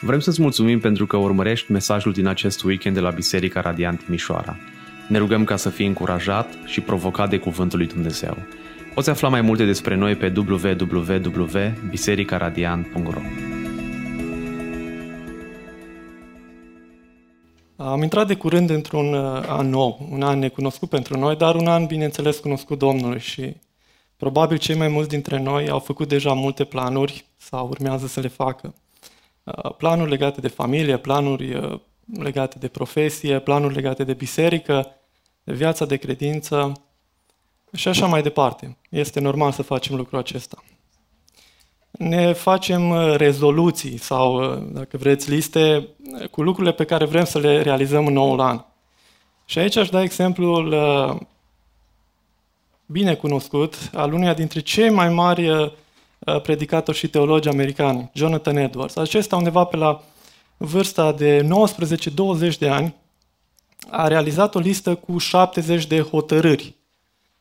Vrem 0.00 0.20
să-ți 0.20 0.40
mulțumim 0.40 0.80
pentru 0.80 1.06
că 1.06 1.16
urmărești 1.16 1.72
mesajul 1.72 2.12
din 2.12 2.26
acest 2.26 2.62
weekend 2.62 2.94
de 2.94 3.00
la 3.00 3.10
Biserica 3.10 3.60
Radiant 3.60 4.04
Timișoara. 4.04 4.56
Ne 5.08 5.18
rugăm 5.18 5.44
ca 5.44 5.56
să 5.56 5.68
fii 5.68 5.86
încurajat 5.86 6.58
și 6.64 6.80
provocat 6.80 7.30
de 7.30 7.38
Cuvântul 7.38 7.78
lui 7.78 7.86
Dumnezeu. 7.86 8.36
Poți 8.94 9.10
afla 9.10 9.28
mai 9.28 9.40
multe 9.40 9.64
despre 9.64 9.94
noi 9.94 10.14
pe 10.14 10.32
www.bisericaradiant.ro 10.36 13.20
Am 17.76 18.02
intrat 18.02 18.26
de 18.26 18.34
curând 18.34 18.70
într-un 18.70 19.14
uh, 19.14 19.42
an 19.48 19.68
nou, 19.68 20.08
un 20.10 20.22
an 20.22 20.38
necunoscut 20.38 20.88
pentru 20.88 21.18
noi, 21.18 21.36
dar 21.36 21.54
un 21.54 21.66
an, 21.66 21.86
bineînțeles, 21.86 22.38
cunoscut 22.38 22.78
Domnului 22.78 23.20
și 23.20 23.56
probabil 24.16 24.56
cei 24.56 24.76
mai 24.76 24.88
mulți 24.88 25.08
dintre 25.08 25.40
noi 25.40 25.68
au 25.68 25.78
făcut 25.78 26.08
deja 26.08 26.32
multe 26.32 26.64
planuri 26.64 27.24
sau 27.36 27.68
urmează 27.68 28.06
să 28.06 28.20
le 28.20 28.28
facă. 28.28 28.74
Uh, 29.46 29.74
planuri 29.76 30.10
legate 30.10 30.40
de 30.40 30.48
familie, 30.48 30.96
planuri 30.96 31.54
uh, 31.54 31.80
legate 32.18 32.58
de 32.58 32.68
profesie, 32.68 33.38
planuri 33.38 33.74
legate 33.74 34.04
de 34.04 34.14
biserică, 34.14 34.86
de 35.44 35.52
viața 35.52 35.84
de 35.84 35.96
credință 35.96 36.72
și 37.72 37.88
așa 37.88 38.06
mai 38.06 38.22
departe. 38.22 38.76
Este 38.90 39.20
normal 39.20 39.52
să 39.52 39.62
facem 39.62 39.96
lucrul 39.96 40.18
acesta. 40.18 40.64
Ne 41.90 42.32
facem 42.32 42.90
uh, 42.90 43.14
rezoluții 43.16 43.96
sau, 43.96 44.54
dacă 44.56 44.96
vreți, 44.96 45.30
liste 45.30 45.88
cu 46.30 46.42
lucrurile 46.42 46.72
pe 46.72 46.84
care 46.84 47.04
vrem 47.04 47.24
să 47.24 47.38
le 47.38 47.62
realizăm 47.62 48.06
în 48.06 48.12
noul 48.12 48.40
an. 48.40 48.64
Și 49.44 49.58
aici 49.58 49.76
aș 49.76 49.88
da 49.88 50.02
exemplul 50.02 50.74
bine 52.86 53.14
cunoscut 53.14 53.90
al 53.94 54.12
uneia 54.12 54.34
dintre 54.34 54.60
cei 54.60 54.90
mai 54.90 55.08
mari 55.08 55.48
Uh, 55.48 55.72
predicator 56.42 56.94
și 56.94 57.08
teologi 57.08 57.48
americani, 57.48 58.10
Jonathan 58.14 58.56
Edwards. 58.56 58.96
Acesta 58.96 59.36
undeva 59.36 59.64
pe 59.64 59.76
la 59.76 60.02
vârsta 60.56 61.12
de 61.12 61.48
19-20 62.54 62.58
de 62.58 62.68
ani 62.68 62.94
a 63.90 64.08
realizat 64.08 64.54
o 64.54 64.58
listă 64.58 64.94
cu 64.94 65.18
70 65.18 65.86
de 65.86 66.00
hotărâri 66.00 66.74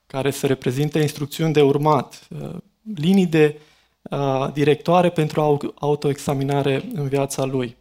care 0.08 0.32
să 0.32 0.48
reprezinte 0.48 1.00
instrucțiuni 1.00 1.54
de 1.54 1.62
urmat, 1.62 2.28
uh, 2.42 2.50
linii 2.96 3.26
de 3.26 3.60
uh, 4.02 4.48
directoare 4.54 5.10
pentru 5.10 5.60
autoexaminare 5.76 6.84
în 6.94 7.08
viața 7.08 7.44
lui. 7.44 7.78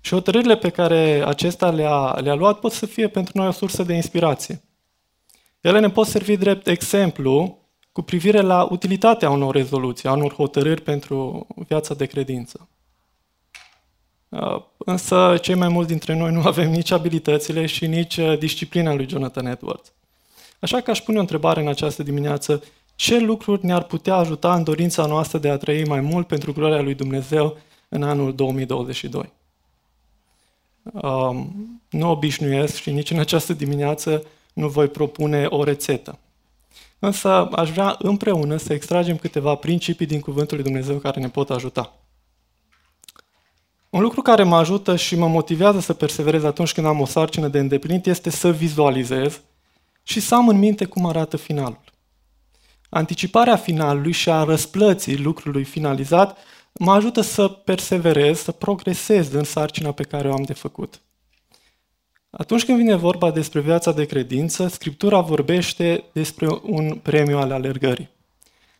Și 0.00 0.12
hotărârile 0.12 0.56
pe 0.56 0.68
care 0.68 1.22
acesta 1.26 1.70
le-a, 1.70 2.18
le-a 2.20 2.34
luat 2.34 2.58
pot 2.58 2.72
să 2.72 2.86
fie 2.86 3.08
pentru 3.08 3.32
noi 3.38 3.46
o 3.46 3.50
sursă 3.50 3.82
de 3.82 3.94
inspirație. 3.94 4.62
Ele 5.60 5.80
ne 5.80 5.90
pot 5.90 6.06
servi 6.06 6.36
drept 6.36 6.66
exemplu 6.66 7.58
cu 7.96 8.02
privire 8.02 8.40
la 8.40 8.68
utilitatea 8.70 9.30
unor 9.30 9.54
rezoluții, 9.54 10.08
a 10.08 10.12
unor 10.12 10.34
hotărâri 10.34 10.80
pentru 10.80 11.46
viața 11.68 11.94
de 11.94 12.06
credință. 12.06 12.68
Uh, 14.28 14.62
însă 14.78 15.38
cei 15.40 15.54
mai 15.54 15.68
mulți 15.68 15.88
dintre 15.88 16.16
noi 16.16 16.32
nu 16.32 16.40
avem 16.40 16.70
nici 16.70 16.90
abilitățile 16.90 17.66
și 17.66 17.86
nici 17.86 18.16
uh, 18.16 18.38
disciplina 18.38 18.94
lui 18.94 19.08
Jonathan 19.08 19.46
Edwards. 19.46 19.92
Așa 20.60 20.80
că 20.80 20.90
aș 20.90 21.00
pune 21.00 21.16
o 21.16 21.20
întrebare 21.20 21.60
în 21.60 21.68
această 21.68 22.02
dimineață. 22.02 22.62
Ce 22.94 23.18
lucruri 23.18 23.66
ne-ar 23.66 23.82
putea 23.82 24.14
ajuta 24.14 24.54
în 24.54 24.62
dorința 24.62 25.06
noastră 25.06 25.38
de 25.38 25.48
a 25.48 25.56
trăi 25.56 25.86
mai 25.86 26.00
mult 26.00 26.26
pentru 26.26 26.52
gloria 26.52 26.80
lui 26.80 26.94
Dumnezeu 26.94 27.56
în 27.88 28.02
anul 28.02 28.34
2022? 28.34 29.32
Um, 30.82 31.80
nu 31.90 32.10
obișnuiesc 32.10 32.74
și 32.74 32.90
nici 32.90 33.10
în 33.10 33.18
această 33.18 33.52
dimineață 33.52 34.22
nu 34.52 34.68
voi 34.68 34.88
propune 34.88 35.44
o 35.44 35.64
rețetă. 35.64 36.18
Însă 36.98 37.28
aș 37.52 37.70
vrea 37.70 37.96
împreună 37.98 38.56
să 38.56 38.72
extragem 38.72 39.16
câteva 39.16 39.54
principii 39.54 40.06
din 40.06 40.20
Cuvântul 40.20 40.56
lui 40.56 40.64
Dumnezeu 40.64 40.96
care 40.98 41.20
ne 41.20 41.28
pot 41.28 41.50
ajuta. 41.50 42.00
Un 43.90 44.02
lucru 44.02 44.22
care 44.22 44.42
mă 44.42 44.56
ajută 44.56 44.96
și 44.96 45.16
mă 45.16 45.28
motivează 45.28 45.80
să 45.80 45.92
perseverez 45.92 46.44
atunci 46.44 46.72
când 46.72 46.86
am 46.86 47.00
o 47.00 47.04
sarcină 47.04 47.48
de 47.48 47.58
îndeplinit 47.58 48.06
este 48.06 48.30
să 48.30 48.52
vizualizez 48.52 49.40
și 50.02 50.20
să 50.20 50.34
am 50.34 50.48
în 50.48 50.58
minte 50.58 50.84
cum 50.84 51.06
arată 51.06 51.36
finalul. 51.36 51.80
Anticiparea 52.88 53.56
finalului 53.56 54.12
și 54.12 54.30
a 54.30 54.44
răsplății 54.44 55.18
lucrului 55.18 55.64
finalizat 55.64 56.38
mă 56.72 56.92
ajută 56.92 57.20
să 57.20 57.48
perseverez, 57.48 58.38
să 58.38 58.52
progresez 58.52 59.32
în 59.32 59.44
sarcina 59.44 59.92
pe 59.92 60.02
care 60.02 60.28
o 60.28 60.32
am 60.32 60.42
de 60.42 60.52
făcut. 60.52 61.00
Atunci 62.38 62.64
când 62.64 62.78
vine 62.78 62.94
vorba 62.94 63.30
despre 63.30 63.60
viața 63.60 63.92
de 63.92 64.04
credință, 64.04 64.68
Scriptura 64.68 65.20
vorbește 65.20 66.04
despre 66.12 66.48
un 66.62 66.98
premiu 66.98 67.38
al 67.38 67.52
alergării, 67.52 68.10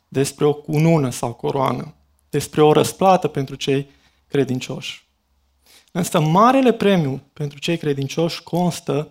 despre 0.08 0.44
o 0.44 0.54
cunună 0.54 1.10
sau 1.10 1.32
coroană, 1.32 1.94
despre 2.30 2.62
o 2.62 2.72
răsplată 2.72 3.28
pentru 3.28 3.54
cei 3.54 3.90
credincioși. 4.28 5.08
Însă 5.92 6.20
marele 6.20 6.72
premiu 6.72 7.22
pentru 7.32 7.58
cei 7.58 7.76
credincioși 7.76 8.42
constă 8.42 9.10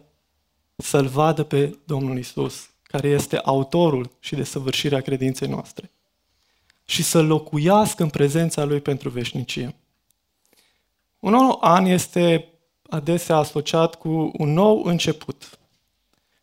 să-L 0.75 1.07
vadă 1.07 1.43
pe 1.43 1.77
Domnul 1.85 2.17
Isus, 2.17 2.69
care 2.83 3.07
este 3.07 3.37
autorul 3.37 4.11
și 4.19 4.35
desăvârșirea 4.35 5.01
credinței 5.01 5.47
noastre, 5.47 5.91
și 6.85 7.03
să 7.03 7.21
locuiască 7.21 8.03
în 8.03 8.09
prezența 8.09 8.63
Lui 8.63 8.79
pentru 8.79 9.09
veșnicie. 9.09 9.75
Un 11.19 11.31
nou 11.31 11.57
an 11.61 11.85
este 11.85 12.49
adesea 12.95 13.35
asociat 13.35 13.95
cu 13.95 14.31
un 14.37 14.53
nou 14.53 14.83
început. 14.83 15.59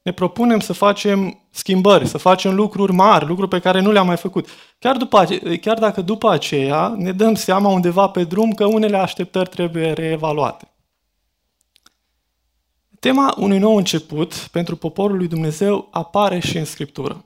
Ne 0.03 0.13
propunem 0.13 0.61
să 0.61 0.73
facem 0.73 1.41
schimbări, 1.51 2.07
să 2.07 2.19
facem 2.19 2.55
lucruri 2.55 2.93
mari, 2.93 3.27
lucruri 3.27 3.51
pe 3.51 3.59
care 3.59 3.81
nu 3.81 3.93
le-am 3.93 4.07
mai 4.07 4.17
făcut. 4.17 4.49
Chiar, 4.79 4.97
după, 4.97 5.27
chiar 5.61 5.79
dacă 5.79 6.01
după 6.01 6.31
aceea 6.31 6.95
ne 6.97 7.13
dăm 7.13 7.35
seama 7.35 7.69
undeva 7.69 8.09
pe 8.09 8.25
drum 8.25 8.53
că 8.53 8.67
unele 8.67 8.97
așteptări 8.97 9.49
trebuie 9.49 9.93
reevaluate. 9.93 10.67
Tema 13.01 13.35
unui 13.39 13.59
nou 13.59 13.77
început 13.77 14.35
pentru 14.35 14.77
poporul 14.77 15.17
lui 15.17 15.29
Dumnezeu 15.29 15.89
apare 15.91 16.39
și 16.39 16.59
în 16.59 16.65
Scriptură. 16.65 17.25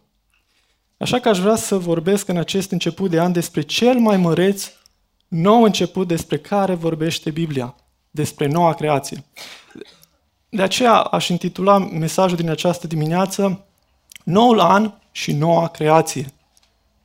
Așa 0.99 1.19
că 1.19 1.29
aș 1.29 1.39
vrea 1.39 1.57
să 1.57 1.79
vorbesc 1.79 2.29
în 2.29 2.37
acest 2.37 2.71
început 2.71 3.11
de 3.11 3.21
an 3.21 3.33
despre 3.33 3.61
cel 3.61 3.99
mai 3.99 4.17
măreț 4.17 4.71
nou 5.29 5.63
început 5.63 6.09
despre 6.09 6.39
care 6.39 6.75
vorbește 6.75 7.31
Biblia– 7.31 7.75
despre 8.17 8.47
noua 8.47 8.75
creație. 8.75 9.25
De 10.49 10.63
aceea 10.63 10.95
aș 10.95 11.29
intitula 11.29 11.79
mesajul 11.79 12.37
din 12.37 12.51
această 12.51 12.87
dimineață 12.87 13.67
Noul 14.27 14.61
an 14.61 14.93
și 15.11 15.33
noua 15.33 15.69
creație. 15.69 16.33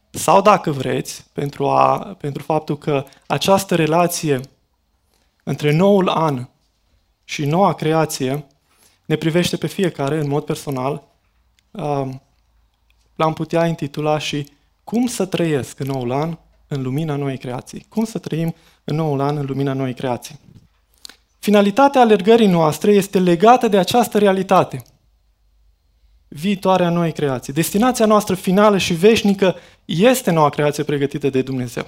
Sau 0.10 0.42
dacă 0.42 0.72
vreți, 0.72 1.26
pentru, 1.34 1.70
a, 1.70 1.98
pentru 1.98 2.44
faptul 2.44 2.78
că 2.78 3.06
această 3.28 3.76
relație 3.76 4.42
între 5.44 5.72
noul 5.72 6.10
an 6.10 6.48
și 7.24 7.46
noua 7.46 7.74
creație 7.74 8.46
ne 9.06 9.16
privește 9.16 9.58
pe 9.58 9.68
fiecare 9.68 10.20
în 10.20 10.28
mod 10.28 10.44
personal, 10.44 11.04
um, 11.72 12.22
l-am 13.16 13.34
putea 13.34 13.66
intitula 13.66 14.18
și 14.18 14.50
Cum 14.84 15.08
să 15.08 15.26
trăiesc 15.26 15.80
în 15.80 15.88
noul 15.88 16.12
an 16.12 16.38
în 16.68 16.82
lumina 16.82 17.16
noii 17.16 17.38
creații. 17.38 17.86
Cum 17.90 18.06
să 18.06 18.18
trăim 18.18 18.56
în 18.84 18.96
noul 18.96 19.22
an 19.22 19.38
în 19.38 19.46
lumina 19.46 19.74
noii 19.74 19.94
creații. 19.94 20.40
Finalitatea 21.42 22.02
alergării 22.02 22.48
noastre 22.48 22.92
este 22.92 23.20
legată 23.20 23.68
de 23.68 23.78
această 23.78 24.18
realitate. 24.18 24.84
Viitoarea 26.28 26.90
noi 26.90 27.12
creații. 27.12 27.54
Destinația 27.54 28.06
noastră 28.06 28.36
finală 28.36 28.78
și 28.78 28.94
veșnică 28.94 29.56
este 29.86 30.32
noua 30.32 30.50
creație 30.50 30.84
pregătită 30.84 31.30
de 31.30 31.42
Dumnezeu. 31.42 31.88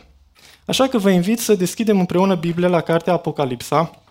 Așa 0.65 0.87
că 0.87 0.97
vă 0.97 1.09
invit 1.09 1.39
să 1.39 1.55
deschidem 1.55 1.99
împreună 1.99 2.35
Biblia 2.35 2.67
la 2.67 2.81
cartea 2.81 3.13
Apocalipsa, 3.13 4.01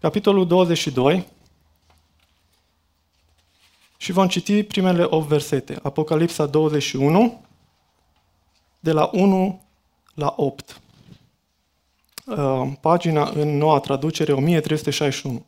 capitolul 0.00 0.46
22, 0.46 1.26
și 3.96 4.12
vom 4.12 4.28
citi 4.28 4.62
primele 4.62 5.06
8 5.08 5.28
versete. 5.28 5.78
Apocalipsa 5.82 6.46
21, 6.46 7.44
de 8.80 8.92
la 8.92 9.10
1 9.12 9.62
la 10.14 10.34
8. 10.36 10.80
Uh, 12.36 12.72
pagina 12.80 13.30
în 13.34 13.56
noua 13.56 13.80
traducere 13.80 14.32
1361. 14.32 15.46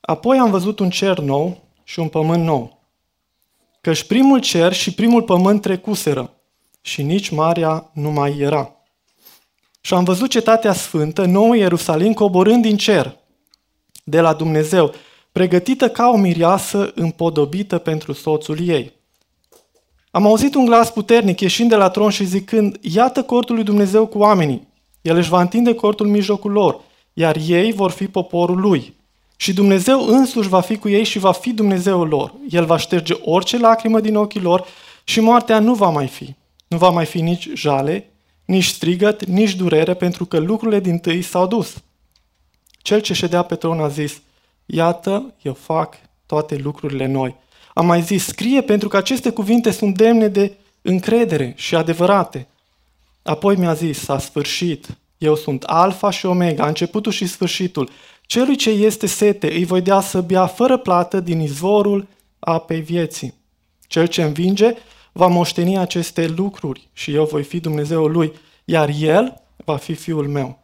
Apoi 0.00 0.38
am 0.38 0.50
văzut 0.50 0.78
un 0.78 0.90
cer 0.90 1.18
nou 1.18 1.62
și 1.84 1.98
un 1.98 2.08
pământ 2.08 2.44
nou. 2.44 2.78
Căci 3.80 4.04
primul 4.04 4.40
cer 4.40 4.72
și 4.72 4.94
primul 4.94 5.22
pământ 5.22 5.60
trecuseră 5.60 6.32
și 6.80 7.02
nici 7.02 7.28
marea 7.28 7.90
nu 7.92 8.10
mai 8.10 8.38
era. 8.38 8.74
Și 9.80 9.94
am 9.94 10.04
văzut 10.04 10.30
cetatea 10.30 10.72
sfântă, 10.72 11.24
nou 11.24 11.52
Ierusalim, 11.52 12.12
coborând 12.12 12.62
din 12.62 12.76
cer, 12.76 13.16
de 14.04 14.20
la 14.20 14.32
Dumnezeu, 14.32 14.94
pregătită 15.32 15.90
ca 15.90 16.08
o 16.08 16.16
mireasă 16.16 16.92
împodobită 16.94 17.78
pentru 17.78 18.12
soțul 18.12 18.68
ei. 18.68 18.99
Am 20.10 20.26
auzit 20.26 20.54
un 20.54 20.64
glas 20.64 20.90
puternic 20.90 21.40
ieșind 21.40 21.68
de 21.68 21.76
la 21.76 21.88
tron 21.88 22.10
și 22.10 22.24
zicând, 22.24 22.78
iată 22.80 23.22
cortul 23.22 23.54
lui 23.54 23.64
Dumnezeu 23.64 24.06
cu 24.06 24.18
oamenii. 24.18 24.68
El 25.02 25.16
își 25.16 25.28
va 25.28 25.40
întinde 25.40 25.74
cortul 25.74 26.06
în 26.06 26.12
mijlocul 26.12 26.50
lor, 26.50 26.80
iar 27.12 27.36
ei 27.46 27.72
vor 27.72 27.90
fi 27.90 28.06
poporul 28.06 28.60
lui. 28.60 28.94
Și 29.36 29.52
Dumnezeu 29.52 30.06
însuși 30.06 30.48
va 30.48 30.60
fi 30.60 30.76
cu 30.76 30.88
ei 30.88 31.04
și 31.04 31.18
va 31.18 31.32
fi 31.32 31.52
Dumnezeul 31.52 32.08
lor. 32.08 32.34
El 32.50 32.64
va 32.64 32.76
șterge 32.76 33.14
orice 33.20 33.58
lacrimă 33.58 34.00
din 34.00 34.16
ochii 34.16 34.40
lor 34.40 34.64
și 35.04 35.20
moartea 35.20 35.58
nu 35.58 35.74
va 35.74 35.88
mai 35.88 36.06
fi. 36.06 36.34
Nu 36.68 36.76
va 36.76 36.88
mai 36.88 37.06
fi 37.06 37.20
nici 37.20 37.48
jale, 37.54 38.10
nici 38.44 38.66
strigăt, 38.66 39.24
nici 39.24 39.54
durere, 39.54 39.94
pentru 39.94 40.24
că 40.24 40.38
lucrurile 40.38 40.80
din 40.80 40.98
tâi 40.98 41.22
s-au 41.22 41.46
dus. 41.46 41.82
Cel 42.82 43.00
ce 43.00 43.14
ședea 43.14 43.42
pe 43.42 43.54
tron 43.54 43.80
a 43.80 43.88
zis, 43.88 44.20
iată, 44.66 45.34
eu 45.42 45.52
fac 45.52 45.96
toate 46.26 46.56
lucrurile 46.56 47.06
noi. 47.06 47.36
Am 47.74 47.86
mai 47.86 48.02
zis, 48.02 48.24
scrie 48.24 48.60
pentru 48.60 48.88
că 48.88 48.96
aceste 48.96 49.30
cuvinte 49.30 49.70
sunt 49.70 49.96
demne 49.96 50.28
de 50.28 50.56
încredere 50.82 51.52
și 51.56 51.74
adevărate. 51.74 52.48
Apoi 53.22 53.56
mi-a 53.56 53.74
zis, 53.74 53.98
s-a 53.98 54.18
sfârșit, 54.18 54.86
eu 55.18 55.34
sunt 55.34 55.62
alfa 55.62 56.10
și 56.10 56.26
omega, 56.26 56.66
începutul 56.66 57.12
și 57.12 57.26
sfârșitul. 57.26 57.90
Celui 58.22 58.56
ce 58.56 58.70
este 58.70 59.06
sete 59.06 59.52
îi 59.52 59.64
voi 59.64 59.80
dea 59.80 60.00
să 60.00 60.20
bea 60.20 60.46
fără 60.46 60.76
plată 60.76 61.20
din 61.20 61.40
izvorul 61.40 62.06
apei 62.38 62.80
vieții. 62.80 63.34
Cel 63.86 64.06
ce 64.06 64.22
învinge 64.22 64.74
va 65.12 65.26
moșteni 65.26 65.78
aceste 65.78 66.26
lucruri 66.26 66.88
și 66.92 67.14
eu 67.14 67.24
voi 67.24 67.42
fi 67.42 67.60
Dumnezeul 67.60 68.10
lui, 68.10 68.32
iar 68.64 68.90
el 69.00 69.42
va 69.64 69.76
fi 69.76 69.94
fiul 69.94 70.28
meu. 70.28 70.58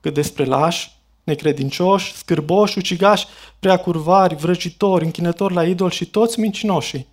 Cât 0.00 0.14
despre 0.14 0.44
lași, 0.44 0.90
necredincioși, 1.28 2.14
scârboși, 2.14 2.78
ucigași, 2.78 3.26
preacurvari, 3.58 4.34
vrăjitori, 4.36 5.04
închinători 5.04 5.54
la 5.54 5.64
idol 5.64 5.90
și 5.90 6.06
toți 6.06 6.40
mincinoșii. 6.40 7.06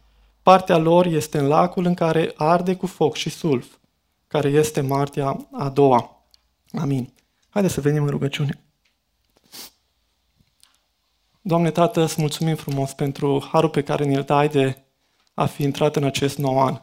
Partea 0.44 0.78
lor 0.78 1.06
este 1.06 1.38
în 1.38 1.48
lacul 1.48 1.86
în 1.86 1.94
care 1.94 2.34
arde 2.36 2.76
cu 2.76 2.88
foc 2.88 3.16
și 3.16 3.30
sulf, 3.30 3.66
care 4.28 4.50
este 4.50 4.82
martia 4.82 5.48
a 5.52 5.70
doua. 5.70 6.28
Amin. 6.72 7.14
Haideți 7.50 7.74
să 7.74 7.82
venim 7.82 8.04
în 8.04 8.10
rugăciune. 8.10 8.60
Doamne 11.42 11.72
Tată, 11.72 12.02
îți 12.02 12.22
mulțumim 12.22 12.56
frumos 12.56 12.94
pentru 12.94 13.48
harul 13.52 13.70
pe 13.70 13.82
care 13.82 14.06
ne-l 14.06 14.24
dai 14.24 14.50
de 14.50 14.84
a 15.34 15.46
fi 15.46 15.64
intrat 15.64 15.96
în 15.96 16.04
acest 16.04 16.38
nou 16.38 16.62
an. 16.62 16.82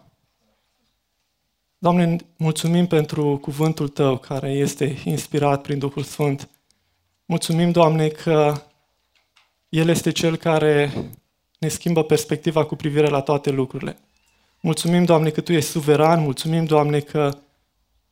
Doamne, 1.78 2.16
mulțumim 2.36 2.86
pentru 2.86 3.38
cuvântul 3.38 3.88
Tău 3.88 4.18
care 4.18 4.50
este 4.50 4.98
inspirat 5.04 5.62
prin 5.62 5.78
Duhul 5.78 6.02
Sfânt. 6.02 6.48
Mulțumim, 7.24 7.70
Doamne, 7.70 8.08
că 8.08 8.62
El 9.68 9.88
este 9.88 10.10
Cel 10.10 10.36
care 10.36 10.92
ne 11.58 11.68
schimbă 11.68 12.02
perspectiva 12.02 12.64
cu 12.64 12.76
privire 12.76 13.08
la 13.08 13.20
toate 13.20 13.50
lucrurile. 13.50 13.98
Mulțumim, 14.60 15.04
Doamne, 15.04 15.30
că 15.30 15.40
Tu 15.40 15.52
ești 15.52 15.70
suveran, 15.70 16.20
mulțumim, 16.20 16.64
Doamne, 16.64 17.00
că 17.00 17.38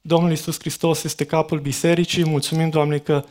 Domnul 0.01 0.33
Isus 0.33 0.59
Hristos 0.59 1.03
este 1.03 1.25
capul 1.25 1.61
bisericii, 1.61 2.25
mulțumim, 2.25 2.69
Doamne, 2.69 2.99
că 2.99 3.25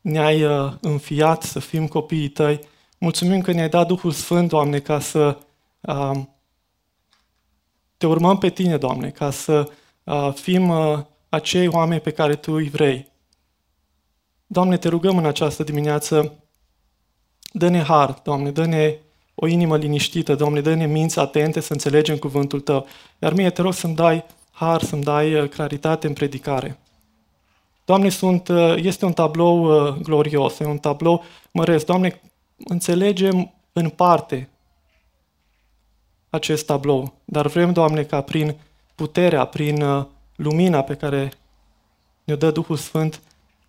ne-ai 0.00 0.44
uh, 0.44 0.72
înfiat 0.80 1.42
să 1.42 1.58
fim 1.58 1.86
copiii 1.86 2.28
Tăi, 2.28 2.60
mulțumim 2.98 3.40
că 3.40 3.52
ne-ai 3.52 3.68
dat 3.68 3.86
Duhul 3.86 4.10
Sfânt, 4.10 4.48
Doamne, 4.48 4.78
ca 4.78 5.00
să 5.00 5.38
uh, 5.80 6.20
te 7.96 8.06
urmăm 8.06 8.38
pe 8.38 8.50
Tine, 8.50 8.76
Doamne, 8.76 9.10
ca 9.10 9.30
să 9.30 9.70
uh, 10.04 10.32
fim 10.34 10.68
uh, 10.68 10.98
acei 11.28 11.68
oameni 11.68 12.00
pe 12.00 12.10
care 12.10 12.36
Tu 12.36 12.52
îi 12.52 12.68
vrei. 12.68 13.09
Doamne, 14.52 14.76
te 14.76 14.88
rugăm 14.88 15.16
în 15.16 15.26
această 15.26 15.62
dimineață, 15.62 16.34
dă-ne 17.52 17.82
har, 17.82 18.20
Doamne, 18.22 18.50
dă-ne 18.50 18.96
o 19.34 19.46
inimă 19.46 19.76
liniștită, 19.76 20.34
Doamne, 20.34 20.60
dă-ne 20.60 20.86
minți 20.86 21.18
atente 21.18 21.60
să 21.60 21.72
înțelegem 21.72 22.16
cuvântul 22.16 22.60
Tău. 22.60 22.86
Iar 23.18 23.32
mie 23.32 23.50
te 23.50 23.62
rog 23.62 23.72
să-mi 23.72 23.94
dai 23.94 24.24
har, 24.50 24.82
să-mi 24.82 25.02
dai 25.02 25.34
uh, 25.34 25.48
claritate 25.48 26.06
în 26.06 26.12
predicare. 26.12 26.78
Doamne, 27.84 28.08
sunt, 28.08 28.48
uh, 28.48 28.74
este 28.76 29.04
un 29.04 29.12
tablou 29.12 29.62
uh, 29.62 29.94
glorios, 30.02 30.58
e 30.58 30.64
un 30.64 30.78
tablou 30.78 31.24
măresc. 31.50 31.86
Doamne, 31.86 32.20
înțelegem 32.56 33.52
în 33.72 33.88
parte 33.88 34.48
acest 36.30 36.66
tablou, 36.66 37.12
dar 37.24 37.46
vrem, 37.46 37.72
Doamne, 37.72 38.02
ca 38.02 38.20
prin 38.20 38.56
puterea, 38.94 39.44
prin 39.44 40.06
lumina 40.36 40.82
pe 40.82 40.94
care 40.94 41.32
ne 42.24 42.34
dă 42.34 42.50
Duhul 42.50 42.76
Sfânt, 42.76 43.20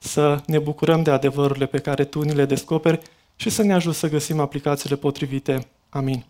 să 0.03 0.41
ne 0.45 0.59
bucurăm 0.59 1.03
de 1.03 1.11
adevărurile 1.11 1.65
pe 1.65 1.79
care 1.79 2.05
Tu 2.05 2.21
ni 2.21 2.33
le 2.33 2.45
descoperi 2.45 2.99
și 3.35 3.49
să 3.49 3.63
ne 3.63 3.73
ajut 3.73 3.95
să 3.95 4.09
găsim 4.09 4.39
aplicațiile 4.39 4.95
potrivite. 4.95 5.67
Amin. 5.89 6.25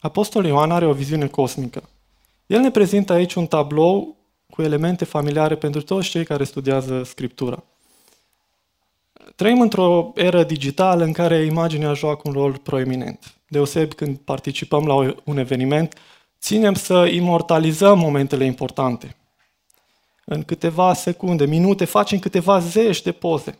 Apostolul 0.00 0.48
Ioan 0.48 0.70
are 0.70 0.86
o 0.86 0.92
viziune 0.92 1.26
cosmică. 1.26 1.88
El 2.46 2.60
ne 2.60 2.70
prezintă 2.70 3.12
aici 3.12 3.34
un 3.34 3.46
tablou 3.46 4.16
cu 4.50 4.62
elemente 4.62 5.04
familiare 5.04 5.56
pentru 5.56 5.82
toți 5.82 6.08
cei 6.08 6.24
care 6.24 6.44
studiază 6.44 7.02
Scriptura. 7.02 7.62
Trăim 9.36 9.60
într-o 9.60 10.12
eră 10.14 10.44
digitală 10.44 11.04
în 11.04 11.12
care 11.12 11.44
imaginea 11.44 11.92
joacă 11.92 12.22
un 12.24 12.32
rol 12.32 12.58
proeminent. 12.58 13.34
Deosebi 13.48 13.94
când 13.94 14.18
participăm 14.18 14.86
la 14.86 14.94
un 15.24 15.38
eveniment, 15.38 15.94
ținem 16.40 16.74
să 16.74 17.06
imortalizăm 17.12 17.98
momentele 17.98 18.44
importante. 18.44 19.16
În 20.24 20.42
câteva 20.42 20.92
secunde, 20.94 21.46
minute, 21.46 21.84
facem 21.84 22.18
câteva 22.18 22.58
zeci 22.58 23.02
de 23.02 23.12
poze. 23.12 23.58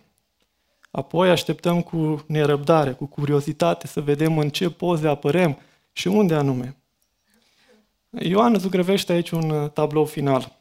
Apoi 0.91 1.31
așteptăm 1.31 1.83
cu 1.83 2.25
nerăbdare, 2.27 2.93
cu 2.93 3.07
curiozitate 3.07 3.87
să 3.87 4.01
vedem 4.01 4.39
în 4.39 4.49
ce 4.49 4.71
poze 4.71 5.09
apărem 5.09 5.59
și 5.93 6.09
unde 6.09 6.35
anume. 6.35 6.77
Ioan 8.19 8.59
zugrăvește 8.59 9.13
aici 9.13 9.31
un 9.31 9.51
uh, 9.51 9.71
tablou 9.71 10.05
final. 10.05 10.59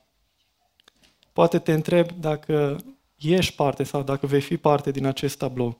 Poate 1.33 1.59
te 1.59 1.73
întreb 1.73 2.11
dacă 2.11 2.75
ești 3.15 3.55
parte 3.55 3.83
sau 3.83 4.03
dacă 4.03 4.27
vei 4.27 4.41
fi 4.41 4.57
parte 4.57 4.91
din 4.91 5.05
acest 5.05 5.37
tablou. 5.37 5.77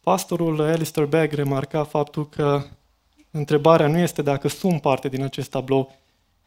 Pastorul 0.00 0.60
Alistair 0.60 1.06
Begg 1.06 1.32
remarca 1.32 1.84
faptul 1.84 2.28
că 2.28 2.64
întrebarea 3.30 3.86
nu 3.86 3.98
este 3.98 4.22
dacă 4.22 4.48
sunt 4.48 4.80
parte 4.80 5.08
din 5.08 5.22
acest 5.22 5.50
tablou, 5.50 5.96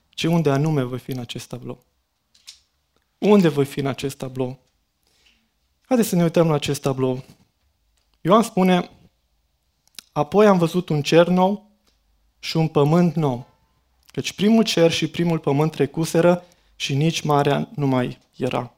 ci 0.10 0.24
unde 0.24 0.50
anume 0.50 0.84
voi 0.84 1.00
fi 1.00 1.12
în 1.12 1.20
acest 1.20 1.48
tablou. 1.48 1.84
Unde 3.18 3.48
voi 3.48 3.66
fi 3.66 3.80
în 3.80 3.88
acest 3.88 4.18
tablou? 4.18 4.60
Haideți 5.82 6.10
să 6.10 6.16
ne 6.16 6.24
uităm 6.24 6.48
la 6.48 6.54
acest 6.54 6.82
tablou. 6.82 7.24
Ioan 8.22 8.42
spune, 8.42 8.90
apoi 10.12 10.48
am 10.48 10.58
văzut 10.58 10.90
un 10.90 11.02
cer 11.02 11.28
nou 11.28 11.72
și 12.40 12.58
un 12.58 12.68
pământ 12.68 13.16
nou, 13.16 13.48
căci 14.06 14.34
primul 14.34 14.64
cer 14.64 14.92
și 14.92 15.08
primul 15.08 15.40
pământ 15.40 15.72
trecuseră 15.72 16.44
și 16.76 16.96
nici 16.96 17.22
marea 17.22 17.70
nu 17.76 17.88
mai 17.88 18.20
era. 18.38 18.74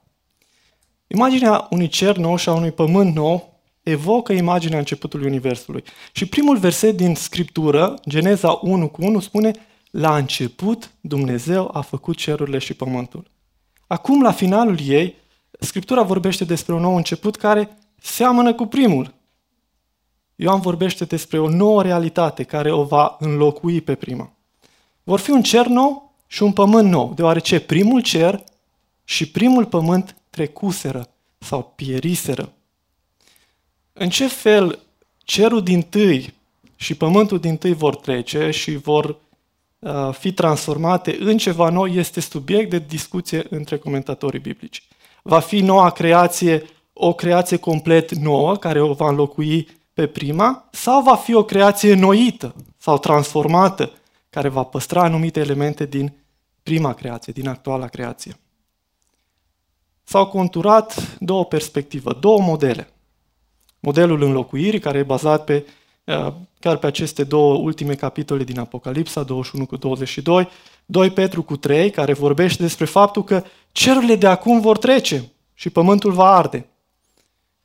Imaginea 1.07 1.67
unui 1.69 1.87
cer 1.87 2.17
nou 2.17 2.35
și 2.35 2.49
a 2.49 2.53
unui 2.53 2.71
pământ 2.71 3.13
nou 3.13 3.52
evocă 3.83 4.33
imaginea 4.33 4.77
începutului 4.77 5.27
Universului. 5.27 5.83
Și 6.11 6.25
primul 6.25 6.57
verset 6.57 6.97
din 6.97 7.15
Scriptură, 7.15 7.93
Geneza 8.09 8.59
1 8.61 8.89
cu 8.89 9.03
1, 9.03 9.19
spune 9.19 9.51
La 9.91 10.15
început 10.15 10.91
Dumnezeu 11.01 11.69
a 11.73 11.81
făcut 11.81 12.15
cerurile 12.15 12.57
și 12.57 12.73
pământul. 12.73 13.31
Acum, 13.87 14.21
la 14.21 14.31
finalul 14.31 14.77
ei, 14.85 15.15
Scriptura 15.59 16.01
vorbește 16.01 16.43
despre 16.43 16.73
un 16.73 16.81
nou 16.81 16.95
început 16.95 17.35
care 17.35 17.77
seamănă 18.01 18.53
cu 18.53 18.65
primul. 18.65 19.13
Ioan 20.35 20.59
vorbește 20.59 21.05
despre 21.05 21.39
o 21.39 21.49
nouă 21.49 21.81
realitate 21.81 22.43
care 22.43 22.71
o 22.71 22.83
va 22.83 23.15
înlocui 23.19 23.81
pe 23.81 23.95
prima. 23.95 24.33
Vor 25.03 25.19
fi 25.19 25.31
un 25.31 25.41
cer 25.41 25.67
nou 25.67 26.15
și 26.27 26.43
un 26.43 26.53
pământ 26.53 26.89
nou, 26.89 27.13
deoarece 27.15 27.59
primul 27.59 28.01
cer 28.01 28.43
și 29.03 29.31
primul 29.31 29.65
pământ 29.65 30.15
trecuseră 30.29 31.07
sau 31.37 31.73
pieriseră. 31.75 32.53
În 33.93 34.09
ce 34.09 34.27
fel 34.27 34.79
cerul 35.17 35.63
din 35.63 35.81
tâi 35.81 36.33
și 36.75 36.95
pământul 36.95 37.39
din 37.39 37.57
tâi 37.57 37.73
vor 37.73 37.95
trece 37.95 38.49
și 38.49 38.75
vor 38.75 39.17
uh, 39.79 40.09
fi 40.11 40.31
transformate 40.31 41.17
în 41.19 41.37
ceva 41.37 41.69
nou 41.69 41.85
este 41.85 42.19
subiect 42.19 42.69
de 42.69 42.79
discuție 42.87 43.45
între 43.49 43.77
comentatorii 43.77 44.39
biblici. 44.39 44.83
Va 45.21 45.39
fi 45.39 45.61
noua 45.61 45.89
creație 45.89 46.65
o 46.93 47.13
creație 47.13 47.57
complet 47.57 48.15
nouă 48.15 48.55
care 48.55 48.81
o 48.81 48.93
va 48.93 49.09
înlocui 49.09 49.67
pe 49.93 50.07
prima 50.07 50.69
sau 50.71 51.01
va 51.01 51.15
fi 51.15 51.33
o 51.33 51.43
creație 51.43 51.93
noită 51.93 52.55
sau 52.77 52.97
transformată 52.97 53.91
care 54.29 54.47
va 54.47 54.63
păstra 54.63 55.03
anumite 55.03 55.39
elemente 55.39 55.85
din 55.85 56.13
prima 56.63 56.93
creație, 56.93 57.33
din 57.33 57.47
actuala 57.47 57.87
creație. 57.87 58.37
S-au 60.03 60.27
conturat 60.27 61.17
două 61.19 61.45
perspective, 61.45 62.11
două 62.19 62.39
modele. 62.39 62.92
Modelul 63.85 64.21
înlocuirii, 64.21 64.79
care 64.79 64.97
e 64.97 65.03
bazat 65.03 65.43
pe, 65.43 65.65
uh, 66.03 66.33
chiar 66.59 66.77
pe 66.77 66.87
aceste 66.87 67.23
două 67.23 67.55
ultime 67.55 67.95
capitole 67.95 68.43
din 68.43 68.59
Apocalipsa, 68.59 69.23
21 69.23 69.65
cu 69.65 69.75
22, 69.75 70.47
2 70.85 71.09
Petru 71.09 71.43
cu 71.43 71.57
3, 71.57 71.89
care 71.89 72.13
vorbește 72.13 72.61
despre 72.61 72.85
faptul 72.85 73.23
că 73.23 73.43
cerurile 73.71 74.15
de 74.15 74.27
acum 74.27 74.59
vor 74.59 74.77
trece 74.77 75.31
și 75.53 75.69
pământul 75.69 76.11
va 76.11 76.35
arde. 76.35 76.69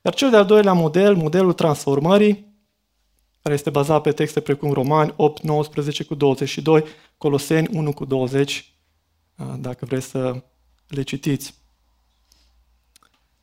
Iar 0.02 0.14
cel 0.14 0.30
de-al 0.30 0.44
doilea 0.44 0.72
model, 0.72 1.16
modelul 1.16 1.52
transformării, 1.52 2.46
care 3.42 3.54
este 3.54 3.70
bazat 3.70 4.02
pe 4.02 4.12
texte 4.12 4.40
precum 4.40 4.72
Romani 4.72 5.12
8, 5.16 5.42
19 5.42 6.04
cu 6.04 6.14
22, 6.14 6.84
Coloseni 7.18 7.68
1 7.72 7.92
cu 7.92 8.04
20, 8.04 8.72
dacă 9.58 9.84
vreți 9.84 10.06
să 10.06 10.42
le 10.88 11.02
citiți. 11.02 11.54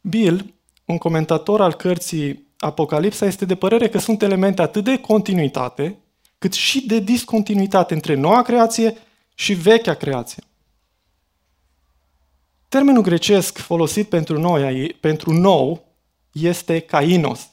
Bill, 0.02 0.54
un 0.86 0.98
comentator 0.98 1.62
al 1.62 1.74
cărții 1.74 2.45
Apocalipsa 2.66 3.26
este 3.26 3.46
de 3.46 3.56
părere 3.56 3.90
că 3.90 3.98
sunt 3.98 4.22
elemente 4.22 4.62
atât 4.62 4.84
de 4.84 5.00
continuitate, 5.00 5.98
cât 6.38 6.54
și 6.54 6.86
de 6.86 7.00
discontinuitate 7.00 7.94
între 7.94 8.16
noua 8.16 8.42
creație 8.42 8.98
și 9.36 9.54
vechea 9.54 9.94
creație. 9.94 10.44
Termenul 12.70 13.02
grecesc 13.02 13.58
folosit 13.58 14.10
pentru, 14.10 14.40
noi, 14.40 14.96
pentru 15.00 15.34
nou 15.34 15.86
este 16.32 16.80
kainos. 16.80 17.50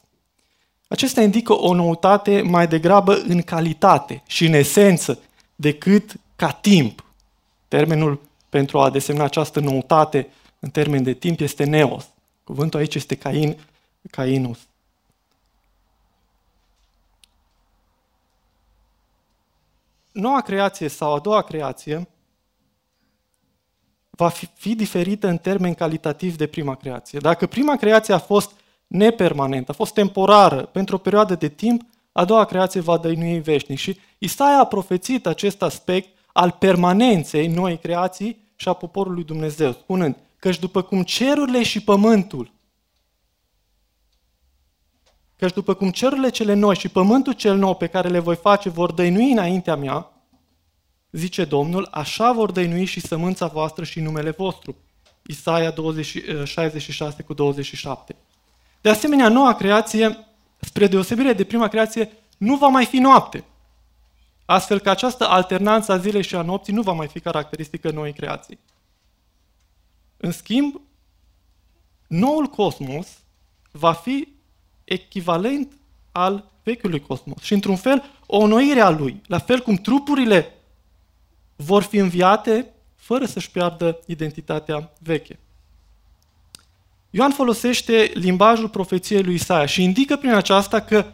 Acesta 0.88 1.22
indică 1.22 1.58
o 1.58 1.74
noutate 1.74 2.42
mai 2.42 2.68
degrabă 2.68 3.14
în 3.14 3.42
calitate 3.42 4.22
și 4.26 4.46
în 4.46 4.52
esență 4.52 5.18
decât 5.54 6.12
ca 6.36 6.50
timp. 6.50 7.04
Termenul 7.68 8.20
pentru 8.48 8.78
a 8.78 8.90
desemna 8.90 9.24
această 9.24 9.60
noutate 9.60 10.28
în 10.58 10.70
termen 10.70 11.02
de 11.02 11.12
timp 11.12 11.40
este 11.40 11.64
neos. 11.64 12.08
Cuvântul 12.44 12.78
aici 12.78 12.94
este 12.94 13.14
cain, 13.14 13.56
cainus. 14.10 14.58
Noua 20.12 20.40
creație 20.40 20.88
sau 20.88 21.14
a 21.14 21.18
doua 21.18 21.42
creație 21.42 22.08
va 24.10 24.28
fi, 24.28 24.48
fi 24.54 24.74
diferită 24.74 25.28
în 25.28 25.36
termeni 25.36 25.74
calitativ 25.74 26.36
de 26.36 26.46
prima 26.46 26.74
creație. 26.74 27.18
Dacă 27.18 27.46
prima 27.46 27.76
creație 27.76 28.14
a 28.14 28.18
fost 28.18 28.50
nepermanentă, 28.86 29.70
a 29.70 29.74
fost 29.74 29.94
temporară 29.94 30.62
pentru 30.62 30.94
o 30.94 30.98
perioadă 30.98 31.34
de 31.34 31.48
timp, 31.48 31.82
a 32.12 32.24
doua 32.24 32.44
creație 32.44 32.80
va 32.80 32.98
dăinui 32.98 33.40
veșnic. 33.40 33.78
Și 33.78 33.98
Isaia 34.18 34.58
a 34.58 34.64
profețit 34.64 35.26
acest 35.26 35.62
aspect 35.62 36.18
al 36.32 36.50
permanenței 36.50 37.46
noii 37.46 37.78
creații 37.78 38.50
și 38.56 38.68
a 38.68 38.72
poporului 38.72 39.24
Dumnezeu, 39.24 39.72
spunând 39.72 40.16
căci 40.36 40.58
după 40.58 40.82
cum 40.82 41.02
cerurile 41.02 41.62
și 41.62 41.82
pământul, 41.82 42.52
căci 45.42 45.52
după 45.52 45.74
cum 45.74 45.90
cerurile 45.90 46.28
cele 46.28 46.54
noi 46.54 46.76
și 46.76 46.88
pământul 46.88 47.32
cel 47.32 47.56
nou 47.56 47.74
pe 47.74 47.86
care 47.86 48.08
le 48.08 48.18
voi 48.18 48.36
face 48.36 48.68
vor 48.68 48.92
dăinui 48.92 49.32
înaintea 49.32 49.76
mea, 49.76 50.12
zice 51.10 51.44
Domnul, 51.44 51.88
așa 51.90 52.32
vor 52.32 52.52
dăinui 52.52 52.84
și 52.84 53.00
sămânța 53.00 53.46
voastră 53.46 53.84
și 53.84 54.00
numele 54.00 54.30
vostru. 54.30 54.76
Isaia 55.26 55.70
20, 55.70 56.16
66 56.44 57.22
cu 57.22 57.34
27. 57.34 58.16
De 58.80 58.88
asemenea, 58.88 59.28
noua 59.28 59.54
creație, 59.54 60.26
spre 60.60 60.86
deosebire 60.86 61.32
de 61.32 61.44
prima 61.44 61.68
creație, 61.68 62.12
nu 62.38 62.56
va 62.56 62.68
mai 62.68 62.86
fi 62.86 62.98
noapte. 62.98 63.44
Astfel 64.44 64.80
că 64.80 64.90
această 64.90 65.28
alternanță 65.28 65.92
a 65.92 65.98
zilei 65.98 66.22
și 66.22 66.34
a 66.34 66.42
nopții 66.42 66.72
nu 66.72 66.82
va 66.82 66.92
mai 66.92 67.08
fi 67.08 67.20
caracteristică 67.20 67.90
noii 67.90 68.12
creații. 68.12 68.58
În 70.16 70.32
schimb, 70.32 70.80
noul 72.06 72.46
cosmos 72.46 73.08
va 73.70 73.92
fi 73.92 74.40
echivalent 74.84 75.72
al 76.12 76.50
vechiului 76.62 77.00
cosmos 77.00 77.42
și, 77.42 77.52
într-un 77.52 77.76
fel, 77.76 78.02
o 78.26 78.36
onoire 78.36 78.80
a 78.80 78.90
lui, 78.90 79.20
la 79.26 79.38
fel 79.38 79.60
cum 79.60 79.74
trupurile 79.74 80.54
vor 81.56 81.82
fi 81.82 81.96
înviate 81.96 82.66
fără 82.96 83.26
să-și 83.26 83.50
piardă 83.50 83.98
identitatea 84.06 84.92
veche. 84.98 85.38
Ioan 87.10 87.30
folosește 87.30 88.10
limbajul 88.14 88.68
profeției 88.68 89.22
lui 89.22 89.34
Isaia 89.34 89.66
și 89.66 89.82
indică 89.82 90.16
prin 90.16 90.32
aceasta 90.32 90.80
că 90.80 91.06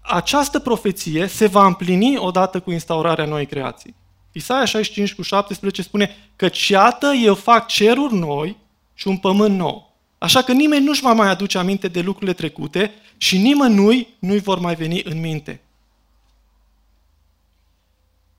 această 0.00 0.58
profeție 0.58 1.26
se 1.26 1.46
va 1.46 1.66
împlini 1.66 2.16
odată 2.16 2.60
cu 2.60 2.70
instaurarea 2.70 3.24
noii 3.24 3.46
creații. 3.46 3.94
Isaia 4.32 4.64
65 4.64 5.14
cu 5.14 5.22
17 5.22 5.82
spune 5.82 6.16
că 6.36 6.48
iată 6.68 7.06
eu 7.06 7.34
fac 7.34 7.66
ceruri 7.66 8.14
noi 8.14 8.56
și 8.94 9.08
un 9.08 9.16
pământ 9.16 9.56
nou. 9.56 9.85
Așa 10.18 10.42
că 10.42 10.52
nimeni 10.52 10.84
nu-și 10.84 11.00
va 11.00 11.12
mai 11.12 11.28
aduce 11.28 11.58
aminte 11.58 11.88
de 11.88 12.00
lucrurile 12.00 12.32
trecute 12.32 12.92
și 13.16 13.38
nimănui 13.38 14.14
nu-i 14.18 14.38
vor 14.38 14.58
mai 14.58 14.74
veni 14.74 15.02
în 15.04 15.20
minte. 15.20 15.60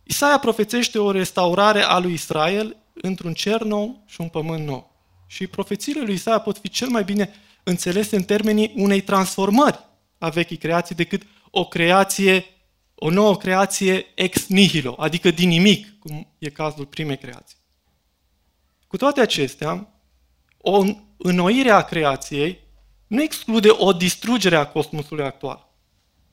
Isaia 0.04 0.40
profețește 0.40 1.00
o 1.00 1.12
restaurare 1.12 1.82
a 1.82 1.98
lui 1.98 2.14
Israel 2.14 2.76
într-un 2.94 3.34
cer 3.34 3.62
nou 3.62 4.04
și 4.06 4.22
un 4.22 4.30
pământ 4.30 4.66
nou. 4.66 4.92
Și 5.28 5.48
profețiile 5.48 6.02
lui 6.02 6.14
Isaia 6.14 6.40
pot 6.40 6.58
fi 6.58 6.70
cel 6.70 6.88
mai 6.88 7.04
bine 7.04 7.34
înțelese 7.64 8.16
în 8.16 8.24
termenii 8.24 8.74
unei 8.76 9.02
transformări 9.02 9.80
a 10.18 10.30
vechii 10.30 10.58
creații 10.58 10.96
decât 10.96 11.24
o 11.52 11.68
creație, 11.68 12.46
o 12.96 13.10
nouă 13.10 13.38
creație 13.38 14.06
ex 14.16 14.48
nihilo, 14.48 14.96
adică 14.98 15.32
din 15.32 15.50
nimic, 15.50 16.00
cum 16.00 16.28
e 16.40 16.50
cazul 16.50 16.86
primei 16.86 17.18
creații. 17.18 17.58
Cu 18.88 18.98
toate 18.98 19.22
acestea, 19.22 19.94
o 20.58 20.84
înnoire 21.18 21.70
a 21.70 21.82
creației 21.82 22.60
nu 23.08 23.22
exclude 23.22 23.70
o 23.72 23.94
distrugere 23.94 24.56
a 24.56 24.68
cosmosului 24.68 25.26
actual. 25.26 25.68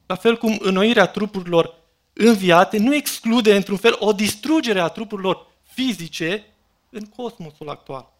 La 0.06 0.14
fel 0.14 0.36
cum 0.36 0.58
înnoirea 0.60 1.06
trupurilor 1.06 1.74
înviate 2.12 2.78
nu 2.78 2.94
exclude, 2.94 3.56
într-un 3.56 3.76
fel, 3.76 3.96
o 3.98 4.12
distrugere 4.12 4.80
a 4.80 4.88
trupurilor 4.88 5.46
fizice 5.62 6.46
în 6.90 7.04
cosmosul 7.04 7.68
actual. 7.68 8.12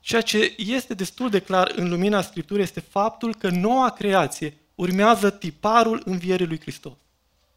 Ceea 0.00 0.20
ce 0.20 0.54
este 0.56 0.94
destul 0.94 1.30
de 1.30 1.40
clar 1.40 1.72
în 1.76 1.88
lumina 1.88 2.22
Scripturii 2.22 2.62
este 2.62 2.80
faptul 2.80 3.34
că 3.34 3.48
noua 3.48 3.90
creație 3.90 4.56
urmează 4.74 5.30
tiparul 5.30 6.02
învierii 6.04 6.46
lui 6.46 6.60
Hristos. 6.60 6.96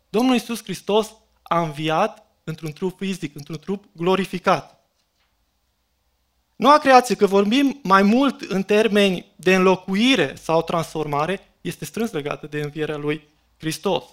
Domnul 0.09 0.33
Iisus 0.33 0.63
Hristos 0.63 1.13
a 1.43 1.61
înviat 1.61 2.25
într-un 2.43 2.71
trup 2.71 2.97
fizic, 2.99 3.35
într-un 3.35 3.57
trup 3.59 3.85
glorificat. 3.95 4.76
Noua 6.57 6.77
creație, 6.77 7.15
că 7.15 7.25
vorbim 7.25 7.79
mai 7.83 8.01
mult 8.01 8.41
în 8.41 8.63
termeni 8.63 9.31
de 9.35 9.55
înlocuire 9.55 10.35
sau 10.35 10.61
transformare, 10.61 11.39
este 11.61 11.85
strâns 11.85 12.11
legată 12.11 12.47
de 12.47 12.59
învierea 12.59 12.97
lui 12.97 13.27
Hristos. 13.57 14.03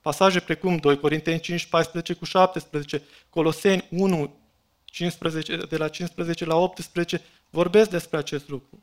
Pasaje 0.00 0.40
precum 0.40 0.76
2 0.76 0.98
Corinteni 0.98 1.40
5, 1.40 1.66
14 1.66 2.12
cu 2.12 2.24
17, 2.24 3.02
Coloseni 3.30 3.86
1, 3.90 4.36
15, 4.84 5.56
de 5.56 5.76
la 5.76 5.88
15 5.88 6.44
la 6.44 6.56
18, 6.56 7.20
vorbesc 7.50 7.90
despre 7.90 8.18
acest 8.18 8.48
lucru. 8.48 8.82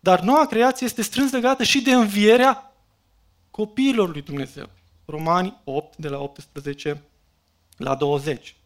Dar 0.00 0.20
noua 0.20 0.46
creație 0.46 0.86
este 0.86 1.02
strâns 1.02 1.32
legată 1.32 1.62
și 1.62 1.80
de 1.82 1.92
învierea 1.92 2.72
copiilor 3.50 4.10
lui 4.12 4.22
Dumnezeu. 4.22 4.70
Romani 5.04 5.60
8, 5.64 5.96
de 5.96 6.08
la 6.08 6.18
18 6.18 7.02
la 7.76 7.94
20. 7.94 8.56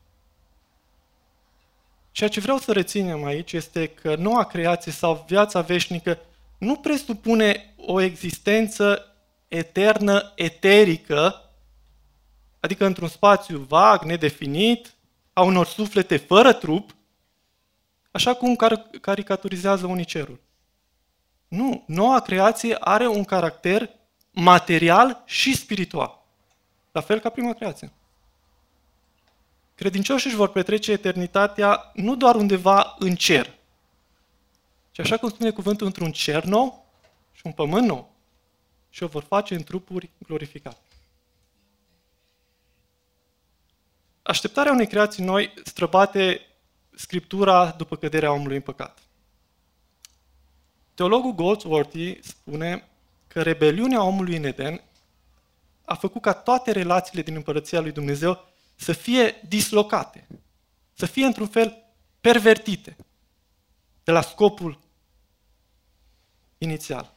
Ceea 2.17 2.29
ce 2.29 2.41
vreau 2.41 2.59
să 2.59 2.73
reținem 2.73 3.25
aici 3.25 3.53
este 3.53 3.87
că 3.87 4.15
noua 4.15 4.45
creație 4.45 4.93
sau 4.93 5.25
viața 5.29 5.61
veșnică 5.61 6.19
nu 6.59 6.77
presupune 6.77 7.75
o 7.77 8.01
existență 8.01 9.15
eternă, 9.49 10.33
eterică, 10.35 11.51
adică 12.61 12.87
într-un 12.87 13.09
spațiu 13.09 13.59
vag, 13.59 14.03
nedefinit, 14.03 14.95
a 15.33 15.43
unor 15.43 15.67
suflete 15.67 16.17
fără 16.17 16.53
trup, 16.53 16.97
așa 18.11 18.35
cum 18.35 18.57
car- 18.57 19.01
caricaturizează 19.01 19.87
unii 19.87 20.05
cerul. 20.05 20.41
Nu, 21.49 21.85
noua 21.87 22.21
creație 22.21 22.77
are 22.81 23.07
un 23.07 23.25
caracter 23.25 23.91
material 24.31 25.23
și 25.27 25.57
spiritual. 25.57 26.23
La 26.93 27.01
fel 27.01 27.19
ca 27.19 27.29
prima 27.29 27.53
creație. 27.53 27.93
Credincioșii 29.77 30.29
își 30.29 30.39
vor 30.39 30.49
petrece 30.49 30.93
eternitatea 30.93 31.91
nu 31.95 32.17
doar 32.17 32.35
undeva 32.35 32.95
în 32.99 33.15
cer, 33.15 33.55
ci 34.91 34.99
așa 34.99 35.17
cum 35.17 35.29
spune 35.29 35.51
cuvântul, 35.51 35.87
într-un 35.87 36.13
cer 36.13 36.45
nou 36.45 36.87
și 37.33 37.43
un 37.45 37.53
pământ 37.53 37.87
nou. 37.87 38.15
Și 38.91 39.03
o 39.03 39.07
vor 39.07 39.23
face 39.23 39.55
în 39.55 39.63
trupuri 39.63 40.11
glorificate. 40.19 40.81
Așteptarea 44.23 44.73
unei 44.73 44.87
creații 44.87 45.25
noi 45.25 45.55
străbate 45.65 46.41
Scriptura 46.95 47.71
după 47.71 47.97
căderea 47.97 48.33
omului 48.33 48.57
în 48.57 48.63
păcat. 48.63 48.99
Teologul 50.95 51.33
Goldsworthy 51.33 52.23
spune 52.23 52.89
că 53.27 53.43
rebeliunea 53.43 54.03
omului 54.03 54.37
în 54.37 54.45
Eden 54.45 54.83
a 55.85 55.95
făcut 55.95 56.23
ca 56.23 56.33
toate 56.33 56.73
relațiile 56.73 57.23
din 57.23 57.35
împărăția 57.35 57.81
lui 57.81 57.93
Dumnezeu 57.93 58.49
să 58.77 58.93
fie 58.93 59.41
dislocate, 59.49 60.27
să 60.95 61.07
fie 61.07 61.25
într-un 61.25 61.47
fel 61.47 61.77
pervertite 62.21 62.97
de 64.05 64.13
la 64.13 64.21
scopul 64.21 64.79
inițial. 66.59 67.15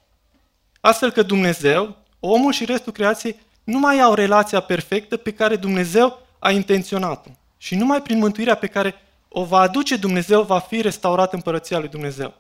Astfel 0.80 1.12
că 1.12 1.22
Dumnezeu, 1.22 1.98
omul 2.20 2.52
și 2.52 2.66
restul 2.66 2.94
creației 2.94 3.40
nu 3.64 3.80
mai 3.80 4.00
au 4.00 4.14
relația 4.14 4.60
perfectă 4.60 5.18
pe 5.18 5.34
care 5.34 5.56
Dumnezeu 5.56 6.28
a 6.40 6.52
intenționat-o. 6.52 7.30
Și 7.58 7.76
numai 7.76 8.02
prin 8.02 8.18
mântuirea 8.18 8.56
pe 8.56 8.68
care 8.68 8.96
o 9.28 9.44
va 9.44 9.60
aduce 9.60 9.98
Dumnezeu 9.98 10.44
va 10.44 10.60
fi 10.60 10.82
restaurată 10.82 11.36
împărăția 11.36 11.80
lui 11.80 11.88
Dumnezeu. 11.88 12.34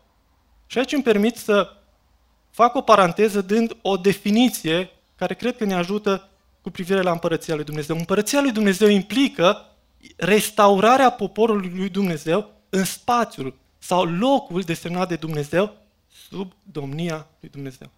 Și 0.67 0.77
aici 0.77 0.91
îmi 0.91 1.03
permit 1.03 1.35
să 1.35 1.73
fac 2.49 2.75
o 2.75 2.81
paranteză 2.81 3.41
dând 3.41 3.77
o 3.81 3.97
definiție 3.97 4.89
care 5.15 5.33
cred 5.33 5.57
că 5.57 5.65
ne 5.65 5.73
ajută 5.73 6.29
cu 6.69 6.75
privire 6.75 7.01
la 7.01 7.11
împărăția 7.11 7.55
lui 7.55 7.63
Dumnezeu. 7.63 7.97
Împărăția 7.97 8.41
lui 8.41 8.51
Dumnezeu 8.51 8.87
implică 8.87 9.65
restaurarea 10.15 11.09
poporului 11.09 11.71
lui 11.75 11.89
Dumnezeu 11.89 12.51
în 12.69 12.83
spațiul 12.83 13.55
sau 13.77 14.03
locul 14.03 14.61
desemnat 14.61 15.07
de 15.07 15.15
Dumnezeu 15.15 15.75
sub 16.29 16.51
domnia 16.71 17.27
lui 17.39 17.49
Dumnezeu. 17.49 17.89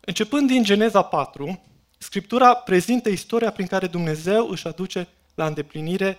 Începând 0.00 0.48
din 0.48 0.62
Geneza 0.62 1.02
4, 1.02 1.62
Scriptura 1.98 2.54
prezintă 2.54 3.08
istoria 3.08 3.50
prin 3.50 3.66
care 3.66 3.86
Dumnezeu 3.86 4.48
își 4.48 4.66
aduce 4.66 5.08
la 5.34 5.46
îndeplinire 5.46 6.18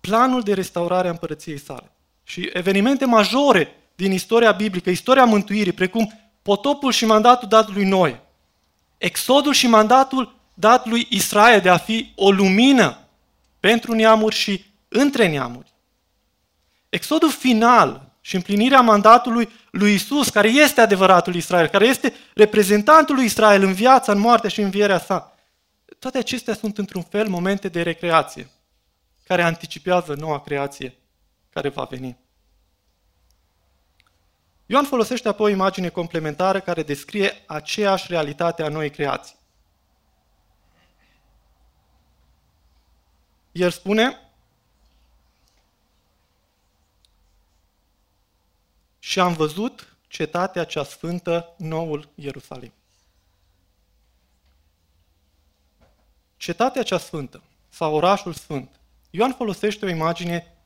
planul 0.00 0.42
de 0.42 0.54
restaurare 0.54 1.08
a 1.08 1.10
împărăției 1.10 1.58
sale. 1.58 1.90
Și 2.24 2.50
evenimente 2.52 3.04
majore 3.04 3.68
din 3.94 4.12
istoria 4.12 4.52
biblică, 4.52 4.90
istoria 4.90 5.24
mântuirii, 5.24 5.72
precum 5.72 6.12
potopul 6.42 6.92
și 6.92 7.06
mandatul 7.06 7.48
dat 7.48 7.68
lui 7.74 7.84
Noe, 7.84 8.25
exodul 8.98 9.52
și 9.52 9.66
mandatul 9.66 10.34
dat 10.54 10.86
lui 10.86 11.06
Israel 11.10 11.60
de 11.60 11.68
a 11.68 11.76
fi 11.76 12.12
o 12.14 12.30
lumină 12.30 12.98
pentru 13.60 13.94
neamuri 13.94 14.34
și 14.34 14.64
între 14.88 15.28
neamuri. 15.28 15.74
Exodul 16.88 17.30
final 17.30 18.16
și 18.20 18.34
împlinirea 18.34 18.80
mandatului 18.80 19.48
lui 19.70 19.94
Isus, 19.94 20.28
care 20.28 20.48
este 20.48 20.80
adevăratul 20.80 21.34
Israel, 21.34 21.66
care 21.66 21.86
este 21.86 22.14
reprezentantul 22.34 23.14
lui 23.14 23.24
Israel 23.24 23.62
în 23.62 23.72
viața, 23.72 24.12
în 24.12 24.18
moartea 24.18 24.50
și 24.50 24.58
în 24.58 24.64
învierea 24.64 24.98
sa. 24.98 25.36
Toate 25.98 26.18
acestea 26.18 26.54
sunt 26.54 26.78
într-un 26.78 27.02
fel 27.02 27.28
momente 27.28 27.68
de 27.68 27.82
recreație, 27.82 28.50
care 29.26 29.42
anticipează 29.42 30.14
noua 30.18 30.40
creație 30.40 30.96
care 31.50 31.68
va 31.68 31.84
veni. 31.90 32.16
Ioan 34.66 34.84
folosește 34.84 35.28
apoi 35.28 35.50
o 35.50 35.54
imagine 35.54 35.88
complementară 35.88 36.60
care 36.60 36.82
descrie 36.82 37.42
aceeași 37.46 38.06
realitate 38.08 38.62
a 38.62 38.68
noii 38.68 38.90
creații. 38.90 39.36
El 43.52 43.70
spune, 43.70 44.20
și 48.98 49.20
am 49.20 49.32
văzut 49.32 49.96
cetatea 50.08 50.64
cea 50.64 50.84
sfântă, 50.84 51.54
noul 51.58 52.08
Ierusalim. 52.14 52.72
Cetatea 56.36 56.82
cea 56.82 56.98
sfântă, 56.98 57.42
sau 57.68 57.94
orașul 57.94 58.32
sfânt. 58.32 58.80
Ioan 59.10 59.32
folosește 59.32 59.84
o 59.84 59.88
imagine 59.88 60.56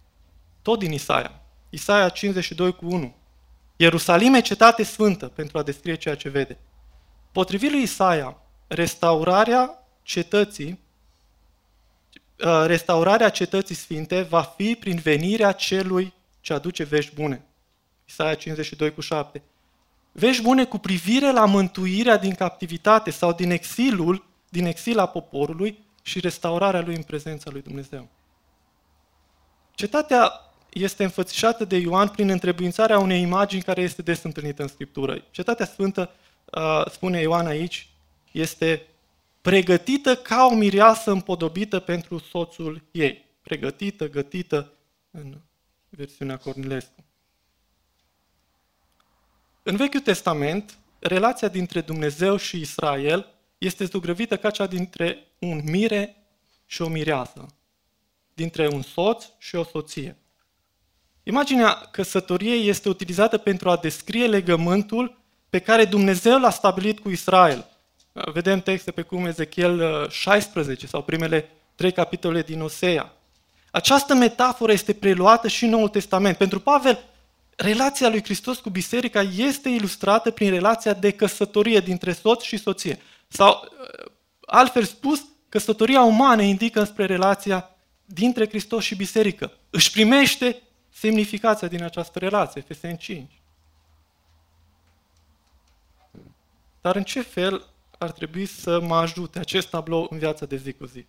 tot 0.63 0.79
din 0.79 0.93
Isaia. 0.93 1.41
Isaia 1.71 2.09
52 2.09 2.75
cu 2.75 2.87
1. 2.87 3.15
Ierusalim 3.81 4.35
e 4.35 4.41
cetate 4.41 4.83
sfântă 4.83 5.27
pentru 5.27 5.59
a 5.59 5.63
descrie 5.63 5.95
ceea 5.95 6.15
ce 6.15 6.29
vede. 6.29 6.59
Potrivit 7.33 7.71
lui 7.71 7.83
Isaia, 7.83 8.37
restaurarea 8.67 9.87
cetății 10.03 10.81
uh, 12.45 12.65
restaurarea 12.67 13.29
cetății 13.29 13.75
sfinte 13.75 14.23
va 14.23 14.43
fi 14.43 14.77
prin 14.81 14.97
venirea 14.97 15.53
celui 15.53 16.13
ce 16.41 16.53
aduce 16.53 16.85
vești 16.85 17.15
bune. 17.15 17.45
Isaia 18.09 18.35
52 18.35 18.95
cu 18.95 19.01
7. 19.01 19.43
Vești 20.13 20.43
bune 20.43 20.65
cu 20.65 20.79
privire 20.79 21.33
la 21.33 21.45
mântuirea 21.45 22.17
din 22.17 22.35
captivitate 22.35 23.11
sau 23.11 23.33
din 23.33 23.51
exilul, 23.51 24.27
din 24.49 24.67
exil 24.67 24.99
a 24.99 25.07
poporului 25.07 25.85
și 26.03 26.21
restaurarea 26.21 26.81
lui 26.81 26.95
în 26.95 27.03
prezența 27.03 27.51
lui 27.51 27.63
Dumnezeu. 27.63 28.09
Cetatea 29.75 30.50
este 30.71 31.03
înfățișată 31.03 31.65
de 31.65 31.77
Ioan 31.77 32.09
prin 32.09 32.29
întrebuințarea 32.29 32.99
unei 32.99 33.21
imagini 33.21 33.63
care 33.63 33.83
este 33.83 34.03
des 34.03 34.23
întâlnită 34.23 34.63
în 34.63 34.69
Scriptură. 34.69 35.25
Cetatea 35.31 35.67
Sfântă, 35.67 36.11
spune 36.91 37.21
Ioan 37.21 37.47
aici, 37.47 37.89
este 38.33 38.87
pregătită 39.41 40.17
ca 40.17 40.47
o 40.51 40.55
mireasă 40.55 41.11
împodobită 41.11 41.79
pentru 41.79 42.19
soțul 42.19 42.83
ei. 42.91 43.25
Pregătită, 43.43 44.09
gătită 44.09 44.73
în 45.11 45.39
versiunea 45.89 46.37
Cornilescu. 46.37 47.05
În 49.63 49.77
Vechiul 49.77 50.01
Testament, 50.01 50.79
relația 50.99 51.49
dintre 51.49 51.81
Dumnezeu 51.81 52.37
și 52.37 52.61
Israel 52.61 53.27
este 53.59 53.85
zugrăvită 53.85 54.37
ca 54.37 54.51
cea 54.51 54.67
dintre 54.67 55.27
un 55.39 55.61
mire 55.65 56.17
și 56.67 56.83
o 56.83 56.89
mireasă, 56.89 57.47
dintre 58.35 58.69
un 58.69 58.83
soț 58.83 59.25
și 59.39 59.57
o 59.57 59.65
soție. 59.65 60.17
Imaginea 61.31 61.89
căsătoriei 61.91 62.69
este 62.69 62.89
utilizată 62.89 63.39
pentru 63.39 63.71
a 63.71 63.77
descrie 63.77 64.27
legământul 64.27 65.17
pe 65.51 65.59
care 65.59 65.85
Dumnezeu 65.85 66.39
l-a 66.39 66.51
stabilit 66.51 66.99
cu 66.99 67.11
Israel. 67.11 67.67
Vedem 68.13 68.61
texte 68.61 68.91
pe 68.91 69.03
cum 69.03 69.27
Ezechiel 69.27 70.07
16 70.09 70.85
uh, 70.85 70.91
sau 70.91 71.03
primele 71.03 71.51
trei 71.75 71.93
capitole 71.93 72.43
din 72.43 72.61
Osea. 72.61 73.13
Această 73.71 74.15
metaforă 74.15 74.73
este 74.73 74.93
preluată 74.93 75.49
și 75.49 75.65
în 75.65 75.71
Noul 75.71 75.89
Testament. 75.89 76.37
Pentru 76.37 76.61
Pavel, 76.61 77.05
relația 77.57 78.09
lui 78.09 78.23
Hristos 78.23 78.59
cu 78.59 78.71
biserica 78.71 79.21
este 79.37 79.69
ilustrată 79.69 80.31
prin 80.31 80.51
relația 80.51 80.93
de 80.93 81.11
căsătorie 81.11 81.81
dintre 81.81 82.13
soț 82.13 82.43
și 82.43 82.57
soție. 82.57 83.03
Sau, 83.29 83.51
uh, 83.51 84.11
altfel 84.41 84.85
spus, 84.85 85.25
căsătoria 85.49 86.03
umană 86.03 86.43
indică 86.43 86.85
spre 86.85 87.07
relația 87.07 87.71
dintre 88.05 88.49
Hristos 88.49 88.85
și 88.85 88.95
biserică. 88.95 89.53
Își 89.71 89.91
primește 89.91 90.63
semnificația 91.01 91.69
din 91.69 91.83
această 91.83 92.19
relație, 92.19 92.61
Efeseni 92.61 92.99
5. 92.99 93.41
Dar 96.81 96.97
în 96.97 97.03
ce 97.03 97.23
fel 97.23 97.67
ar 97.99 98.11
trebui 98.11 98.47
să 98.47 98.81
mă 98.81 98.97
ajute 98.97 99.39
acest 99.39 99.69
tablou 99.69 100.07
în 100.11 100.19
viața 100.19 100.47
de 100.47 100.57
zi 100.57 100.73
cu 100.73 100.85
zi? 100.85 101.07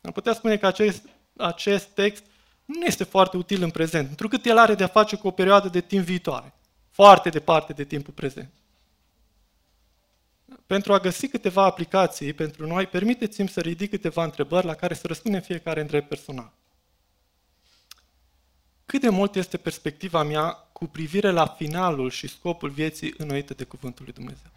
Am 0.00 0.12
putea 0.12 0.32
spune 0.32 0.56
că 0.56 0.66
acest, 0.66 1.08
acest 1.36 1.86
text 1.86 2.24
nu 2.64 2.84
este 2.84 3.04
foarte 3.04 3.36
util 3.36 3.62
în 3.62 3.70
prezent, 3.70 4.06
pentru 4.06 4.28
că 4.28 4.36
el 4.44 4.58
are 4.58 4.74
de-a 4.74 4.86
face 4.86 5.16
cu 5.16 5.26
o 5.26 5.30
perioadă 5.30 5.68
de 5.68 5.80
timp 5.80 6.04
viitoare, 6.04 6.54
foarte 6.90 7.28
departe 7.28 7.72
de 7.72 7.84
timpul 7.84 8.12
prezent. 8.12 8.52
Pentru 10.66 10.92
a 10.92 10.98
găsi 10.98 11.28
câteva 11.28 11.64
aplicații 11.64 12.32
pentru 12.32 12.66
noi, 12.66 12.86
permiteți-mi 12.86 13.48
să 13.48 13.60
ridic 13.60 13.90
câteva 13.90 14.24
întrebări 14.24 14.66
la 14.66 14.74
care 14.74 14.94
să 14.94 15.06
răspundem 15.06 15.40
fiecare 15.40 15.80
în 15.80 15.86
drept 15.86 16.08
personal. 16.08 16.52
Cât 18.86 19.00
de 19.00 19.08
mult 19.08 19.34
este 19.34 19.56
perspectiva 19.56 20.22
mea 20.22 20.50
cu 20.50 20.86
privire 20.86 21.30
la 21.30 21.46
finalul 21.46 22.10
și 22.10 22.26
scopul 22.26 22.70
vieții 22.70 23.14
înnoite 23.18 23.54
de 23.54 23.64
Cuvântul 23.64 24.04
lui 24.04 24.14
Dumnezeu? 24.14 24.50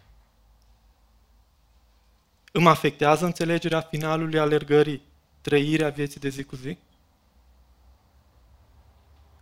Îmi 2.52 2.68
afectează 2.68 3.24
înțelegerea 3.24 3.80
finalului 3.80 4.38
alergării, 4.38 5.02
trăirea 5.40 5.88
vieții 5.88 6.20
de 6.20 6.28
zi 6.28 6.44
cu 6.44 6.56
zi? 6.56 6.78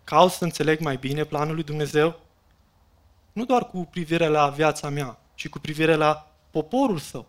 Caut 0.05 0.31
să 0.31 0.44
înțeleg 0.44 0.81
mai 0.81 0.97
bine 0.97 1.25
planul 1.25 1.55
lui 1.55 1.64
Dumnezeu? 1.64 2.20
Nu 3.33 3.44
doar 3.44 3.66
cu 3.66 3.85
privire 3.85 4.27
la 4.27 4.49
viața 4.49 4.88
mea, 4.88 5.18
ci 5.35 5.49
cu 5.49 5.59
privire 5.59 5.94
la 5.94 6.31
poporul 6.51 6.99
său. 6.99 7.29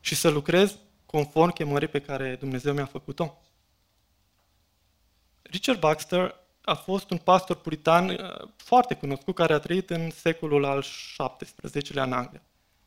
Și 0.00 0.14
să 0.14 0.28
lucrez 0.28 0.78
conform 1.06 1.52
chemării 1.52 1.88
pe 1.88 2.00
care 2.00 2.36
Dumnezeu 2.36 2.72
mi-a 2.74 2.86
făcut-o. 2.86 3.38
Richard 5.42 5.80
Baxter 5.80 6.34
a 6.64 6.74
fost 6.74 7.10
un 7.10 7.16
pastor 7.16 7.56
puritan 7.56 8.08
uh, 8.08 8.48
foarte 8.56 8.94
cunoscut 8.94 9.34
care 9.34 9.52
a 9.52 9.58
trăit 9.58 9.90
în 9.90 10.10
secolul 10.10 10.64
al 10.64 10.84
XVII-lea 11.38 12.04
în 12.04 12.12
Anglia. 12.12 12.42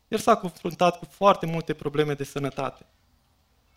El 0.08 0.18
s-a 0.18 0.36
confruntat 0.36 0.98
cu 0.98 1.04
foarte 1.10 1.46
multe 1.46 1.74
probleme 1.74 2.14
de 2.14 2.24
sănătate. 2.24 2.86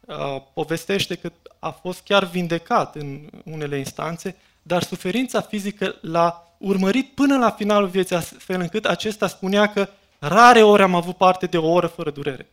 Uh, 0.05 0.41
povestește 0.53 1.15
că 1.15 1.31
a 1.59 1.69
fost 1.69 2.01
chiar 2.01 2.23
vindecat 2.23 2.95
în 2.95 3.29
unele 3.43 3.77
instanțe, 3.77 4.35
dar 4.61 4.83
suferința 4.83 5.41
fizică 5.41 5.95
l-a 6.01 6.53
urmărit 6.57 7.11
până 7.15 7.37
la 7.37 7.51
finalul 7.51 7.87
vieții, 7.87 8.15
astfel 8.15 8.61
încât 8.61 8.85
acesta 8.85 9.27
spunea 9.27 9.67
că 9.67 9.89
rare 10.19 10.63
ori 10.63 10.81
am 10.81 10.95
avut 10.95 11.17
parte 11.17 11.45
de 11.45 11.57
o 11.57 11.71
oră 11.71 11.87
fără 11.87 12.11
durere. 12.11 12.49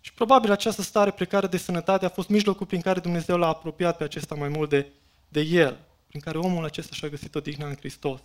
Și 0.00 0.12
probabil 0.12 0.50
această 0.50 0.82
stare 0.82 1.10
precară 1.10 1.46
de 1.46 1.56
sănătate 1.56 2.04
a 2.04 2.08
fost 2.08 2.28
mijlocul 2.28 2.66
prin 2.66 2.80
care 2.80 3.00
Dumnezeu 3.00 3.36
l-a 3.36 3.48
apropiat 3.48 3.96
pe 3.96 4.04
acesta 4.04 4.34
mai 4.34 4.48
mult 4.48 4.68
de, 4.68 4.86
de 5.28 5.40
el 5.40 5.78
prin 6.06 6.20
care 6.20 6.38
omul 6.38 6.64
acesta 6.64 6.94
și-a 6.94 7.08
găsit 7.08 7.34
odihna 7.34 7.66
în 7.66 7.76
Hristos. 7.76 8.20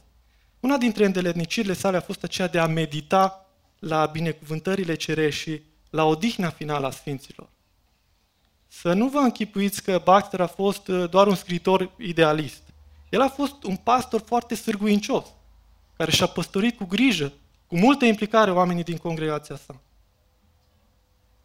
Una 0.60 0.78
dintre 0.78 1.06
îndeletnicirile 1.06 1.74
sale 1.74 1.98
a 1.98 2.02
fost 2.02 2.24
aceea 2.24 2.48
de 2.48 2.60
a 2.60 2.68
medita 2.68 3.50
la 3.80 4.06
binecuvântările 4.06 4.96
cerești 4.96 5.42
și 5.42 5.62
la 5.90 6.04
odihna 6.04 6.50
finală 6.50 6.88
a 6.88 6.92
Sfinților. 6.92 7.50
Să 8.68 8.94
nu 8.94 9.08
vă 9.08 9.18
închipuiți 9.18 9.84
că 9.84 10.02
Baxter 10.04 10.42
a 10.42 10.48
fost 10.48 10.88
uh, 10.88 11.10
doar 11.10 11.28
un 11.28 11.36
scriitor 11.36 11.92
idealist. 11.98 12.62
El 13.10 13.22
a 13.22 13.30
fost 13.30 13.64
un 13.64 13.76
pastor 13.76 14.22
foarte 14.26 14.56
sârguincios, 14.56 15.26
care 15.98 16.12
și-a 16.12 16.26
păstorit 16.26 16.78
cu 16.78 16.86
grijă, 16.86 17.34
cu 17.68 17.78
multă 17.78 18.06
implicare 18.06 18.52
oamenii 18.52 18.84
din 18.84 18.98
congregația 18.98 19.56
sa. 19.56 19.82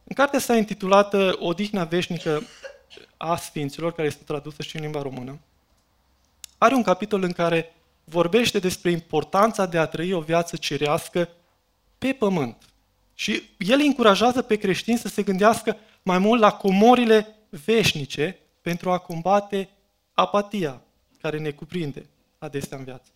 În 0.04 0.14
cartea 0.14 0.38
sa 0.38 0.56
intitulată 0.56 1.36
Odihna 1.38 1.84
veșnică 1.84 2.42
a 3.16 3.36
Sfinților, 3.36 3.92
care 3.92 4.08
este 4.08 4.24
tradusă 4.24 4.62
și 4.62 4.76
în 4.76 4.82
limba 4.82 5.02
română, 5.02 5.38
are 6.58 6.74
un 6.74 6.82
capitol 6.82 7.22
în 7.22 7.32
care 7.32 7.74
vorbește 8.04 8.58
despre 8.58 8.90
importanța 8.90 9.66
de 9.66 9.78
a 9.78 9.86
trăi 9.86 10.12
o 10.12 10.20
viață 10.20 10.56
cerească 10.56 11.28
pe 11.98 12.12
pământ. 12.12 12.56
Și 13.14 13.42
el 13.58 13.80
încurajează 13.80 14.42
pe 14.42 14.56
creștini 14.56 14.98
să 14.98 15.08
se 15.08 15.22
gândească 15.22 15.76
mai 16.02 16.18
mult 16.18 16.40
la 16.40 16.52
comorile 16.52 17.36
veșnice 17.48 18.38
pentru 18.60 18.90
a 18.90 18.98
combate 18.98 19.68
apatia 20.12 20.82
care 21.20 21.38
ne 21.38 21.50
cuprinde 21.50 22.06
adesea 22.38 22.76
în 22.76 22.84
viață. 22.84 23.10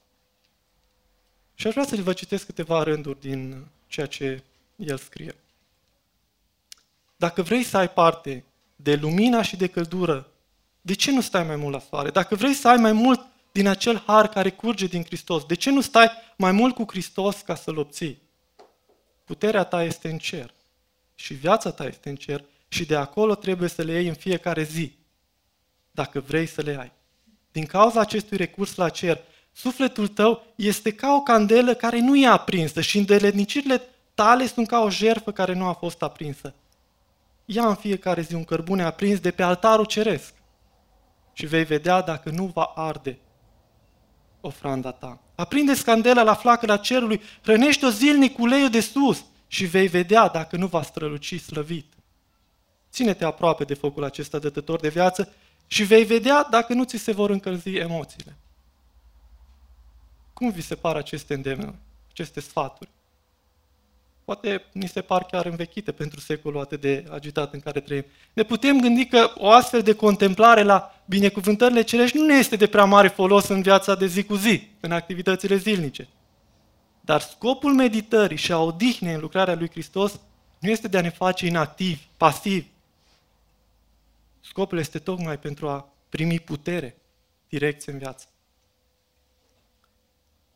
Și 1.54 1.66
aș 1.66 1.72
vrea 1.72 1.86
să 1.86 1.96
vă 1.96 2.12
citesc 2.12 2.46
câteva 2.46 2.82
rânduri 2.82 3.20
din 3.20 3.66
ceea 3.86 4.06
ce 4.06 4.42
el 4.76 4.98
scrie. 4.98 5.34
Dacă 7.16 7.42
vrei 7.42 7.62
să 7.62 7.76
ai 7.76 7.90
parte 7.90 8.44
de 8.76 8.94
lumina 8.94 9.42
și 9.42 9.56
de 9.56 9.66
căldură, 9.66 10.26
de 10.80 10.94
ce 10.94 11.12
nu 11.12 11.20
stai 11.20 11.44
mai 11.44 11.56
mult 11.56 11.72
la 11.72 11.80
soare? 11.80 12.10
Dacă 12.10 12.34
vrei 12.34 12.54
să 12.54 12.68
ai 12.68 12.76
mai 12.76 12.92
mult 12.92 13.20
din 13.52 13.66
acel 13.66 14.02
har 14.06 14.28
care 14.28 14.50
curge 14.50 14.86
din 14.86 15.04
Hristos, 15.04 15.44
de 15.44 15.54
ce 15.54 15.70
nu 15.70 15.80
stai 15.80 16.10
mai 16.36 16.52
mult 16.52 16.74
cu 16.74 16.84
Hristos 16.88 17.40
ca 17.40 17.54
să-L 17.54 17.78
obții? 17.78 18.22
Puterea 19.24 19.64
ta 19.64 19.82
este 19.82 20.10
în 20.10 20.18
cer 20.18 20.54
și 21.14 21.34
viața 21.34 21.70
ta 21.70 21.84
este 21.84 22.08
în 22.08 22.16
cer 22.16 22.44
și 22.68 22.84
de 22.84 22.96
acolo 22.96 23.34
trebuie 23.34 23.68
să 23.68 23.82
le 23.82 23.92
iei 23.92 24.08
în 24.08 24.14
fiecare 24.14 24.62
zi, 24.62 24.96
dacă 25.90 26.20
vrei 26.20 26.46
să 26.46 26.62
le 26.62 26.76
ai. 26.80 26.92
Din 27.52 27.66
cauza 27.66 28.00
acestui 28.00 28.36
recurs 28.36 28.74
la 28.74 28.88
cer, 28.88 29.20
sufletul 29.52 30.08
tău 30.08 30.46
este 30.56 30.94
ca 30.94 31.14
o 31.14 31.20
candelă 31.20 31.74
care 31.74 31.98
nu 31.98 32.16
e 32.16 32.26
aprinsă 32.26 32.80
și 32.80 32.98
îndeletnicirile 32.98 33.82
tale 34.14 34.46
sunt 34.46 34.66
ca 34.66 34.80
o 34.80 34.90
jerfă 34.90 35.32
care 35.32 35.52
nu 35.54 35.66
a 35.66 35.72
fost 35.72 36.02
aprinsă. 36.02 36.54
Ia 37.44 37.66
în 37.66 37.74
fiecare 37.74 38.20
zi 38.20 38.34
un 38.34 38.44
cărbune 38.44 38.82
aprins 38.82 39.20
de 39.20 39.30
pe 39.30 39.42
altarul 39.42 39.84
ceresc 39.84 40.34
și 41.32 41.46
vei 41.46 41.64
vedea 41.64 42.00
dacă 42.00 42.30
nu 42.30 42.44
va 42.46 42.62
arde 42.62 43.18
ofranda 44.44 44.90
ta. 44.90 45.20
Aprinde 45.34 45.74
scandela 45.74 46.22
la 46.22 46.34
flacăra 46.34 46.76
cerului, 46.76 47.22
hrănește-o 47.42 47.88
zilnic 47.88 48.34
cu 48.34 48.42
uleiul 48.42 48.70
de 48.70 48.80
sus 48.80 49.24
și 49.46 49.64
vei 49.64 49.88
vedea 49.88 50.28
dacă 50.28 50.56
nu 50.56 50.66
va 50.66 50.82
străluci 50.82 51.40
slăvit. 51.40 51.92
Ține-te 52.90 53.24
aproape 53.24 53.64
de 53.64 53.74
focul 53.74 54.04
acesta 54.04 54.38
dătător 54.38 54.80
de 54.80 54.88
viață 54.88 55.32
și 55.66 55.82
vei 55.82 56.04
vedea 56.04 56.46
dacă 56.50 56.74
nu 56.74 56.84
ți 56.84 56.96
se 56.96 57.12
vor 57.12 57.30
încălzi 57.30 57.74
emoțiile. 57.74 58.36
Cum 60.32 60.50
vi 60.50 60.60
se 60.60 60.74
par 60.74 60.96
aceste 60.96 61.34
îndemnuri, 61.34 61.76
aceste 62.10 62.40
sfaturi? 62.40 62.90
Poate 64.32 64.64
ni 64.72 64.88
se 64.88 65.00
par 65.00 65.24
chiar 65.24 65.46
învechite 65.46 65.92
pentru 65.92 66.20
secolul 66.20 66.60
atât 66.60 66.80
de 66.80 67.04
agitat 67.10 67.52
în 67.52 67.60
care 67.60 67.80
trăim. 67.80 68.04
Ne 68.32 68.42
putem 68.42 68.80
gândi 68.80 69.06
că 69.06 69.32
o 69.34 69.50
astfel 69.50 69.82
de 69.82 69.94
contemplare 69.94 70.62
la 70.62 71.02
binecuvântările 71.04 71.82
cerești 71.82 72.16
nu 72.16 72.24
ne 72.24 72.34
este 72.34 72.56
de 72.56 72.66
prea 72.66 72.84
mare 72.84 73.08
folos 73.08 73.48
în 73.48 73.62
viața 73.62 73.94
de 73.94 74.06
zi 74.06 74.24
cu 74.24 74.34
zi, 74.34 74.68
în 74.80 74.92
activitățile 74.92 75.56
zilnice. 75.56 76.08
Dar 77.00 77.20
scopul 77.20 77.74
meditării 77.74 78.36
și 78.36 78.52
a 78.52 78.58
odihnei 78.58 79.14
în 79.14 79.20
lucrarea 79.20 79.54
lui 79.54 79.70
Hristos 79.70 80.20
nu 80.58 80.70
este 80.70 80.88
de 80.88 80.98
a 80.98 81.00
ne 81.00 81.10
face 81.10 81.46
inactivi, 81.46 82.06
pasivi. 82.16 82.66
Scopul 84.40 84.78
este 84.78 84.98
tocmai 84.98 85.38
pentru 85.38 85.68
a 85.68 85.92
primi 86.08 86.40
putere, 86.40 86.96
direcție 87.48 87.92
în 87.92 87.98
viață. 87.98 88.26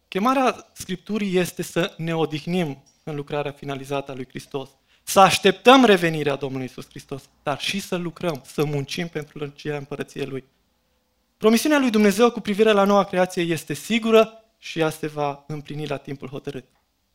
Chemarea 0.08 0.70
Scripturii 0.72 1.36
este 1.36 1.62
să 1.62 1.94
ne 1.96 2.14
odihnim 2.14 2.82
în 3.10 3.16
lucrarea 3.16 3.52
finalizată 3.52 4.10
a 4.10 4.14
lui 4.14 4.26
Hristos. 4.28 4.68
Să 5.02 5.20
așteptăm 5.20 5.84
revenirea 5.84 6.36
Domnului 6.36 6.66
Isus 6.66 6.88
Hristos, 6.88 7.22
dar 7.42 7.60
și 7.60 7.80
să 7.80 7.96
lucrăm, 7.96 8.42
să 8.44 8.64
muncim 8.64 9.08
pentru 9.08 9.38
lărgirea 9.38 9.76
împărăției 9.76 10.26
Lui. 10.26 10.44
Promisiunea 11.36 11.78
lui 11.78 11.90
Dumnezeu 11.90 12.30
cu 12.30 12.40
privire 12.40 12.72
la 12.72 12.84
noua 12.84 13.04
creație 13.04 13.42
este 13.42 13.74
sigură 13.74 14.44
și 14.58 14.78
ea 14.78 14.90
se 14.90 15.06
va 15.06 15.44
împlini 15.46 15.86
la 15.86 15.96
timpul 15.96 16.28
hotărât. 16.28 16.64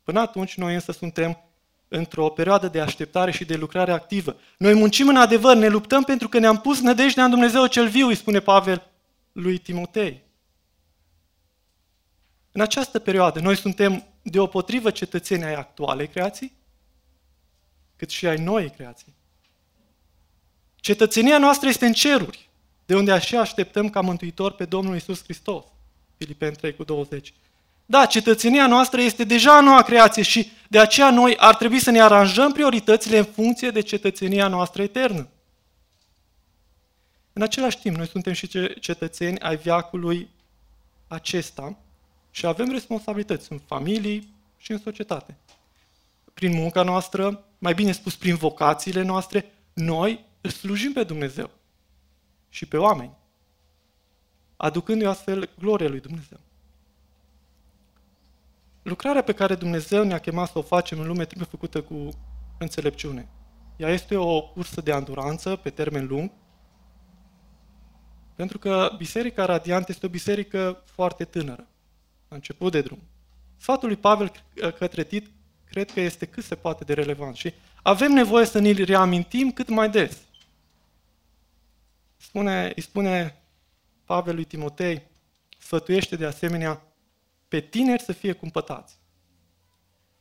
Până 0.03 0.19
atunci, 0.19 0.57
noi 0.57 0.73
însă 0.73 0.91
suntem 0.91 1.43
într-o 1.87 2.29
perioadă 2.29 2.67
de 2.67 2.81
așteptare 2.81 3.31
și 3.31 3.45
de 3.45 3.55
lucrare 3.55 3.91
activă. 3.91 4.35
Noi 4.57 4.73
muncim 4.73 5.07
în 5.07 5.15
adevăr, 5.15 5.55
ne 5.55 5.67
luptăm 5.67 6.03
pentru 6.03 6.29
că 6.29 6.39
ne-am 6.39 6.61
pus 6.61 6.81
nădejdea 6.81 7.23
în 7.23 7.29
Dumnezeu 7.29 7.67
cel 7.67 7.87
viu, 7.87 8.07
îi 8.07 8.15
spune 8.15 8.39
Pavel 8.39 8.91
lui 9.31 9.57
Timotei. 9.57 10.23
În 12.51 12.61
această 12.61 12.99
perioadă, 12.99 13.39
noi 13.39 13.57
suntem 13.57 14.05
deopotrivă 14.21 14.91
cetățenii 14.91 15.45
ai 15.45 15.53
actualei 15.53 16.07
creații, 16.07 16.53
cât 17.95 18.09
și 18.09 18.27
ai 18.27 18.37
noi 18.37 18.69
creații. 18.69 19.13
Cetățenia 20.75 21.37
noastră 21.37 21.69
este 21.69 21.85
în 21.85 21.93
ceruri, 21.93 22.49
de 22.85 22.95
unde 22.95 23.11
așa 23.11 23.39
așteptăm 23.39 23.89
ca 23.89 24.01
mântuitor 24.01 24.51
pe 24.51 24.65
Domnul 24.65 24.95
Isus 24.95 25.23
Hristos. 25.23 25.63
Filipeni 26.17 26.55
3 26.55 26.75
cu 26.75 26.83
20. 26.83 27.33
Da, 27.85 28.05
cetățenia 28.05 28.67
noastră 28.67 29.01
este 29.01 29.23
deja 29.23 29.61
noua 29.61 29.81
creație 29.81 30.23
și 30.23 30.51
de 30.67 30.79
aceea 30.79 31.11
noi 31.11 31.37
ar 31.37 31.55
trebui 31.55 31.79
să 31.79 31.91
ne 31.91 32.01
aranjăm 32.01 32.51
prioritățile 32.51 33.17
în 33.17 33.23
funcție 33.23 33.69
de 33.69 33.81
cetățenia 33.81 34.47
noastră 34.47 34.81
eternă. 34.81 35.27
În 37.33 37.41
același 37.41 37.77
timp, 37.79 37.95
noi 37.95 38.07
suntem 38.07 38.33
și 38.33 38.47
cetățeni 38.79 39.39
ai 39.39 39.57
viacului 39.57 40.29
acesta 41.07 41.77
și 42.31 42.45
avem 42.45 42.71
responsabilități 42.71 43.51
în 43.51 43.59
familii 43.59 44.35
și 44.57 44.71
în 44.71 44.77
societate. 44.77 45.37
Prin 46.33 46.53
munca 46.53 46.83
noastră, 46.83 47.45
mai 47.57 47.73
bine 47.73 47.91
spus 47.91 48.15
prin 48.15 48.35
vocațiile 48.35 49.01
noastre, 49.01 49.45
noi 49.73 50.25
îl 50.41 50.49
slujim 50.49 50.93
pe 50.93 51.03
Dumnezeu 51.03 51.49
și 52.49 52.65
pe 52.65 52.77
oameni, 52.77 53.17
aducându-i 54.57 55.07
astfel 55.07 55.49
gloria 55.59 55.89
lui 55.89 55.99
Dumnezeu. 55.99 56.39
Lucrarea 58.81 59.23
pe 59.23 59.33
care 59.33 59.55
Dumnezeu 59.55 60.03
ne-a 60.03 60.19
chemat 60.19 60.49
să 60.49 60.57
o 60.57 60.61
facem 60.61 60.99
în 60.99 61.07
lume 61.07 61.25
trebuie 61.25 61.47
făcută 61.51 61.81
cu 61.81 62.09
înțelepciune. 62.57 63.27
Ea 63.75 63.89
este 63.89 64.15
o 64.15 64.41
cursă 64.41 64.81
de 64.81 64.91
anduranță 64.91 65.55
pe 65.55 65.69
termen 65.69 66.07
lung, 66.07 66.31
pentru 68.35 68.59
că 68.59 68.93
Biserica 68.97 69.45
Radiant 69.45 69.89
este 69.89 70.05
o 70.05 70.09
biserică 70.09 70.83
foarte 70.85 71.25
tânără, 71.25 71.67
a 72.31 72.35
început 72.35 72.71
de 72.71 72.81
drum. 72.81 72.99
Sfatul 73.57 73.87
lui 73.87 73.97
Pavel 73.97 74.31
către 74.77 75.03
Tit 75.03 75.31
cred 75.69 75.91
că 75.91 75.99
este 75.99 76.25
cât 76.25 76.43
se 76.43 76.55
poate 76.55 76.83
de 76.83 76.93
relevant 76.93 77.35
și 77.35 77.53
avem 77.81 78.11
nevoie 78.11 78.45
să 78.45 78.59
ne-l 78.59 78.83
reamintim 78.83 79.51
cât 79.51 79.69
mai 79.69 79.89
des. 79.89 80.17
Spune, 82.17 82.71
îi 82.75 82.81
spune 82.81 83.41
Pavel 84.05 84.35
lui 84.35 84.43
Timotei, 84.43 85.01
sfătuiește 85.59 86.15
de 86.15 86.25
asemenea 86.25 86.81
pe 87.47 87.59
tineri 87.59 88.03
să 88.03 88.11
fie 88.11 88.33
cumpătați. 88.33 88.97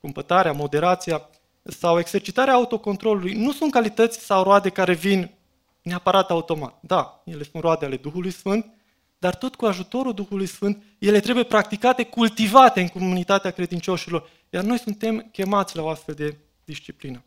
Cumpătarea, 0.00 0.52
moderația 0.52 1.28
sau 1.62 1.98
exercitarea 1.98 2.54
autocontrolului 2.54 3.34
nu 3.34 3.52
sunt 3.52 3.72
calități 3.72 4.18
sau 4.18 4.42
roade 4.42 4.70
care 4.70 4.94
vin 4.94 5.34
neapărat 5.82 6.30
automat. 6.30 6.78
Da, 6.80 7.22
ele 7.24 7.42
sunt 7.42 7.62
roade 7.62 7.84
ale 7.84 7.96
Duhului 7.96 8.30
Sfânt, 8.30 8.79
dar 9.20 9.34
tot 9.34 9.54
cu 9.54 9.64
ajutorul 9.64 10.14
Duhului 10.14 10.46
Sfânt, 10.46 10.82
ele 10.98 11.20
trebuie 11.20 11.44
practicate, 11.44 12.04
cultivate 12.04 12.80
în 12.80 12.88
comunitatea 12.88 13.50
credincioșilor, 13.50 14.30
iar 14.50 14.64
noi 14.64 14.78
suntem 14.78 15.28
chemați 15.32 15.76
la 15.76 15.82
o 15.82 15.88
astfel 15.88 16.14
de 16.14 16.36
disciplină. 16.64 17.24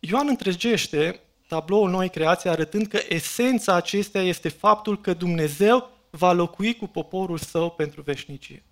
Ioan 0.00 0.28
întregește 0.28 1.20
tabloul 1.46 1.90
noi 1.90 2.10
creații 2.10 2.48
arătând 2.48 2.86
că 2.86 3.00
esența 3.08 3.74
acesteia 3.74 4.24
este 4.24 4.48
faptul 4.48 5.00
că 5.00 5.14
Dumnezeu 5.14 5.90
va 6.10 6.32
locui 6.32 6.76
cu 6.76 6.86
poporul 6.86 7.38
său 7.38 7.70
pentru 7.70 8.02
veșnicie. 8.02 8.62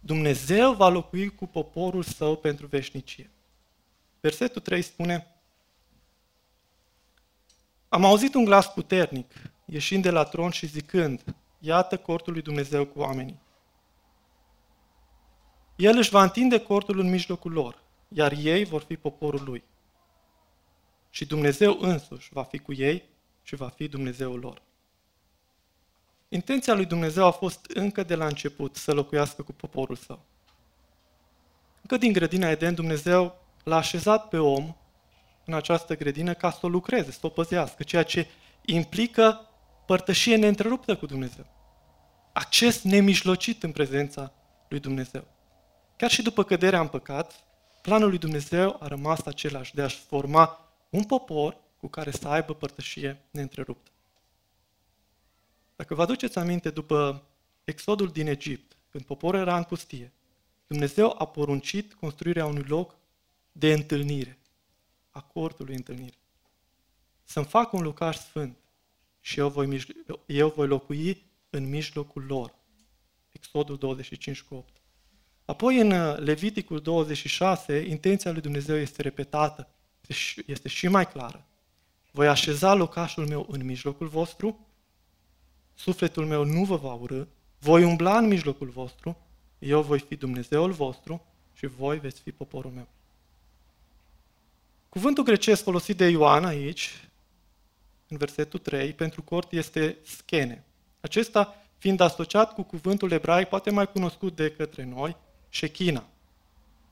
Dumnezeu 0.00 0.72
va 0.72 0.88
locui 0.88 1.34
cu 1.34 1.46
poporul 1.46 2.02
său 2.02 2.36
pentru 2.36 2.66
veșnicie. 2.66 3.30
Versetul 4.20 4.60
3 4.60 4.82
spune, 4.82 5.35
Am 7.88 8.04
auzit 8.04 8.34
un 8.34 8.44
glas 8.44 8.72
puternic, 8.72 9.32
ieșind 9.64 10.02
de 10.02 10.10
la 10.10 10.24
tron 10.24 10.50
și 10.50 10.66
zicând, 10.66 11.24
Iată 11.58 11.96
cortul 11.96 12.32
lui 12.32 12.42
Dumnezeu 12.42 12.86
cu 12.86 12.98
oamenii. 12.98 13.40
El 15.76 15.96
își 15.96 16.10
va 16.10 16.22
întinde 16.22 16.60
cortul 16.60 16.98
în 16.98 17.10
mijlocul 17.10 17.52
lor, 17.52 17.82
iar 18.08 18.32
ei 18.32 18.64
vor 18.64 18.82
fi 18.82 18.96
poporul 18.96 19.42
lui. 19.44 19.64
Și 21.10 21.26
Dumnezeu 21.26 21.76
însuși 21.80 22.32
va 22.32 22.42
fi 22.42 22.58
cu 22.58 22.72
ei 22.72 23.04
și 23.42 23.54
va 23.54 23.68
fi 23.68 23.88
Dumnezeul 23.88 24.38
lor. 24.38 24.62
Intenția 26.28 26.74
lui 26.74 26.86
Dumnezeu 26.86 27.24
a 27.24 27.30
fost 27.30 27.66
încă 27.74 28.02
de 28.02 28.14
la 28.14 28.26
început 28.26 28.76
să 28.76 28.92
locuiască 28.92 29.42
cu 29.42 29.52
poporul 29.52 29.96
său. 29.96 30.20
Încă 31.80 31.96
din 31.96 32.12
grădina 32.12 32.50
Eden, 32.50 32.74
Dumnezeu 32.74 33.38
l-a 33.64 33.76
așezat 33.76 34.28
pe 34.28 34.38
om 34.38 34.74
în 35.46 35.54
această 35.54 35.96
grădină 35.96 36.34
ca 36.34 36.50
să 36.50 36.58
o 36.62 36.68
lucreze, 36.68 37.10
să 37.10 37.20
o 37.22 37.28
păzească, 37.28 37.82
ceea 37.82 38.02
ce 38.02 38.26
implică 38.64 39.40
părtășie 39.86 40.36
neîntreruptă 40.36 40.96
cu 40.96 41.06
Dumnezeu. 41.06 41.46
Acces 42.32 42.82
nemijlocit 42.82 43.62
în 43.62 43.72
prezența 43.72 44.32
lui 44.68 44.80
Dumnezeu. 44.80 45.24
Chiar 45.96 46.10
și 46.10 46.22
după 46.22 46.42
căderea 46.44 46.80
în 46.80 46.88
păcat, 46.88 47.44
planul 47.82 48.08
lui 48.08 48.18
Dumnezeu 48.18 48.76
a 48.80 48.86
rămas 48.86 49.26
același 49.26 49.74
de 49.74 49.82
a-și 49.82 49.98
forma 49.98 50.70
un 50.90 51.04
popor 51.04 51.56
cu 51.76 51.88
care 51.88 52.10
să 52.10 52.28
aibă 52.28 52.54
părtășie 52.54 53.20
neîntreruptă. 53.30 53.90
Dacă 55.76 55.94
vă 55.94 56.02
aduceți 56.02 56.38
aminte, 56.38 56.70
după 56.70 57.22
exodul 57.64 58.08
din 58.08 58.26
Egipt, 58.26 58.76
când 58.90 59.04
poporul 59.04 59.40
era 59.40 59.56
în 59.56 59.62
pustie, 59.62 60.12
Dumnezeu 60.66 61.14
a 61.18 61.26
poruncit 61.26 61.94
construirea 61.94 62.46
unui 62.46 62.64
loc 62.68 62.96
de 63.52 63.72
întâlnire, 63.72 64.38
acordului 65.16 65.74
întâlnire. 65.74 66.18
Să-mi 67.24 67.46
fac 67.46 67.72
un 67.72 67.82
locaș 67.82 68.16
sfânt 68.16 68.56
și 69.20 69.38
eu 69.38 69.48
voi, 69.48 69.84
eu 70.26 70.48
voi 70.48 70.66
locui 70.66 71.30
în 71.50 71.68
mijlocul 71.68 72.24
lor, 72.24 72.54
Exodul 73.32 73.76
25 73.76 74.42
cu 74.42 74.54
8. 74.54 74.80
Apoi 75.44 75.80
în 75.80 75.90
uh, 75.90 76.16
Leviticul 76.18 76.80
26, 76.80 77.86
intenția 77.88 78.32
lui 78.32 78.40
Dumnezeu 78.40 78.76
este 78.76 79.02
repetată, 79.02 79.68
este 80.46 80.68
și 80.68 80.88
mai 80.88 81.08
clară. 81.08 81.46
Voi 82.10 82.28
așeza 82.28 82.74
locașul 82.74 83.26
meu 83.26 83.46
în 83.50 83.64
mijlocul 83.64 84.06
vostru, 84.06 84.66
sufletul 85.74 86.26
meu 86.26 86.44
nu 86.44 86.64
vă 86.64 86.76
va 86.76 86.92
urâ, 86.92 87.26
voi 87.58 87.84
umbla 87.84 88.18
în 88.18 88.26
mijlocul 88.26 88.68
vostru, 88.68 89.16
eu 89.58 89.82
voi 89.82 89.98
fi 89.98 90.16
Dumnezeul 90.16 90.72
vostru 90.72 91.24
și 91.52 91.66
voi 91.66 91.98
veți 91.98 92.20
fi 92.20 92.32
poporul 92.32 92.70
meu. 92.70 92.88
Cuvântul 94.96 95.24
grecesc 95.24 95.62
folosit 95.62 95.96
de 95.96 96.06
Ioan 96.06 96.44
aici, 96.44 97.08
în 98.08 98.16
versetul 98.16 98.58
3, 98.58 98.92
pentru 98.92 99.22
cort 99.22 99.52
este 99.52 99.96
schene. 100.04 100.64
Acesta 101.00 101.56
fiind 101.78 102.00
asociat 102.00 102.54
cu 102.54 102.62
cuvântul 102.62 103.10
ebraic, 103.10 103.48
poate 103.48 103.70
mai 103.70 103.90
cunoscut 103.90 104.36
de 104.36 104.50
către 104.50 104.84
noi, 104.84 105.16
Shechina, 105.48 106.04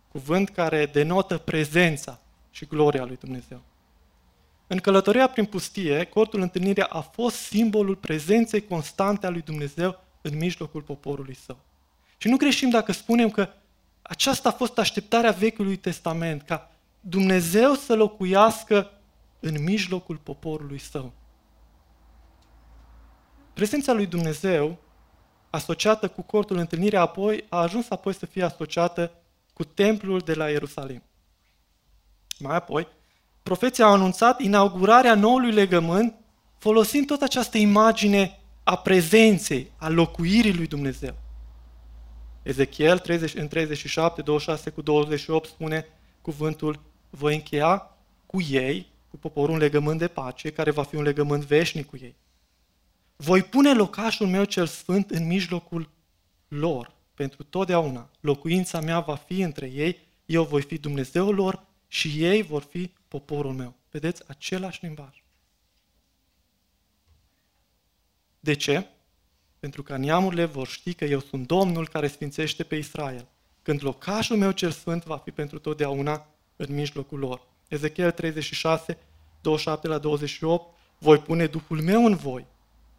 cuvânt 0.09 0.49
care 0.49 0.87
denotă 0.87 1.39
prezența 1.39 2.21
și 2.51 2.65
gloria 2.65 3.05
lui 3.05 3.17
Dumnezeu. 3.21 3.63
În 4.67 4.79
călătoria 4.79 5.29
prin 5.29 5.45
pustie, 5.45 6.05
cortul 6.05 6.41
întâlnirea 6.41 6.87
a 6.87 7.01
fost 7.01 7.37
simbolul 7.37 7.97
prezenței 7.97 8.65
constante 8.65 9.27
a 9.27 9.31
lui 9.31 9.43
Dumnezeu 9.43 10.01
în 10.23 10.37
mijlocul 10.37 10.81
poporului 10.83 11.35
său. 11.35 11.59
Și 12.17 12.29
nu 12.29 12.37
greșim 12.37 12.71
dacă 12.71 12.93
spunem 12.93 13.31
că 13.31 13.49
aceasta 14.03 14.49
a 14.49 14.53
fost 14.53 14.79
așteptarea 14.79 15.31
Vechiului 15.31 15.77
Testament, 15.77 16.43
ca 16.43 16.69
Dumnezeu 17.07 17.75
să 17.75 17.95
locuiască 17.95 18.91
în 19.41 19.63
mijlocul 19.63 20.17
poporului 20.17 20.79
său. 20.79 21.13
Prezența 23.53 23.93
lui 23.93 24.07
Dumnezeu, 24.07 24.79
asociată 25.51 26.09
cu 26.09 26.23
cortul 26.23 26.57
întâlnirea, 26.57 27.01
apoi 27.01 27.45
a 27.49 27.61
ajuns 27.61 27.91
apoi 27.91 28.15
să 28.15 28.27
fie 28.27 28.43
asociată 28.43 29.13
cu 29.53 29.65
templul 29.65 30.19
de 30.19 30.35
la 30.35 30.51
Ierusalim. 30.51 31.03
Mai 32.39 32.57
apoi, 32.57 32.87
profeții 33.43 33.83
au 33.83 33.93
anunțat 33.93 34.41
inaugurarea 34.41 35.15
noului 35.15 35.53
legământ 35.53 36.15
folosind 36.59 37.07
tot 37.07 37.23
această 37.23 37.59
imagine 37.59 38.41
a 38.63 38.77
prezenței, 38.77 39.71
a 39.77 39.89
locuirii 39.89 40.55
lui 40.55 40.67
Dumnezeu. 40.67 41.15
Ezechiel 42.43 42.99
30, 42.99 43.35
în 43.35 43.49
37, 43.49 44.23
26 44.23 44.71
cu 44.71 44.83
28 44.83 45.49
spune 45.49 45.87
cuvântul 46.21 46.93
voi 47.15 47.35
încheia 47.35 47.91
cu 48.27 48.41
ei, 48.41 48.93
cu 49.09 49.17
poporul, 49.17 49.55
un 49.55 49.61
legământ 49.61 49.99
de 49.99 50.09
pace, 50.09 50.53
care 50.53 50.71
va 50.71 50.83
fi 50.83 50.97
un 50.97 51.03
legământ 51.03 51.45
veșnic 51.45 51.87
cu 51.87 51.97
ei. 51.97 52.17
Voi 53.17 53.43
pune 53.43 53.75
locașul 53.75 54.27
meu 54.27 54.45
cel 54.45 54.67
sfânt 54.67 55.11
în 55.11 55.27
mijlocul 55.27 55.91
lor, 56.49 56.93
pentru 57.15 57.43
totdeauna. 57.43 58.11
Locuința 58.21 58.81
mea 58.81 59.01
va 59.01 59.15
fi 59.15 59.41
între 59.41 59.67
ei, 59.67 59.99
eu 60.27 60.45
voi 60.45 60.63
fi 60.63 60.79
Dumnezeul 60.79 61.35
lor 61.35 61.67
și 61.89 62.25
ei 62.25 62.43
vor 62.43 62.63
fi 62.63 62.91
poporul 63.09 63.53
meu. 63.53 63.75
Vedeți? 63.91 64.23
Același 64.27 64.79
limbaj. 64.83 65.23
De 68.41 68.55
ce? 68.55 68.87
Pentru 69.59 69.83
că 69.83 69.97
neamurile 69.97 70.45
vor 70.45 70.67
ști 70.67 70.95
că 70.95 71.05
eu 71.05 71.21
sunt 71.21 71.47
Domnul 71.47 71.89
care 71.89 72.09
sfințește 72.09 72.63
pe 72.63 72.77
Israel. 72.77 73.27
Când 73.63 73.83
locașul 73.83 74.37
meu 74.37 74.51
cel 74.51 74.71
sfânt 74.71 75.05
va 75.05 75.17
fi 75.17 75.31
pentru 75.31 75.59
totdeauna 75.59 76.34
în 76.57 76.75
mijlocul 76.75 77.19
lor. 77.19 77.47
Ezechiel 77.69 78.11
36, 78.11 78.99
27 79.41 79.89
la 79.89 79.99
28, 79.99 80.75
voi 80.99 81.19
pune 81.19 81.47
Duhul 81.47 81.83
meu 81.83 82.05
în 82.05 82.17
voi, 82.17 82.47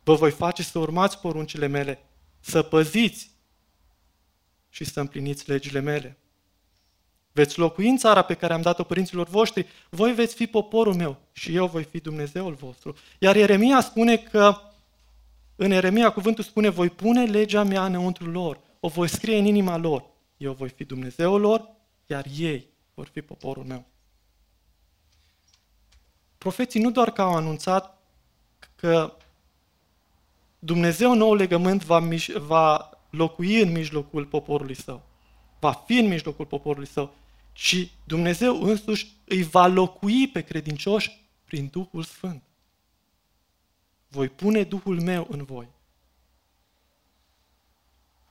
vă 0.03 0.13
voi 0.13 0.31
face 0.31 0.63
să 0.63 0.79
urmați 0.79 1.19
poruncile 1.19 1.67
mele, 1.67 2.05
să 2.39 2.61
păziți 2.61 3.31
și 4.69 4.83
să 4.83 4.99
împliniți 4.99 5.49
legile 5.49 5.79
mele. 5.79 6.17
Veți 7.31 7.59
locui 7.59 7.89
în 7.89 7.97
țara 7.97 8.21
pe 8.21 8.33
care 8.33 8.53
am 8.53 8.61
dat-o 8.61 8.83
părinților 8.83 9.27
voștri, 9.27 9.65
voi 9.89 10.13
veți 10.13 10.35
fi 10.35 10.47
poporul 10.47 10.93
meu 10.93 11.17
și 11.31 11.55
eu 11.55 11.67
voi 11.67 11.83
fi 11.83 11.99
Dumnezeul 11.99 12.53
vostru. 12.53 12.95
Iar 13.19 13.35
Ieremia 13.35 13.81
spune 13.81 14.17
că, 14.17 14.55
în 15.55 15.71
Ieremia 15.71 16.11
cuvântul 16.11 16.43
spune, 16.43 16.69
voi 16.69 16.89
pune 16.89 17.25
legea 17.25 17.63
mea 17.63 17.85
înăuntru 17.85 18.29
lor, 18.29 18.59
o 18.79 18.87
voi 18.87 19.07
scrie 19.07 19.37
în 19.37 19.45
inima 19.45 19.77
lor. 19.77 20.05
Eu 20.37 20.53
voi 20.53 20.69
fi 20.69 20.83
Dumnezeul 20.83 21.41
lor, 21.41 21.69
iar 22.05 22.25
ei 22.37 22.74
vor 22.95 23.07
fi 23.07 23.21
poporul 23.21 23.63
meu. 23.63 23.85
Profeții 26.37 26.81
nu 26.81 26.91
doar 26.91 27.11
că 27.11 27.21
au 27.21 27.35
anunțat 27.35 27.97
că 28.75 29.17
Dumnezeu 30.59 31.13
nou 31.13 31.33
legământ 31.33 31.83
va, 31.83 32.03
va 32.37 32.89
locui 33.09 33.61
în 33.61 33.71
mijlocul 33.71 34.25
poporului 34.25 34.75
său, 34.75 35.01
va 35.59 35.71
fi 35.71 35.97
în 35.97 36.07
mijlocul 36.07 36.45
poporului 36.45 36.87
său, 36.87 37.13
ci 37.53 37.91
Dumnezeu 38.03 38.63
însuși 38.63 39.13
îi 39.25 39.43
va 39.43 39.67
locui 39.67 40.27
pe 40.27 40.41
credincioși 40.41 41.27
prin 41.45 41.67
Duhul 41.71 42.03
Sfânt. 42.03 42.43
Voi 44.07 44.29
pune 44.29 44.63
Duhul 44.63 45.01
meu 45.01 45.27
în 45.29 45.43
voi. 45.43 45.67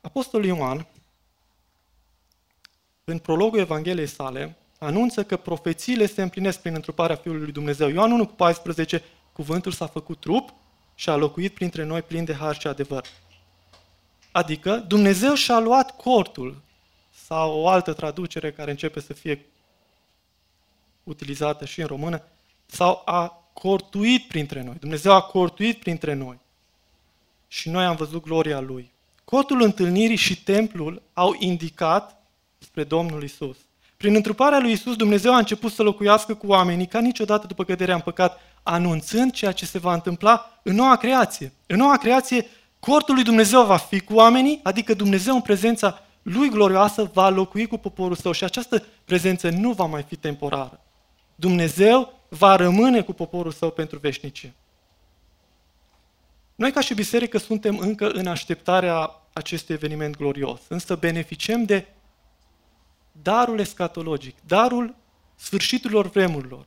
Apostolul 0.00 0.46
Ioan 0.46 0.86
în 3.04 3.18
prologul 3.18 3.58
Evangheliei 3.58 4.06
sale, 4.06 4.56
anunță 4.78 5.24
că 5.24 5.36
profețiile 5.36 6.06
se 6.06 6.22
împlinesc 6.22 6.60
prin 6.60 6.74
întruparea 6.74 7.16
Fiului 7.16 7.42
lui 7.42 7.52
Dumnezeu. 7.52 7.88
Ioan 7.88 8.12
1 8.12 8.26
cu 8.26 8.32
14, 8.32 9.02
cuvântul 9.32 9.72
s-a 9.72 9.86
făcut 9.86 10.20
trup 10.20 10.54
și 10.94 11.08
a 11.08 11.16
locuit 11.16 11.54
printre 11.54 11.84
noi 11.84 12.02
plin 12.02 12.24
de 12.24 12.34
har 12.34 12.58
și 12.60 12.66
adevăr. 12.66 13.04
Adică 14.32 14.76
Dumnezeu 14.76 15.34
și-a 15.34 15.58
luat 15.58 15.96
cortul, 15.96 16.62
sau 17.26 17.60
o 17.60 17.68
altă 17.68 17.92
traducere 17.92 18.52
care 18.52 18.70
începe 18.70 19.00
să 19.00 19.12
fie 19.12 19.46
utilizată 21.02 21.64
și 21.64 21.80
în 21.80 21.86
română, 21.86 22.22
sau 22.66 23.02
a 23.04 23.28
cortuit 23.52 24.28
printre 24.28 24.62
noi. 24.62 24.74
Dumnezeu 24.80 25.12
a 25.12 25.22
cortuit 25.22 25.78
printre 25.78 26.14
noi. 26.14 26.38
Și 27.48 27.68
noi 27.68 27.84
am 27.84 27.96
văzut 27.96 28.22
gloria 28.22 28.60
Lui. 28.60 28.92
Cortul 29.24 29.62
întâlnirii 29.62 30.16
și 30.16 30.42
templul 30.42 31.02
au 31.12 31.36
indicat 31.38 32.23
spre 32.64 32.84
Domnul 32.84 33.22
Isus. 33.22 33.56
Prin 33.96 34.14
întruparea 34.14 34.58
lui 34.58 34.72
Isus, 34.72 34.96
Dumnezeu 34.96 35.34
a 35.34 35.38
început 35.38 35.72
să 35.72 35.82
locuiască 35.82 36.34
cu 36.34 36.46
oamenii 36.46 36.86
ca 36.86 37.00
niciodată 37.00 37.46
după 37.46 37.64
căderea 37.64 37.94
în 37.94 38.00
păcat, 38.00 38.40
anunțând 38.62 39.32
ceea 39.32 39.52
ce 39.52 39.66
se 39.66 39.78
va 39.78 39.92
întâmpla 39.92 40.60
în 40.62 40.74
noua 40.74 40.96
creație. 40.96 41.52
În 41.66 41.76
noua 41.76 41.96
creație, 41.96 42.46
cortul 42.80 43.14
lui 43.14 43.24
Dumnezeu 43.24 43.64
va 43.64 43.76
fi 43.76 44.00
cu 44.00 44.14
oamenii, 44.14 44.60
adică 44.62 44.94
Dumnezeu 44.94 45.34
în 45.34 45.40
prezența 45.40 46.02
lui 46.22 46.48
glorioasă 46.48 47.10
va 47.12 47.28
locui 47.28 47.66
cu 47.66 47.76
poporul 47.76 48.16
său 48.16 48.32
și 48.32 48.44
această 48.44 48.84
prezență 49.04 49.50
nu 49.50 49.72
va 49.72 49.84
mai 49.84 50.02
fi 50.02 50.16
temporară. 50.16 50.80
Dumnezeu 51.34 52.12
va 52.28 52.56
rămâne 52.56 53.00
cu 53.02 53.12
poporul 53.12 53.52
său 53.52 53.70
pentru 53.70 53.98
veșnicie. 53.98 54.54
Noi 56.54 56.72
ca 56.72 56.80
și 56.80 56.94
biserică 56.94 57.38
suntem 57.38 57.78
încă 57.78 58.10
în 58.10 58.26
așteptarea 58.26 59.10
acestui 59.32 59.74
eveniment 59.74 60.16
glorios, 60.16 60.60
însă 60.68 60.94
beneficiem 60.94 61.64
de 61.64 61.86
darul 63.22 63.58
escatologic, 63.58 64.36
darul 64.46 64.94
sfârșiturilor 65.34 66.06
vremurilor, 66.06 66.66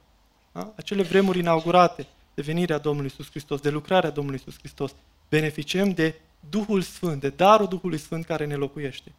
da? 0.52 0.74
acele 0.76 1.02
vremuri 1.04 1.40
inaugurate 1.40 2.08
de 2.34 2.42
venirea 2.42 2.78
Domnului 2.78 3.10
Isus 3.14 3.30
Hristos, 3.30 3.62
de 3.62 3.70
lucrarea 3.70 4.10
Domnului 4.10 4.40
Isus 4.42 4.58
Hristos, 4.58 4.92
beneficiem 5.30 5.92
de 5.92 6.20
Duhul 6.50 6.82
Sfânt, 6.82 7.22
de 7.22 7.30
darul 7.30 7.68
Duhului 7.68 7.98
Sfânt 7.98 8.26
care 8.26 8.46
ne 8.46 8.56
locuiește. 8.56 9.12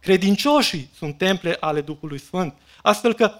Credincioșii 0.00 0.90
sunt 0.94 1.18
temple 1.18 1.56
ale 1.60 1.80
Duhului 1.80 2.18
Sfânt. 2.18 2.54
Astfel 2.82 3.12
că 3.14 3.32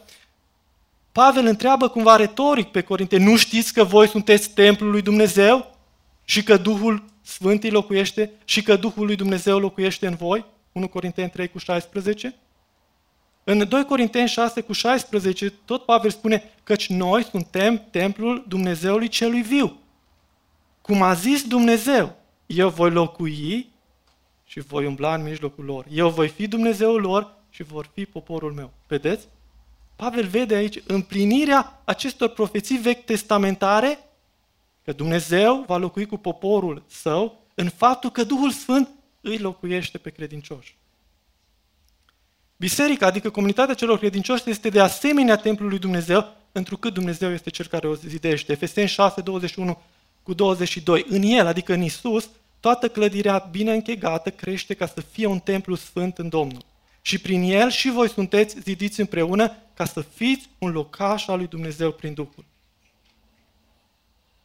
Pavel 1.13 1.47
întreabă 1.47 1.89
cumva 1.89 2.17
retoric 2.17 2.69
pe 2.69 2.81
Corinte, 2.81 3.19
nu 3.19 3.37
știți 3.37 3.73
că 3.73 3.85
voi 3.85 4.09
sunteți 4.09 4.51
templul 4.51 4.91
lui 4.91 5.03
Dumnezeu 5.03 5.77
și 6.25 6.43
că 6.43 6.57
Duhul 6.57 7.05
Sfânt 7.23 7.63
îi 7.63 7.71
locuiește 7.71 8.31
și 8.45 8.63
că 8.63 8.77
Duhul 8.77 9.07
lui 9.07 9.17
Dumnezeu 9.17 9.59
locuiește 9.59 10.07
în 10.07 10.15
voi? 10.15 10.45
1 10.73 10.89
Corinteni 10.89 11.31
3 11.31 11.49
cu 11.49 11.59
16? 11.59 12.35
În 13.51 13.69
2 13.69 13.85
Corinteni 13.85 14.29
6 14.29 14.61
cu 14.61 14.73
16, 14.73 15.51
tot 15.51 15.85
Pavel 15.85 16.11
spune 16.11 16.53
căci 16.63 16.89
noi 16.89 17.25
suntem 17.25 17.87
templul 17.91 18.45
Dumnezeului 18.49 19.09
celui 19.09 19.43
viu. 19.43 19.79
Cum 20.83 21.03
a 21.03 21.15
zis 21.15 21.47
Dumnezeu, 21.47 22.17
eu 22.47 22.69
voi 22.69 22.91
locui 22.91 23.69
și 24.45 24.61
voi 24.61 24.87
umbla 24.87 25.15
în 25.15 25.23
mijlocul 25.23 25.65
lor. 25.65 25.87
Eu 25.91 26.09
voi 26.09 26.29
fi 26.29 26.47
Dumnezeul 26.47 27.01
lor 27.01 27.35
și 27.49 27.63
vor 27.63 27.91
fi 27.95 28.05
poporul 28.05 28.53
meu. 28.53 28.73
Vedeți? 28.87 29.29
Pavel 29.97 30.27
vede 30.27 30.55
aici 30.55 30.83
împlinirea 30.87 31.81
acestor 31.85 32.29
profeții 32.29 32.79
vechi 32.79 33.05
testamentare, 33.05 33.99
că 34.85 34.93
Dumnezeu 34.93 35.65
va 35.67 35.77
locui 35.77 36.07
cu 36.07 36.17
poporul 36.17 36.83
său, 36.87 37.41
în 37.55 37.69
faptul 37.69 38.11
că 38.11 38.25
Duhul 38.25 38.51
Sfânt 38.51 38.89
îi 39.21 39.39
locuiește 39.39 39.99
pe 39.99 40.11
credincioși. 40.11 40.79
Biserica, 42.61 43.07
adică 43.07 43.31
comunitatea 43.31 43.75
celor 43.75 43.99
credincioși, 43.99 44.51
este 44.51 44.69
de 44.69 44.81
asemenea 44.81 45.37
templul 45.37 45.69
lui 45.69 45.79
Dumnezeu, 45.79 46.33
întrucât 46.53 46.95
Dumnezeu 46.95 47.33
este 47.33 47.51
Cel 47.51 47.67
care 47.67 47.89
o 47.89 47.95
zidește. 47.95 48.53
Efeseni 48.53 48.89
6, 48.89 49.21
21 49.21 49.79
cu 50.23 50.35
22. 50.35 51.07
În 51.09 51.23
El, 51.23 51.47
adică 51.47 51.73
în 51.73 51.83
Isus, 51.83 52.31
toată 52.61 52.89
clădirea 52.89 53.49
bine 53.51 53.73
închegată 53.73 54.31
crește 54.31 54.75
ca 54.75 54.87
să 54.87 55.01
fie 55.01 55.27
un 55.27 55.39
templu 55.39 55.75
sfânt 55.75 56.19
în 56.19 56.29
Domnul. 56.29 56.65
Și 57.03 57.19
prin 57.19 57.43
el 57.43 57.71
și 57.71 57.91
voi 57.91 58.09
sunteți 58.09 58.61
zidiți 58.61 59.01
împreună 59.01 59.57
ca 59.75 59.85
să 59.85 60.01
fiți 60.01 60.49
un 60.59 60.71
locaș 60.71 61.29
al 61.29 61.37
lui 61.37 61.47
Dumnezeu 61.47 61.93
prin 61.93 62.15
Duhul. 62.15 62.45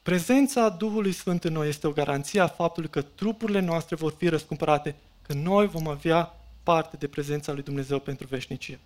Prezența 0.01 0.69
Duhului 0.69 1.11
Sfânt 1.11 1.43
în 1.43 1.53
noi 1.53 1.67
este 1.67 1.87
o 1.87 1.91
garanție 1.91 2.39
a 2.39 2.47
faptului 2.47 2.89
că 2.89 3.01
trupurile 3.01 3.59
noastre 3.59 3.95
vor 3.95 4.13
fi 4.17 4.27
răscumpărate, 4.27 4.95
că 5.21 5.33
noi 5.33 5.67
vom 5.67 5.87
avea 5.87 6.33
parte 6.65 6.97
de 6.97 7.07
prezența 7.07 7.51
lui 7.51 7.63
Dumnezeu 7.63 7.99
pentru 7.99 8.27
veșnicie. 8.27 8.79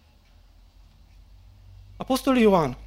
Apostolul 1.97 2.39
Ioan 2.39 2.77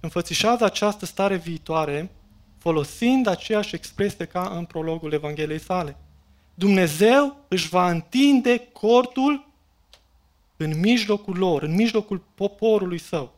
înfățișează 0.00 0.64
această 0.64 1.06
stare 1.06 1.36
viitoare 1.36 2.10
folosind 2.58 3.26
aceeași 3.26 3.74
expresie 3.74 4.24
ca 4.24 4.48
în 4.48 4.64
prologul 4.64 5.12
Evangheliei 5.12 5.58
sale. 5.58 5.96
Dumnezeu 6.54 7.36
își 7.48 7.68
va 7.68 7.90
întinde 7.90 8.58
cortul 8.72 9.48
în 10.56 10.80
mijlocul 10.80 11.36
lor, 11.36 11.62
în 11.62 11.74
mijlocul 11.74 12.22
poporului 12.34 12.98
său. 12.98 13.32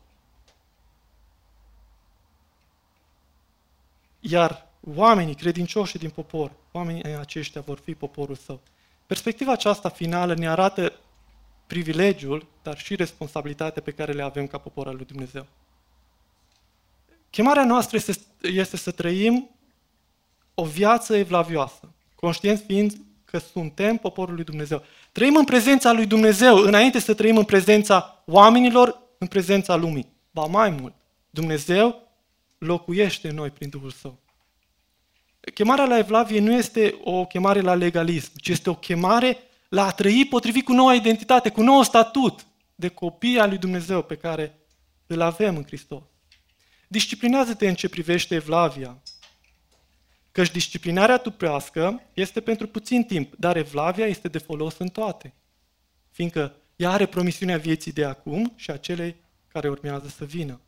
Iar 4.20 4.66
oamenii 4.94 5.35
credincioși 5.35 5.98
din 5.98 6.11
popor, 6.11 6.52
oamenii 6.72 7.04
aceștia 7.04 7.61
vor 7.61 7.78
fi 7.78 7.94
poporul 7.94 8.37
său. 8.37 8.61
Perspectiva 9.09 9.53
aceasta 9.53 9.88
finală 9.88 10.35
ne 10.35 10.49
arată 10.49 10.92
privilegiul, 11.66 12.47
dar 12.62 12.79
și 12.79 12.94
responsabilitatea 12.94 13.83
pe 13.83 13.90
care 13.90 14.12
le 14.12 14.23
avem 14.23 14.47
ca 14.47 14.59
popor 14.59 14.87
al 14.87 14.97
lui 14.97 15.05
Dumnezeu. 15.05 15.47
Chemarea 17.31 17.64
noastră 17.64 17.97
este, 17.97 18.12
este 18.42 18.77
să 18.77 18.90
trăim 18.90 19.51
o 20.55 20.64
viață 20.64 21.16
evlavioasă, 21.16 21.92
conștienți 22.14 22.62
fiind 22.62 22.97
că 23.25 23.38
suntem 23.38 23.97
poporul 23.97 24.35
lui 24.35 24.44
Dumnezeu. 24.44 24.83
Trăim 25.12 25.37
în 25.37 25.44
prezența 25.44 25.92
lui 25.92 26.07
Dumnezeu, 26.07 26.57
înainte 26.57 26.99
să 26.99 27.14
trăim 27.14 27.37
în 27.37 27.44
prezența 27.44 28.23
oamenilor, 28.27 29.03
în 29.18 29.27
prezența 29.27 29.77
lumii. 29.77 30.12
Ba 30.31 30.44
mai 30.44 30.71
mult, 30.71 30.94
Dumnezeu 31.31 32.09
locuiește 32.59 33.29
în 33.29 33.35
noi 33.35 33.51
prin 33.51 33.68
Duhul 33.68 33.90
Său. 33.90 34.18
Chemarea 35.55 35.85
la 35.85 35.98
Evlavie 35.98 36.40
nu 36.40 36.53
este 36.53 36.98
o 37.05 37.27
chemare 37.27 37.61
la 37.61 37.74
legalism, 37.74 38.33
ci 38.37 38.48
este 38.48 38.70
o 38.70 38.74
chemare 38.74 39.38
la 39.68 39.85
a 39.87 39.90
trăi 39.90 40.27
potrivit 40.31 40.64
cu 40.64 40.72
noua 40.72 40.94
identitate, 40.94 41.51
cu 41.51 41.62
nou 41.62 41.83
statut 41.83 42.46
de 42.74 42.88
copii 42.88 43.38
al 43.38 43.48
lui 43.48 43.59
Dumnezeu 43.59 44.03
pe 44.03 44.16
care 44.16 44.59
îl 45.07 45.20
avem 45.20 45.57
în 45.57 45.64
Hristos. 45.64 46.03
Disciplinează-te 46.88 47.68
în 47.68 47.74
ce 47.74 47.88
privește 47.88 48.35
Evlavia, 48.35 49.03
căci 50.33 50.51
disciplinarea 50.51 51.16
tuprească 51.16 52.03
este 52.14 52.40
pentru 52.40 52.66
puțin 52.66 53.05
timp, 53.05 53.35
dar 53.37 53.57
Evlavia 53.57 54.07
este 54.07 54.29
de 54.29 54.38
folos 54.38 54.79
în 54.79 54.88
toate, 54.88 55.35
fiindcă 56.11 56.57
ea 56.77 56.90
are 56.90 57.07
promisiunea 57.07 57.59
vieții 57.59 57.92
de 57.92 58.05
acum 58.05 58.53
și 58.57 58.70
a 58.70 58.77
celei 58.77 59.16
care 59.48 59.68
urmează 59.68 60.09
să 60.09 60.24
vină. 60.24 60.61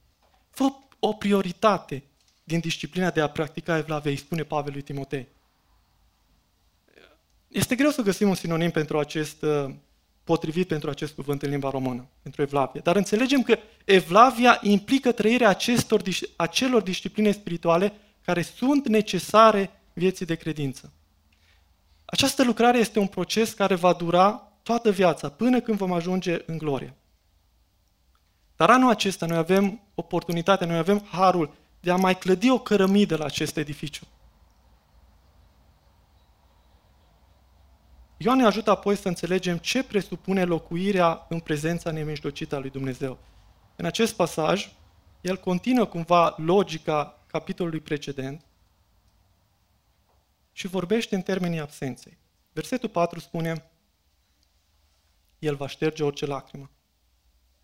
Fă 0.51 0.65
o 0.99 1.13
prioritate 1.13 2.03
din 2.51 2.61
disciplina 2.61 3.11
de 3.11 3.21
a 3.21 3.29
practica 3.29 3.77
Evlavia, 3.77 4.11
îi 4.11 4.17
spune 4.17 4.43
Pavel 4.43 4.73
lui 4.73 4.83
Timotei. 4.83 5.29
Este 7.49 7.75
greu 7.75 7.91
să 7.91 8.03
găsim 8.03 8.29
un 8.29 8.35
sinonim 8.35 8.71
pentru 8.71 8.99
acest, 8.99 9.43
uh, 9.43 9.71
potrivit 10.25 10.69
pentru 10.69 10.91
acest 10.91 11.13
cuvânt 11.13 11.43
în 11.43 11.51
limba 11.51 11.71
română, 11.71 12.09
pentru 12.23 12.43
Evlavia. 12.43 12.81
Dar 12.81 12.97
înțelegem 12.97 13.43
că 13.43 13.59
Evlavia 13.85 14.59
implică 14.63 15.13
trăirea 15.13 15.49
acestor, 15.49 16.03
acelor 16.37 16.83
discipline 16.83 17.33
spirituale 17.33 17.93
care 18.25 18.43
sunt 18.43 18.89
necesare 18.89 19.71
vieții 19.93 20.27
de 20.27 20.35
credință. 20.35 20.93
Această 22.05 22.45
lucrare 22.45 22.79
este 22.79 22.99
un 22.99 23.07
proces 23.07 23.53
care 23.53 23.75
va 23.75 23.93
dura 23.93 24.53
toată 24.63 24.91
viața, 24.91 25.29
până 25.29 25.61
când 25.61 25.77
vom 25.77 25.93
ajunge 25.93 26.43
în 26.47 26.59
glorie. 26.59 26.95
Dar 28.57 28.71
anul 28.71 28.91
acesta 28.91 29.27
noi 29.27 29.37
avem 29.37 29.81
oportunitatea, 29.95 30.67
noi 30.67 30.79
avem 30.79 31.07
harul 31.11 31.60
de 31.81 31.91
a 31.91 31.97
mai 31.97 32.19
clădi 32.19 32.51
o 32.51 32.59
cărămidă 32.59 33.17
la 33.17 33.25
acest 33.25 33.57
edificiu. 33.57 34.07
Ioan 38.17 38.37
ne 38.37 38.45
ajută 38.45 38.71
apoi 38.71 38.97
să 38.97 39.09
înțelegem 39.09 39.59
ce 39.59 39.85
presupune 39.85 40.45
locuirea 40.45 41.27
în 41.29 41.41
prezența 41.41 41.91
nemijlocită 41.91 42.57
a 42.57 42.59
lui 42.59 42.71
Dumnezeu. 42.71 43.19
În 43.77 43.85
acest 43.85 44.15
pasaj, 44.15 44.73
el 45.21 45.37
continuă 45.37 45.85
cumva 45.85 46.35
logica 46.37 47.19
capitolului 47.27 47.81
precedent 47.81 48.45
și 50.53 50.67
vorbește 50.67 51.15
în 51.15 51.23
termenii 51.23 51.61
absenței. 51.61 52.19
Versetul 52.53 52.89
4 52.89 53.21
spune, 53.21 53.71
El 55.39 55.57
va 55.57 55.67
șterge 55.67 56.03
orice 56.03 56.27
lacrimă. 56.27 56.71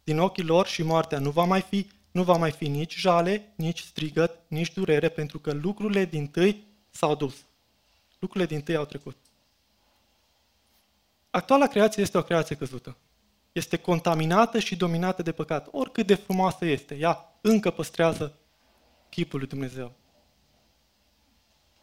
Din 0.05 0.19
ochii 0.19 0.45
lor 0.45 0.67
și 0.67 0.83
moartea 0.83 1.19
nu 1.19 1.31
va 1.31 1.45
mai 1.45 1.61
fi, 1.61 1.91
nu 2.17 2.23
va 2.23 2.37
mai 2.37 2.53
fi 2.53 2.69
nici 2.69 2.99
jale, 2.99 3.53
nici 3.57 3.81
strigăt, 3.81 4.41
nici 4.49 4.73
durere, 4.73 5.09
pentru 5.09 5.39
că 5.39 5.53
lucrurile 5.53 6.05
din 6.05 6.27
tâi 6.27 6.67
s-au 6.91 7.15
dus. 7.15 7.35
Lucrurile 8.19 8.55
din 8.55 8.61
tâi 8.61 8.77
au 8.77 8.85
trecut. 8.85 9.17
Actuala 11.31 11.67
creație 11.67 12.03
este 12.03 12.19
o 12.19 12.23
creație 12.23 12.57
căzută. 12.57 12.97
Este 13.53 13.77
contaminată 13.77 14.59
și 14.59 14.77
dominată 14.77 15.23
de 15.23 15.33
păcat. 15.33 15.69
Oricât 15.71 16.07
de 16.07 16.15
frumoasă 16.15 16.65
este, 16.65 16.95
ea 16.95 17.39
încă 17.41 17.71
păstrează 17.71 18.39
chipul 19.09 19.39
lui 19.39 19.49
Dumnezeu. 19.49 19.93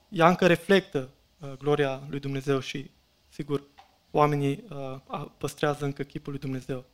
Ea 0.10 0.28
încă 0.28 0.48
reflectă 0.48 1.10
uh, 1.39 1.52
gloria 1.58 2.04
lui 2.10 2.19
Dumnezeu 2.19 2.60
și, 2.60 2.91
sigur, 3.30 3.63
oamenii 4.12 4.63
uh, 4.69 5.26
păstrează 5.38 5.86
încă 5.86 6.04
chipul 6.04 6.32
lui 6.32 6.41
Dumnezeu. 6.41 6.86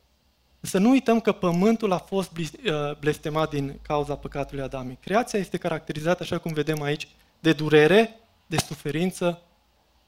Să 0.60 0.78
nu 0.78 0.90
uităm 0.90 1.20
că 1.20 1.32
pământul 1.32 1.92
a 1.92 1.98
fost 1.98 2.30
uh, 2.36 2.96
blestemat 2.98 3.50
din 3.50 3.78
cauza 3.82 4.14
păcatului 4.14 4.64
adamic. 4.64 5.00
Creația 5.00 5.38
este 5.38 5.56
caracterizată, 5.56 6.22
așa 6.22 6.38
cum 6.38 6.52
vedem 6.52 6.82
aici, 6.82 7.08
de 7.38 7.52
durere, 7.52 8.20
de 8.46 8.56
suferință 8.56 9.42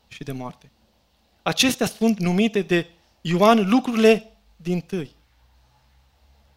și 0.08 0.22
de 0.22 0.32
moarte. 0.32 0.70
Acestea 1.42 1.86
sunt 1.86 2.18
numite 2.18 2.62
de 2.62 2.86
Ioan 3.20 3.68
lucrurile 3.68 4.32
din 4.56 4.80
tâi. 4.80 5.10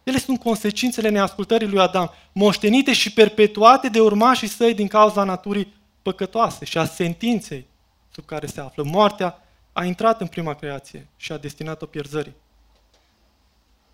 Ele 0.02 0.18
sunt 0.18 0.40
consecințele 0.40 1.08
neascultării 1.08 1.68
lui 1.68 1.80
Adam, 1.80 2.10
moștenite 2.32 2.92
și 2.92 3.12
perpetuate 3.12 3.88
de 3.88 4.00
urmașii 4.00 4.48
săi 4.48 4.74
din 4.74 4.88
cauza 4.88 5.24
naturii 5.24 5.74
păcătoase 6.02 6.64
și 6.64 6.78
a 6.78 6.84
sentinței 6.84 7.66
sub 8.12 8.24
care 8.24 8.46
se 8.46 8.60
află. 8.60 8.82
Moartea 8.82 9.38
a 9.72 9.84
intrat 9.84 10.20
în 10.20 10.26
prima 10.26 10.54
creație 10.54 11.08
și 11.16 11.32
a 11.32 11.38
destinat-o 11.38 11.86
pierzării. 11.86 12.34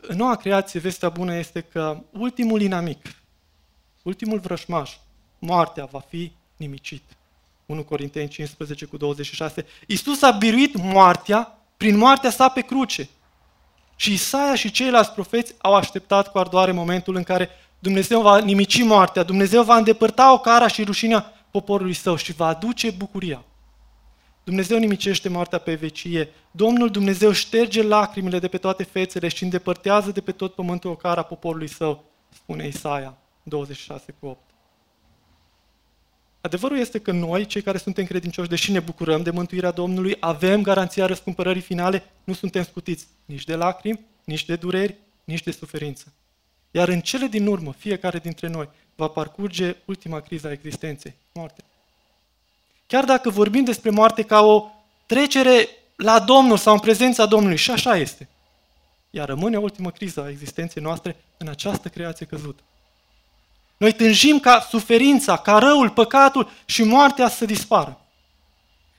În 0.07 0.17
noua 0.17 0.37
creație, 0.37 0.81
vestea 0.81 1.09
bună 1.09 1.35
este 1.35 1.61
că 1.61 2.03
ultimul 2.11 2.61
inamic, 2.61 3.15
ultimul 4.03 4.39
vrășmaș, 4.39 4.97
moartea, 5.39 5.85
va 5.85 6.01
fi 6.01 6.33
nimicit. 6.57 7.03
1 7.67 7.85
Corinteni 7.85 8.29
15 8.29 8.85
cu 8.85 8.97
26. 8.97 9.67
Iisus 9.87 10.23
a 10.23 10.31
biruit 10.31 10.77
moartea 10.77 11.59
prin 11.77 11.97
moartea 11.97 12.31
sa 12.31 12.49
pe 12.49 12.61
cruce. 12.61 13.09
Și 13.97 14.13
Isaia 14.13 14.55
și 14.55 14.71
ceilalți 14.71 15.13
profeți 15.13 15.55
au 15.59 15.75
așteptat 15.75 16.31
cu 16.31 16.39
ardoare 16.39 16.73
momentul 16.73 17.17
în 17.17 17.23
care 17.23 17.49
Dumnezeu 17.79 18.21
va 18.21 18.39
nimici 18.39 18.83
moartea, 18.83 19.23
Dumnezeu 19.23 19.63
va 19.63 19.77
îndepărta 19.77 20.33
o 20.33 20.39
cara 20.39 20.67
și 20.67 20.85
rușinea 20.85 21.33
poporului 21.51 21.95
său 21.95 22.17
și 22.17 22.33
va 22.33 22.47
aduce 22.47 22.91
bucuria. 22.91 23.45
Dumnezeu 24.45 24.79
nimicește 24.79 25.29
moartea 25.29 25.59
pe 25.59 25.75
vecie. 25.75 26.29
Domnul 26.51 26.91
Dumnezeu 26.91 27.33
șterge 27.33 27.83
lacrimile 27.83 28.39
de 28.39 28.49
pe 28.49 28.59
toate 28.59 28.83
fețele 28.83 29.29
și 29.29 29.43
îndepărtează 29.43 30.11
de 30.11 30.21
pe 30.21 30.33
tot 30.33 30.55
pământul 30.55 30.91
o 30.91 30.97
cara 30.97 31.23
poporului 31.23 31.69
său, 31.69 32.05
spune 32.35 32.67
Isaia 32.67 33.19
26 33.43 34.15
cu 34.21 34.27
8. 34.27 34.39
Adevărul 36.41 36.79
este 36.79 36.99
că 36.99 37.13
noi, 37.13 37.47
cei 37.47 37.63
care 37.63 37.79
suntem 37.79 38.05
credincioși, 38.05 38.49
deși 38.49 38.73
ne 38.73 38.81
bucurăm 38.81 39.23
de 39.23 39.31
mântuirea 39.31 39.71
Domnului, 39.71 40.17
avem 40.21 40.63
garanția 40.63 41.07
răscumpărării 41.07 41.61
finale, 41.61 42.03
nu 42.25 42.33
suntem 42.33 42.63
scutiți 42.63 43.07
nici 43.25 43.45
de 43.45 43.55
lacrimi, 43.55 44.07
nici 44.25 44.45
de 44.45 44.57
dureri, 44.57 44.97
nici 45.25 45.43
de 45.43 45.51
suferință. 45.51 46.13
Iar 46.71 46.89
în 46.89 47.01
cele 47.01 47.27
din 47.27 47.47
urmă, 47.47 47.73
fiecare 47.73 48.19
dintre 48.19 48.49
noi 48.49 48.69
va 48.95 49.09
parcurge 49.09 49.77
ultima 49.85 50.21
criză 50.21 50.47
a 50.47 50.53
existenței, 50.53 51.15
moartea. 51.33 51.65
Chiar 52.87 53.05
dacă 53.05 53.31
vorbim 53.31 53.65
despre 53.65 53.91
moarte 53.91 54.23
ca 54.23 54.41
o 54.41 54.71
trecere 55.07 55.69
la 55.97 56.21
Domnul 56.21 56.57
sau 56.57 56.73
în 56.73 56.81
prezența 56.81 57.27
Domnului, 57.27 57.57
și 57.57 57.71
așa 57.71 57.97
este. 57.97 58.29
Iar 59.11 59.29
rămâne 59.29 59.57
ultima 59.57 59.91
criză 59.91 60.23
a 60.23 60.29
existenței 60.29 60.83
noastre 60.83 61.17
în 61.37 61.49
această 61.49 61.89
creație 61.89 62.27
căzută. 62.27 62.63
Noi 63.77 63.93
tânjim 63.93 64.41
ca 64.41 64.61
suferința, 64.61 65.37
ca 65.37 65.59
răul, 65.59 65.91
păcatul 65.91 66.51
și 66.65 66.83
moartea 66.83 67.29
să 67.29 67.45
dispară. 67.45 68.01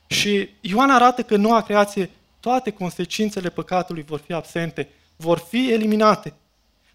Și 0.07 0.49
Ioan 0.61 0.89
arată 0.89 1.23
că 1.23 1.35
în 1.35 1.41
noua 1.41 1.61
creație 1.61 2.09
toate 2.39 2.71
consecințele 2.71 3.49
păcatului 3.49 4.03
vor 4.03 4.19
fi 4.19 4.33
absente, 4.33 4.89
vor 5.15 5.37
fi 5.37 5.71
eliminate. 5.71 6.33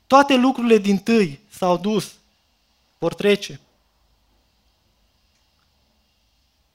Toate 0.06 0.36
lucrurile 0.36 0.78
din 0.78 0.98
tâi 0.98 1.40
s-au 1.48 1.76
dus, 1.76 2.12
vor 2.98 3.14
trece. 3.14 3.60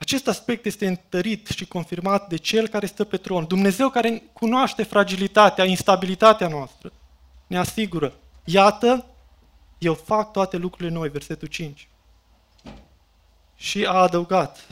Acest 0.03 0.27
aspect 0.27 0.65
este 0.65 0.87
întărit 0.87 1.47
și 1.47 1.65
confirmat 1.65 2.27
de 2.27 2.37
Cel 2.37 2.67
care 2.67 2.85
stă 2.85 3.03
pe 3.03 3.17
tron. 3.17 3.45
Dumnezeu 3.47 3.89
care 3.89 4.23
cunoaște 4.33 4.83
fragilitatea, 4.83 5.65
instabilitatea 5.65 6.47
noastră. 6.47 6.91
Ne 7.47 7.57
asigură, 7.57 8.13
iată, 8.43 9.05
eu 9.77 9.93
fac 9.93 10.31
toate 10.31 10.57
lucrurile 10.57 10.89
noi, 10.89 11.09
versetul 11.09 11.47
5. 11.47 11.87
Și 13.55 13.85
a 13.85 13.93
adăugat, 13.93 14.67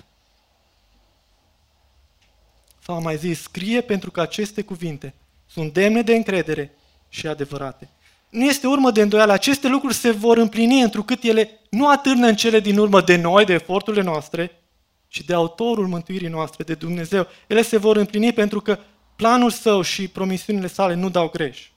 sau 2.83 2.95
a 2.95 2.99
mai 2.99 3.17
zis, 3.17 3.41
scrie 3.41 3.81
pentru 3.81 4.11
că 4.11 4.21
aceste 4.21 4.61
cuvinte 4.61 5.13
sunt 5.47 5.73
demne 5.73 6.01
de 6.01 6.15
încredere 6.15 6.75
și 7.09 7.27
adevărate. 7.27 7.89
Nu 8.29 8.45
este 8.45 8.67
urmă 8.67 8.91
de 8.91 9.01
îndoială, 9.01 9.31
aceste 9.31 9.67
lucruri 9.67 9.93
se 9.93 10.11
vor 10.11 10.37
împlini 10.37 10.81
întrucât 10.81 11.23
ele 11.23 11.59
nu 11.69 11.89
atârnă 11.89 12.27
în 12.27 12.35
cele 12.35 12.59
din 12.59 12.77
urmă 12.77 13.01
de 13.01 13.15
noi, 13.15 13.45
de 13.45 13.53
eforturile 13.53 14.03
noastre, 14.03 14.60
ci 15.11 15.21
de 15.25 15.33
autorul 15.33 15.87
mântuirii 15.87 16.27
noastre, 16.27 16.63
de 16.63 16.73
Dumnezeu. 16.73 17.27
Ele 17.47 17.61
se 17.61 17.77
vor 17.77 17.97
împlini 17.97 18.33
pentru 18.33 18.61
că 18.61 18.79
planul 19.15 19.49
său 19.49 19.81
și 19.81 20.07
promisiunile 20.07 20.67
sale 20.67 20.93
nu 20.93 21.09
dau 21.09 21.29
greș. 21.29 21.69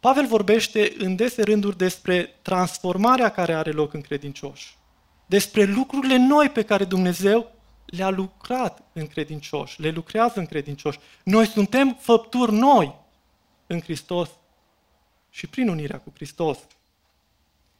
Pavel 0.00 0.26
vorbește 0.26 0.92
în 0.98 1.16
dese 1.16 1.42
rânduri 1.42 1.76
despre 1.76 2.38
transformarea 2.42 3.28
care 3.28 3.54
are 3.54 3.70
loc 3.70 3.92
în 3.92 4.00
credincioși, 4.00 4.76
despre 5.26 5.64
lucrurile 5.64 6.16
noi 6.16 6.48
pe 6.48 6.62
care 6.62 6.84
Dumnezeu 6.84 7.52
le-a 7.84 8.10
lucrat 8.10 8.82
în 8.92 9.06
credincioși, 9.06 9.80
le 9.80 9.90
lucrează 9.90 10.38
în 10.38 10.46
credincioși. 10.46 10.98
Noi 11.24 11.46
suntem 11.46 11.96
făpturi 12.00 12.52
noi 12.52 12.94
în 13.66 13.80
Hristos 13.80 14.28
și 15.30 15.46
prin 15.46 15.68
unirea 15.68 15.98
cu 15.98 16.12
Hristos. 16.14 16.58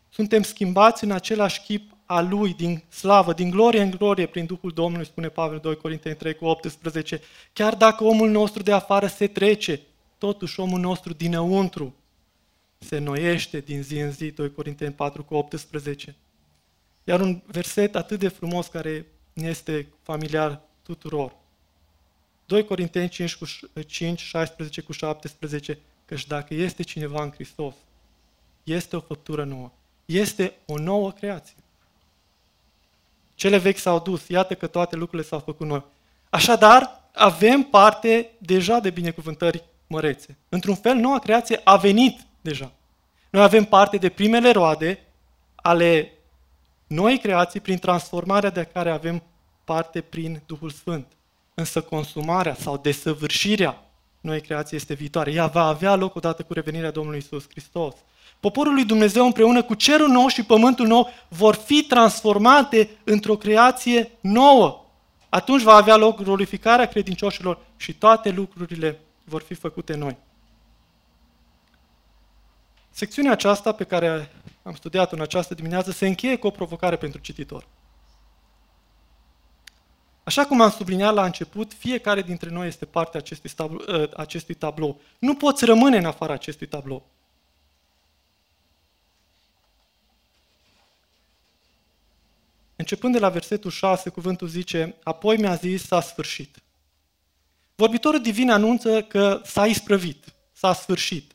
Suntem 0.08 0.42
schimbați 0.42 1.04
în 1.04 1.10
același 1.10 1.62
chip 1.62 1.92
a 2.10 2.20
Lui, 2.20 2.54
din 2.54 2.82
slavă, 2.88 3.32
din 3.32 3.50
glorie 3.50 3.82
în 3.82 3.90
glorie, 3.90 4.26
prin 4.26 4.46
Duhul 4.46 4.70
Domnului, 4.70 5.06
spune 5.06 5.28
Pavel 5.28 5.58
2 5.58 5.76
Corinteni 5.76 6.16
3 6.16 6.34
cu 6.34 6.44
18. 6.44 7.20
Chiar 7.52 7.74
dacă 7.74 8.04
omul 8.04 8.30
nostru 8.30 8.62
de 8.62 8.72
afară 8.72 9.06
se 9.06 9.26
trece, 9.26 9.80
totuși 10.18 10.60
omul 10.60 10.80
nostru 10.80 11.12
dinăuntru 11.12 11.94
se 12.78 12.98
noiește 12.98 13.60
din 13.60 13.82
zi 13.82 13.98
în 13.98 14.12
zi, 14.12 14.30
2 14.30 14.52
Corinteni 14.52 14.92
4 14.92 15.24
cu 15.24 15.34
18. 15.34 16.16
Iar 17.04 17.20
un 17.20 17.42
verset 17.46 17.94
atât 17.96 18.18
de 18.18 18.28
frumos 18.28 18.66
care 18.66 19.06
ne 19.32 19.48
este 19.48 19.88
familiar 20.02 20.60
tuturor. 20.82 21.36
2 22.46 22.64
Corinteni 22.64 23.08
5, 23.08 23.36
cu 23.36 23.46
5, 23.86 24.20
16 24.20 24.80
cu 24.80 24.92
17, 24.92 25.78
căci 26.04 26.26
dacă 26.26 26.54
este 26.54 26.82
cineva 26.82 27.22
în 27.22 27.30
Hristos, 27.30 27.74
este 28.64 28.96
o 28.96 29.00
făptură 29.00 29.44
nouă, 29.44 29.72
este 30.04 30.54
o 30.66 30.78
nouă 30.78 31.12
creație. 31.12 31.54
Cele 33.40 33.58
vechi 33.58 33.78
s-au 33.78 33.98
dus, 33.98 34.28
iată 34.28 34.54
că 34.54 34.66
toate 34.66 34.96
lucrurile 34.96 35.28
s-au 35.28 35.38
făcut 35.38 35.66
noi. 35.66 35.84
Așadar, 36.30 37.10
avem 37.14 37.62
parte 37.62 38.30
deja 38.38 38.80
de 38.80 38.90
binecuvântări 38.90 39.64
mărețe. 39.86 40.36
Într-un 40.48 40.74
fel, 40.74 40.94
noua 40.94 41.18
creație 41.18 41.60
a 41.64 41.76
venit 41.76 42.20
deja. 42.40 42.72
Noi 43.30 43.42
avem 43.42 43.64
parte 43.64 43.96
de 43.96 44.08
primele 44.08 44.50
roade 44.50 45.06
ale 45.54 46.12
noi 46.86 47.18
creații 47.18 47.60
prin 47.60 47.78
transformarea 47.78 48.50
de 48.50 48.68
care 48.72 48.90
avem 48.90 49.22
parte 49.64 50.00
prin 50.00 50.42
Duhul 50.46 50.70
Sfânt. 50.70 51.06
Însă 51.54 51.80
consumarea 51.80 52.54
sau 52.54 52.76
desăvârșirea 52.76 53.84
noi 54.20 54.40
creații 54.40 54.76
este 54.76 54.94
viitoare. 54.94 55.32
Ea 55.32 55.46
va 55.46 55.66
avea 55.66 55.94
loc 55.94 56.14
odată 56.14 56.42
cu 56.42 56.52
revenirea 56.52 56.90
Domnului 56.90 57.18
Isus 57.18 57.44
Hristos. 57.50 57.94
Poporul 58.40 58.74
lui 58.74 58.84
Dumnezeu 58.84 59.24
împreună 59.24 59.62
cu 59.62 59.74
cerul 59.74 60.08
nou 60.08 60.26
și 60.26 60.42
pământul 60.42 60.86
nou 60.86 61.08
vor 61.28 61.54
fi 61.54 61.82
transformate 61.82 62.90
într-o 63.04 63.36
creație 63.36 64.10
nouă. 64.20 64.84
Atunci 65.28 65.62
va 65.62 65.74
avea 65.74 65.96
loc 65.96 66.22
glorificarea 66.22 66.86
credincioșilor 66.86 67.58
și 67.76 67.94
toate 67.94 68.30
lucrurile 68.30 69.00
vor 69.24 69.42
fi 69.42 69.54
făcute 69.54 69.96
noi. 69.96 70.16
Secțiunea 72.90 73.32
aceasta 73.32 73.72
pe 73.72 73.84
care 73.84 74.32
am 74.62 74.74
studiat-o 74.74 75.14
în 75.14 75.22
această 75.22 75.54
dimineață 75.54 75.90
se 75.90 76.06
încheie 76.06 76.36
cu 76.36 76.46
o 76.46 76.50
provocare 76.50 76.96
pentru 76.96 77.20
cititor. 77.20 77.66
Așa 80.24 80.46
cum 80.46 80.60
am 80.60 80.70
subliniat 80.70 81.14
la 81.14 81.24
început, 81.24 81.72
fiecare 81.72 82.22
dintre 82.22 82.50
noi 82.50 82.66
este 82.66 82.84
parte 82.84 83.16
acestui 83.16 83.50
tablou. 83.50 83.84
Ă, 83.88 84.10
acestui 84.16 84.54
tablou. 84.54 85.00
Nu 85.18 85.34
poți 85.34 85.64
rămâne 85.64 85.96
în 85.96 86.04
afara 86.04 86.32
acestui 86.32 86.66
tablou. 86.66 87.06
Începând 92.76 93.12
de 93.12 93.18
la 93.18 93.28
versetul 93.28 93.70
6, 93.70 94.10
cuvântul 94.10 94.48
zice, 94.48 94.94
apoi 95.02 95.36
mi-a 95.36 95.54
zis, 95.54 95.86
s-a 95.86 96.00
sfârșit. 96.00 96.56
Vorbitorul 97.74 98.22
divin 98.22 98.50
anunță 98.50 99.02
că 99.02 99.40
s-a 99.44 99.66
isprăvit, 99.66 100.24
s-a 100.52 100.72
sfârșit. 100.72 101.32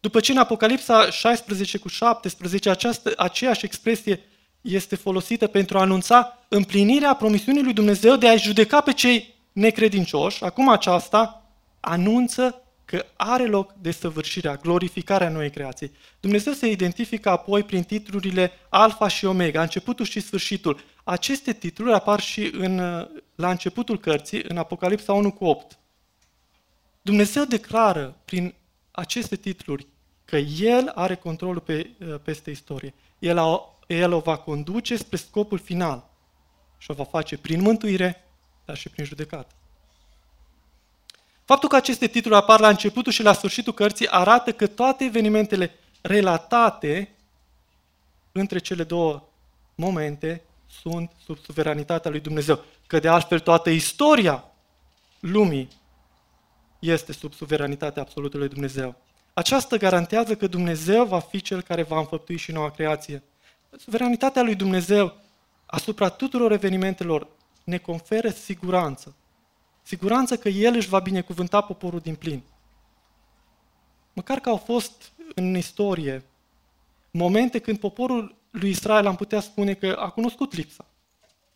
După 0.00 0.20
ce 0.20 0.32
în 0.32 0.38
Apocalipsa 0.38 1.10
16 1.10 1.78
cu 1.78 1.88
17, 1.88 2.70
această, 2.70 3.12
aceeași 3.16 3.64
expresie 3.64 4.20
este 4.64 4.96
folosită 4.96 5.46
pentru 5.46 5.78
a 5.78 5.80
anunța 5.80 6.38
împlinirea 6.48 7.14
promisiunii 7.14 7.62
lui 7.62 7.72
Dumnezeu 7.72 8.16
de 8.16 8.28
a-i 8.28 8.38
judeca 8.38 8.80
pe 8.80 8.92
cei 8.92 9.34
necredincioși, 9.52 10.44
acum 10.44 10.68
aceasta 10.68 11.50
anunță 11.80 12.62
că 12.84 13.06
are 13.16 13.46
loc 13.46 13.72
desăvârșirea, 13.80 14.56
glorificarea 14.56 15.28
noii 15.28 15.50
creații. 15.50 15.92
Dumnezeu 16.20 16.52
se 16.52 16.70
identifică 16.70 17.28
apoi 17.30 17.62
prin 17.62 17.82
titlurile 17.82 18.52
Alfa 18.68 19.08
și 19.08 19.24
Omega, 19.24 19.62
începutul 19.62 20.04
și 20.04 20.20
sfârșitul. 20.20 20.80
Aceste 21.04 21.52
titluri 21.52 21.92
apar 21.92 22.20
și 22.20 22.50
în, 22.52 22.76
la 23.34 23.50
începutul 23.50 24.00
cărții, 24.00 24.44
în 24.48 24.56
Apocalipsa 24.56 25.12
1 25.12 25.32
cu 25.32 25.44
8. 25.44 25.78
Dumnezeu 27.02 27.44
declară 27.44 28.16
prin 28.24 28.54
aceste 28.90 29.36
titluri 29.36 29.86
că 30.24 30.36
El 30.60 30.88
are 30.94 31.14
controlul 31.14 31.60
pe, 31.60 31.90
peste 32.22 32.50
istorie. 32.50 32.94
El, 33.18 33.38
a, 33.38 33.73
El 33.86 34.12
o 34.12 34.18
va 34.18 34.36
conduce 34.36 34.96
spre 34.96 35.16
scopul 35.16 35.58
final 35.58 36.10
și 36.78 36.90
o 36.90 36.94
va 36.94 37.04
face 37.04 37.38
prin 37.38 37.60
mântuire, 37.60 38.24
dar 38.64 38.76
și 38.76 38.88
prin 38.88 39.04
judecată. 39.04 39.54
Faptul 41.44 41.68
că 41.68 41.76
aceste 41.76 42.06
titluri 42.06 42.36
apar 42.36 42.60
la 42.60 42.68
începutul 42.68 43.12
și 43.12 43.22
la 43.22 43.32
sfârșitul 43.32 43.72
cărții 43.72 44.08
arată 44.08 44.52
că 44.52 44.66
toate 44.66 45.04
evenimentele 45.04 45.70
relatate 46.00 47.14
între 48.32 48.58
cele 48.58 48.84
două 48.84 49.22
momente 49.74 50.42
sunt 50.82 51.10
sub 51.24 51.38
suveranitatea 51.38 52.10
lui 52.10 52.20
Dumnezeu. 52.20 52.64
Că 52.86 52.98
de 52.98 53.08
altfel 53.08 53.40
toată 53.40 53.70
istoria 53.70 54.44
lumii 55.20 55.68
este 56.78 57.12
sub 57.12 57.32
suveranitatea 57.32 58.02
absolută 58.02 58.36
lui 58.36 58.48
Dumnezeu. 58.48 58.94
Aceasta 59.34 59.76
garantează 59.76 60.36
că 60.36 60.46
Dumnezeu 60.46 61.04
va 61.04 61.20
fi 61.20 61.40
cel 61.40 61.62
care 61.62 61.82
va 61.82 61.98
înfăptui 61.98 62.36
și 62.36 62.52
noua 62.52 62.70
creație. 62.70 63.22
Suveranitatea 63.78 64.42
lui 64.42 64.54
Dumnezeu 64.54 65.16
asupra 65.66 66.08
tuturor 66.08 66.52
evenimentelor 66.52 67.28
ne 67.64 67.78
conferă 67.78 68.28
siguranță. 68.28 69.14
Siguranță 69.82 70.36
că 70.36 70.48
El 70.48 70.74
își 70.74 70.88
va 70.88 70.98
binecuvânta 70.98 71.60
poporul 71.60 72.00
din 72.00 72.14
plin. 72.14 72.42
Măcar 74.12 74.40
că 74.40 74.48
au 74.48 74.56
fost 74.56 75.12
în 75.34 75.56
istorie 75.56 76.24
momente 77.10 77.58
când 77.58 77.78
poporul 77.78 78.36
lui 78.50 78.70
Israel 78.70 79.06
am 79.06 79.16
putea 79.16 79.40
spune 79.40 79.74
că 79.74 79.96
a 79.98 80.10
cunoscut 80.10 80.54
lipsa, 80.54 80.86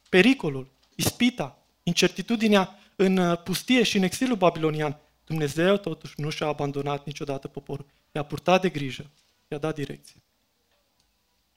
pericolul, 0.09 0.67
ispita, 0.95 1.59
incertitudinea 1.83 2.79
în 2.97 3.17
uh, 3.17 3.43
pustie 3.43 3.83
și 3.83 3.97
în 3.97 4.03
exilul 4.03 4.37
babilonian. 4.37 4.97
Dumnezeu 5.27 5.77
totuși 5.77 6.21
nu 6.21 6.31
și-a 6.31 6.47
abandonat 6.47 7.07
niciodată 7.07 7.49
poporul. 7.49 7.87
I-a 8.13 8.23
purtat 8.23 8.61
de 8.61 8.69
grijă, 8.69 9.11
i-a 9.49 9.59
dat 9.59 9.75
direcție. 9.75 10.23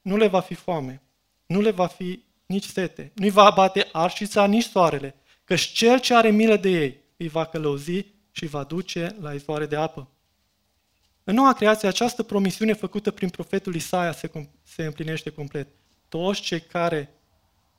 Nu 0.02 0.18
le 0.18 0.28
va 0.28 0.40
fi 0.40 0.54
foame, 0.54 1.02
nu 1.46 1.62
le 1.62 1.72
va 1.72 1.88
fi 1.88 2.24
nici 2.46 2.66
sete, 2.66 3.12
nu-i 3.16 3.30
va 3.30 3.44
abate 3.44 3.90
arșița, 3.92 4.46
nici 4.46 4.64
soarele, 4.64 5.16
căci 5.44 5.62
cel 5.62 6.00
ce 6.00 6.16
are 6.16 6.30
milă 6.30 6.56
de 6.56 6.70
ei 6.70 7.00
îi 7.18 7.28
va 7.28 7.46
călăuzi 7.46 8.06
și 8.32 8.44
îi 8.44 8.50
va 8.50 8.64
duce 8.64 9.16
la 9.20 9.34
izvoare 9.34 9.66
de 9.66 9.76
apă. 9.76 10.10
În 11.24 11.36
noua 11.36 11.54
creație, 11.54 11.88
această 11.88 12.24
promisiune 12.24 12.74
făcută 12.74 13.12
prin 13.12 13.30
profetul 13.30 13.76
Isaia 13.76 14.12
se, 14.12 14.32
se 14.64 14.84
împlinește 14.86 15.30
complet. 15.30 15.68
Toți 16.10 16.42
cei 16.42 16.62
care 16.62 17.10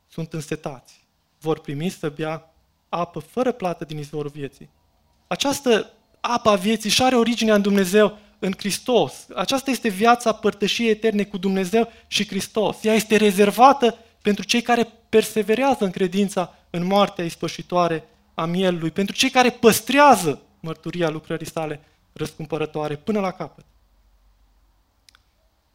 sunt 0.08 0.32
însetați 0.32 1.02
vor 1.42 1.60
primi 1.60 1.88
să 1.88 2.08
bea 2.08 2.54
apă 2.88 3.18
fără 3.18 3.52
plată 3.52 3.84
din 3.84 3.98
izvorul 3.98 4.30
vieții. 4.30 4.70
Această 5.26 5.92
apă 6.20 6.50
a 6.50 6.56
vieții 6.56 6.90
și 6.90 7.02
are 7.02 7.16
originea 7.16 7.54
în 7.54 7.62
Dumnezeu, 7.62 8.18
în 8.45 8.53
Hristos. 8.57 9.26
Aceasta 9.34 9.70
este 9.70 9.88
viața 9.88 10.32
părtășiei 10.32 10.90
eterne 10.90 11.24
cu 11.24 11.38
Dumnezeu 11.38 11.93
și 12.07 12.26
Hristos. 12.26 12.84
Ea 12.84 12.95
este 12.95 13.16
rezervată 13.16 13.99
pentru 14.22 14.45
cei 14.45 14.62
care 14.62 14.88
perseverează 15.09 15.84
în 15.84 15.90
credința 15.90 16.59
în 16.70 16.84
moartea 16.84 17.24
ispășitoare 17.24 18.05
a 18.34 18.45
mielului, 18.45 18.90
pentru 18.90 19.14
cei 19.14 19.30
care 19.30 19.51
păstrează 19.51 20.43
mărturia 20.61 21.09
lucrării 21.11 21.47
sale 21.47 21.80
răscumpărătoare 22.12 22.97
până 22.97 23.20
la 23.20 23.30
capăt. 23.30 23.64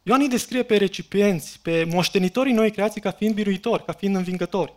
Ioan 0.03 0.21
îi 0.21 0.29
descrie 0.29 0.63
pe 0.63 0.77
recipienți, 0.77 1.59
pe 1.61 1.83
moștenitorii 1.83 2.53
noi 2.53 2.71
creații 2.71 3.01
ca 3.01 3.11
fiind 3.11 3.33
biruitori, 3.33 3.85
ca 3.85 3.93
fiind 3.93 4.15
învingători. 4.15 4.73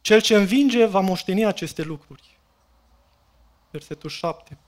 Cel 0.00 0.20
ce 0.20 0.34
învinge 0.34 0.84
va 0.84 1.00
moșteni 1.00 1.44
aceste 1.44 1.82
lucruri. 1.82 2.33
Versetul 3.74 4.10
7. 4.10 4.58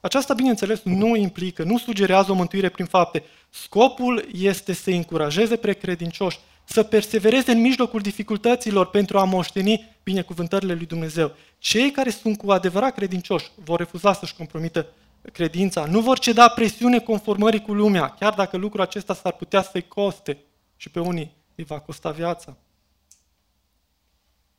Aceasta, 0.00 0.34
bineînțeles, 0.34 0.82
nu 0.82 1.16
implică, 1.16 1.62
nu 1.62 1.78
sugerează 1.78 2.30
o 2.30 2.34
mântuire 2.34 2.68
prin 2.68 2.86
fapte. 2.86 3.24
Scopul 3.50 4.28
este 4.32 4.72
să 4.72 4.90
încurajeze 4.90 5.56
pe 5.56 5.72
credincioși 5.72 6.38
să 6.64 6.82
persevereze 6.82 7.52
în 7.52 7.60
mijlocul 7.60 8.00
dificultăților 8.00 8.86
pentru 8.86 9.18
a 9.18 9.24
moșteni 9.24 9.96
binecuvântările 10.02 10.74
lui 10.74 10.86
Dumnezeu. 10.86 11.32
Cei 11.58 11.90
care 11.90 12.10
sunt 12.10 12.38
cu 12.38 12.50
adevărat 12.50 12.94
credincioși 12.94 13.50
vor 13.64 13.78
refuza 13.78 14.12
să-și 14.12 14.34
compromită 14.34 14.86
credința, 15.32 15.84
nu 15.84 16.00
vor 16.00 16.18
ceda 16.18 16.48
presiune 16.48 16.98
conformării 16.98 17.62
cu 17.62 17.72
lumea, 17.72 18.08
chiar 18.08 18.34
dacă 18.34 18.56
lucrul 18.56 18.82
acesta 18.82 19.14
s-ar 19.14 19.32
putea 19.32 19.62
să-i 19.62 19.88
coste 19.88 20.38
și 20.76 20.90
pe 20.90 21.00
unii 21.00 21.34
îi 21.54 21.64
va 21.64 21.78
costa 21.78 22.10
viața. 22.10 22.56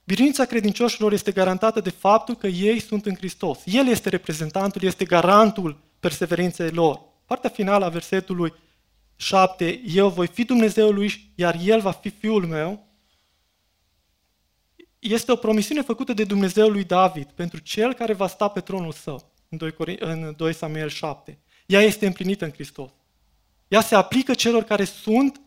Biruința 0.05 0.45
credincioșilor 0.45 1.13
este 1.13 1.31
garantată 1.31 1.79
de 1.79 1.89
faptul 1.89 2.35
că 2.35 2.47
ei 2.47 2.79
sunt 2.79 3.05
în 3.05 3.15
Hristos. 3.15 3.59
El 3.65 3.87
este 3.87 4.09
reprezentantul, 4.09 4.83
este 4.83 5.05
garantul 5.05 5.79
perseverinței 5.99 6.69
lor. 6.69 7.01
Partea 7.25 7.49
finală 7.49 7.85
a 7.85 7.89
versetului 7.89 8.53
7, 9.15 9.81
eu 9.85 10.09
voi 10.09 10.27
fi 10.27 10.43
Dumnezeul 10.43 10.93
lui, 10.93 11.31
iar 11.35 11.59
el 11.63 11.81
va 11.81 11.91
fi 11.91 12.09
fiul 12.09 12.45
meu, 12.45 12.87
este 14.99 15.31
o 15.31 15.35
promisiune 15.35 15.81
făcută 15.81 16.13
de 16.13 16.23
Dumnezeul 16.23 16.71
lui 16.71 16.83
David 16.83 17.27
pentru 17.35 17.59
cel 17.59 17.93
care 17.93 18.13
va 18.13 18.27
sta 18.27 18.47
pe 18.47 18.59
tronul 18.59 18.91
său, 18.91 19.31
în 19.49 19.57
2, 19.57 19.73
în 19.99 20.33
2 20.37 20.53
Samuel 20.53 20.89
7. 20.89 21.39
Ea 21.65 21.81
este 21.81 22.05
împlinită 22.05 22.45
în 22.45 22.51
Hristos. 22.51 22.89
Ea 23.67 23.81
se 23.81 23.95
aplică 23.95 24.33
celor 24.33 24.63
care 24.63 24.83
sunt 24.83 25.41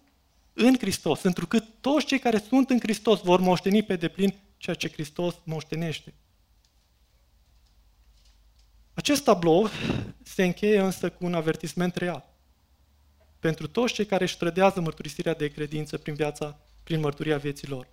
în 0.52 0.76
Hristos, 0.78 1.22
întrucât 1.22 1.64
toți 1.80 2.06
cei 2.06 2.18
care 2.18 2.44
sunt 2.48 2.70
în 2.70 2.78
Hristos 2.80 3.20
vor 3.20 3.40
moșteni 3.40 3.82
pe 3.82 3.96
deplin 3.96 4.34
ceea 4.58 4.76
ce 4.76 4.90
Hristos 4.90 5.34
moștenește. 5.44 6.14
Acest 8.94 9.24
tablou 9.24 9.68
se 10.22 10.44
încheie 10.44 10.80
însă 10.80 11.10
cu 11.10 11.24
un 11.24 11.34
avertisment 11.34 11.96
real. 11.96 12.24
Pentru 13.38 13.68
toți 13.68 13.92
cei 13.92 14.06
care 14.06 14.24
își 14.24 14.36
trădează 14.36 14.80
mărturisirea 14.80 15.34
de 15.34 15.48
credință 15.48 15.98
prin 15.98 16.14
viața, 16.14 16.58
prin 16.82 17.00
mărturia 17.00 17.36
vieților. 17.36 17.88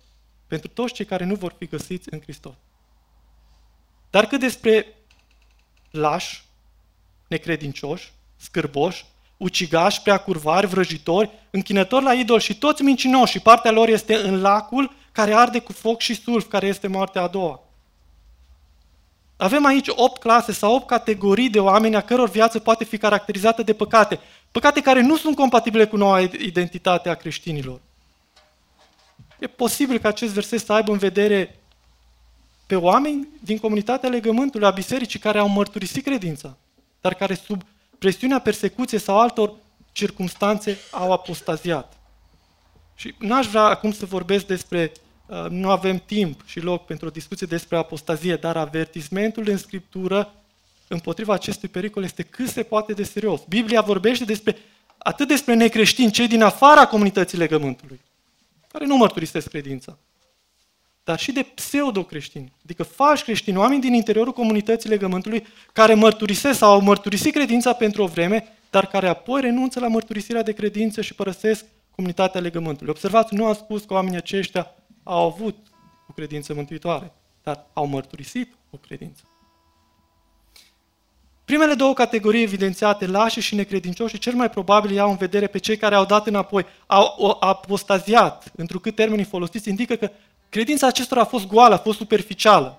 Pentru 0.46 0.68
toți 0.68 0.92
cei 0.92 1.04
care 1.04 1.24
nu 1.24 1.34
vor 1.34 1.54
fi 1.58 1.66
găsiți 1.66 2.12
în 2.12 2.20
Hristos. 2.20 2.54
Dar 4.10 4.26
cât 4.26 4.40
despre 4.40 4.86
lași, 5.90 6.44
necredincioși, 7.28 8.12
scârboși, 8.36 9.04
ucigași, 9.36 10.02
prea 10.02 10.18
curvari, 10.18 10.66
vrăjitori, 10.66 11.30
închinători 11.50 12.04
la 12.04 12.14
idol 12.14 12.40
și 12.40 12.58
toți 12.58 12.82
mincinoși 12.82 13.32
și 13.32 13.40
partea 13.40 13.70
lor 13.70 13.88
este 13.88 14.16
în 14.16 14.40
lacul 14.40 14.94
care 15.16 15.34
arde 15.34 15.58
cu 15.58 15.72
foc 15.72 16.00
și 16.00 16.14
sulf, 16.14 16.48
care 16.48 16.66
este 16.66 16.86
moartea 16.86 17.22
a 17.22 17.26
doua. 17.26 17.62
Avem 19.36 19.64
aici 19.64 19.88
opt 19.88 20.20
clase 20.20 20.52
sau 20.52 20.74
opt 20.74 20.86
categorii 20.86 21.50
de 21.50 21.60
oameni 21.60 21.96
a 21.96 22.00
căror 22.00 22.28
viață 22.28 22.58
poate 22.58 22.84
fi 22.84 22.98
caracterizată 22.98 23.62
de 23.62 23.72
păcate. 23.72 24.20
Păcate 24.52 24.80
care 24.80 25.00
nu 25.00 25.16
sunt 25.16 25.36
compatibile 25.36 25.86
cu 25.86 25.96
noua 25.96 26.20
identitate 26.20 27.08
a 27.08 27.14
creștinilor. 27.14 27.80
E 29.38 29.46
posibil 29.46 29.98
ca 29.98 30.08
acest 30.08 30.32
verset 30.32 30.60
să 30.60 30.72
aibă 30.72 30.92
în 30.92 30.98
vedere 30.98 31.58
pe 32.66 32.76
oameni 32.76 33.28
din 33.40 33.58
comunitatea 33.58 34.08
legământului, 34.08 34.66
a 34.66 34.70
bisericii, 34.70 35.18
care 35.18 35.38
au 35.38 35.48
mărturisit 35.48 36.04
credința, 36.04 36.56
dar 37.00 37.14
care 37.14 37.34
sub 37.34 37.62
presiunea 37.98 38.38
persecuției 38.38 39.00
sau 39.00 39.20
altor 39.20 39.52
circumstanțe 39.92 40.78
au 40.90 41.12
apostaziat. 41.12 41.92
Și 42.94 43.14
n-aș 43.18 43.46
vrea 43.46 43.62
acum 43.62 43.92
să 43.92 44.06
vorbesc 44.06 44.46
despre, 44.46 44.92
uh, 44.94 45.04
nu 45.48 45.70
avem 45.70 46.02
timp 46.06 46.40
și 46.46 46.60
loc 46.60 46.84
pentru 46.84 47.06
o 47.06 47.10
discuție 47.10 47.46
despre 47.46 47.76
apostazie, 47.76 48.36
dar 48.36 48.56
avertismentul 48.56 49.48
în 49.48 49.56
Scriptură 49.56 50.32
împotriva 50.88 51.32
acestui 51.34 51.68
pericol 51.68 52.02
este 52.02 52.22
cât 52.22 52.48
se 52.48 52.62
poate 52.62 52.92
de 52.92 53.02
serios. 53.02 53.40
Biblia 53.48 53.80
vorbește 53.80 54.24
despre, 54.24 54.56
atât 54.98 55.28
despre 55.28 55.54
necreștini, 55.54 56.10
cei 56.10 56.28
din 56.28 56.42
afara 56.42 56.86
comunității 56.86 57.38
legământului, 57.38 58.00
care 58.72 58.86
nu 58.86 58.96
mărturisesc 58.96 59.48
credința, 59.48 59.98
dar 61.04 61.18
și 61.18 61.32
de 61.32 61.42
pseudo-creștini, 61.42 62.52
adică 62.64 62.82
falși 62.82 63.22
creștini, 63.22 63.56
oameni 63.56 63.80
din 63.80 63.94
interiorul 63.94 64.32
comunității 64.32 64.88
legământului 64.88 65.46
care 65.72 65.94
mărturisesc 65.94 66.58
sau 66.58 66.72
au 66.72 66.80
mărturisit 66.80 67.32
credința 67.32 67.72
pentru 67.72 68.02
o 68.02 68.06
vreme, 68.06 68.52
dar 68.70 68.86
care 68.86 69.08
apoi 69.08 69.40
renunță 69.40 69.80
la 69.80 69.88
mărturisirea 69.88 70.42
de 70.42 70.52
credință 70.52 71.00
și 71.00 71.14
părăsesc 71.14 71.64
comunitatea 71.90 72.40
legământului. 72.40 72.90
Observați, 72.90 73.34
nu 73.34 73.46
am 73.46 73.54
spus 73.54 73.84
că 73.84 73.94
oamenii 73.94 74.16
aceștia 74.16 74.75
au 75.08 75.26
avut 75.26 75.56
o 76.08 76.12
credință 76.12 76.54
mântuitoare, 76.54 77.12
dar 77.42 77.66
au 77.72 77.86
mărturisit 77.86 78.54
o 78.70 78.76
credință. 78.76 79.22
Primele 81.44 81.74
două 81.74 81.94
categorii 81.94 82.42
evidențiate, 82.42 83.06
lași 83.06 83.40
și 83.40 83.54
necredincioși, 83.54 84.18
cel 84.18 84.34
mai 84.34 84.50
probabil 84.50 84.90
iau 84.90 85.10
în 85.10 85.16
vedere 85.16 85.46
pe 85.46 85.58
cei 85.58 85.76
care 85.76 85.94
au 85.94 86.04
dat 86.04 86.26
înapoi, 86.26 86.66
au 86.86 87.36
apostaziat, 87.40 88.52
întrucât 88.56 88.94
termenii 88.94 89.24
folosiți 89.24 89.68
indică 89.68 89.94
că 89.94 90.10
credința 90.48 90.86
acestora 90.86 91.20
a 91.20 91.24
fost 91.24 91.46
goală, 91.46 91.74
a 91.74 91.78
fost 91.78 91.98
superficială. 91.98 92.78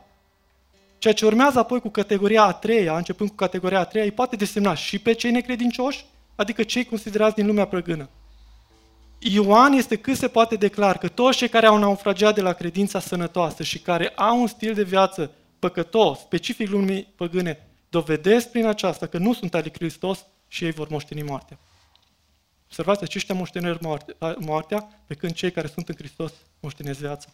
Ceea 0.97 1.13
ce 1.13 1.25
urmează 1.25 1.59
apoi 1.59 1.79
cu 1.79 1.89
categoria 1.89 2.43
a 2.43 2.53
treia, 2.53 2.97
începând 2.97 3.29
cu 3.29 3.35
categoria 3.35 3.79
a 3.79 3.85
treia, 3.85 4.05
îi 4.05 4.11
poate 4.11 4.35
desemna 4.35 4.73
și 4.73 4.99
pe 4.99 5.13
cei 5.13 5.31
necredincioși, 5.31 6.05
adică 6.35 6.63
cei 6.63 6.85
considerați 6.85 7.35
din 7.35 7.45
lumea 7.45 7.67
prăgână. 7.67 8.09
Ioan 9.19 9.73
este 9.73 9.95
cât 9.95 10.17
se 10.17 10.27
poate 10.27 10.55
declar 10.55 10.97
că 10.97 11.07
toți 11.07 11.37
cei 11.37 11.49
care 11.49 11.65
au 11.65 11.77
naufragiat 11.77 12.35
de 12.35 12.41
la 12.41 12.53
credința 12.53 12.99
sănătoasă 12.99 13.63
și 13.63 13.79
care 13.79 14.07
au 14.07 14.41
un 14.41 14.47
stil 14.47 14.73
de 14.73 14.83
viață 14.83 15.31
păcătos, 15.59 16.19
specific 16.19 16.69
lumii 16.69 17.13
păgâne, 17.15 17.67
dovedesc 17.89 18.49
prin 18.49 18.65
aceasta 18.65 19.07
că 19.07 19.17
nu 19.17 19.33
sunt 19.33 19.53
ale 19.53 19.71
Hristos 19.73 20.25
și 20.47 20.63
ei 20.63 20.71
vor 20.71 20.87
moșteni 20.89 21.21
moartea. 21.21 21.57
Observați, 22.65 23.03
aceștia 23.03 23.35
moștenesc 23.35 23.79
moartea, 24.37 24.87
pe 25.07 25.13
când 25.13 25.33
cei 25.33 25.51
care 25.51 25.67
sunt 25.67 25.89
în 25.89 25.95
Hristos 25.97 26.31
moștenesc 26.59 26.99
viața. 26.99 27.29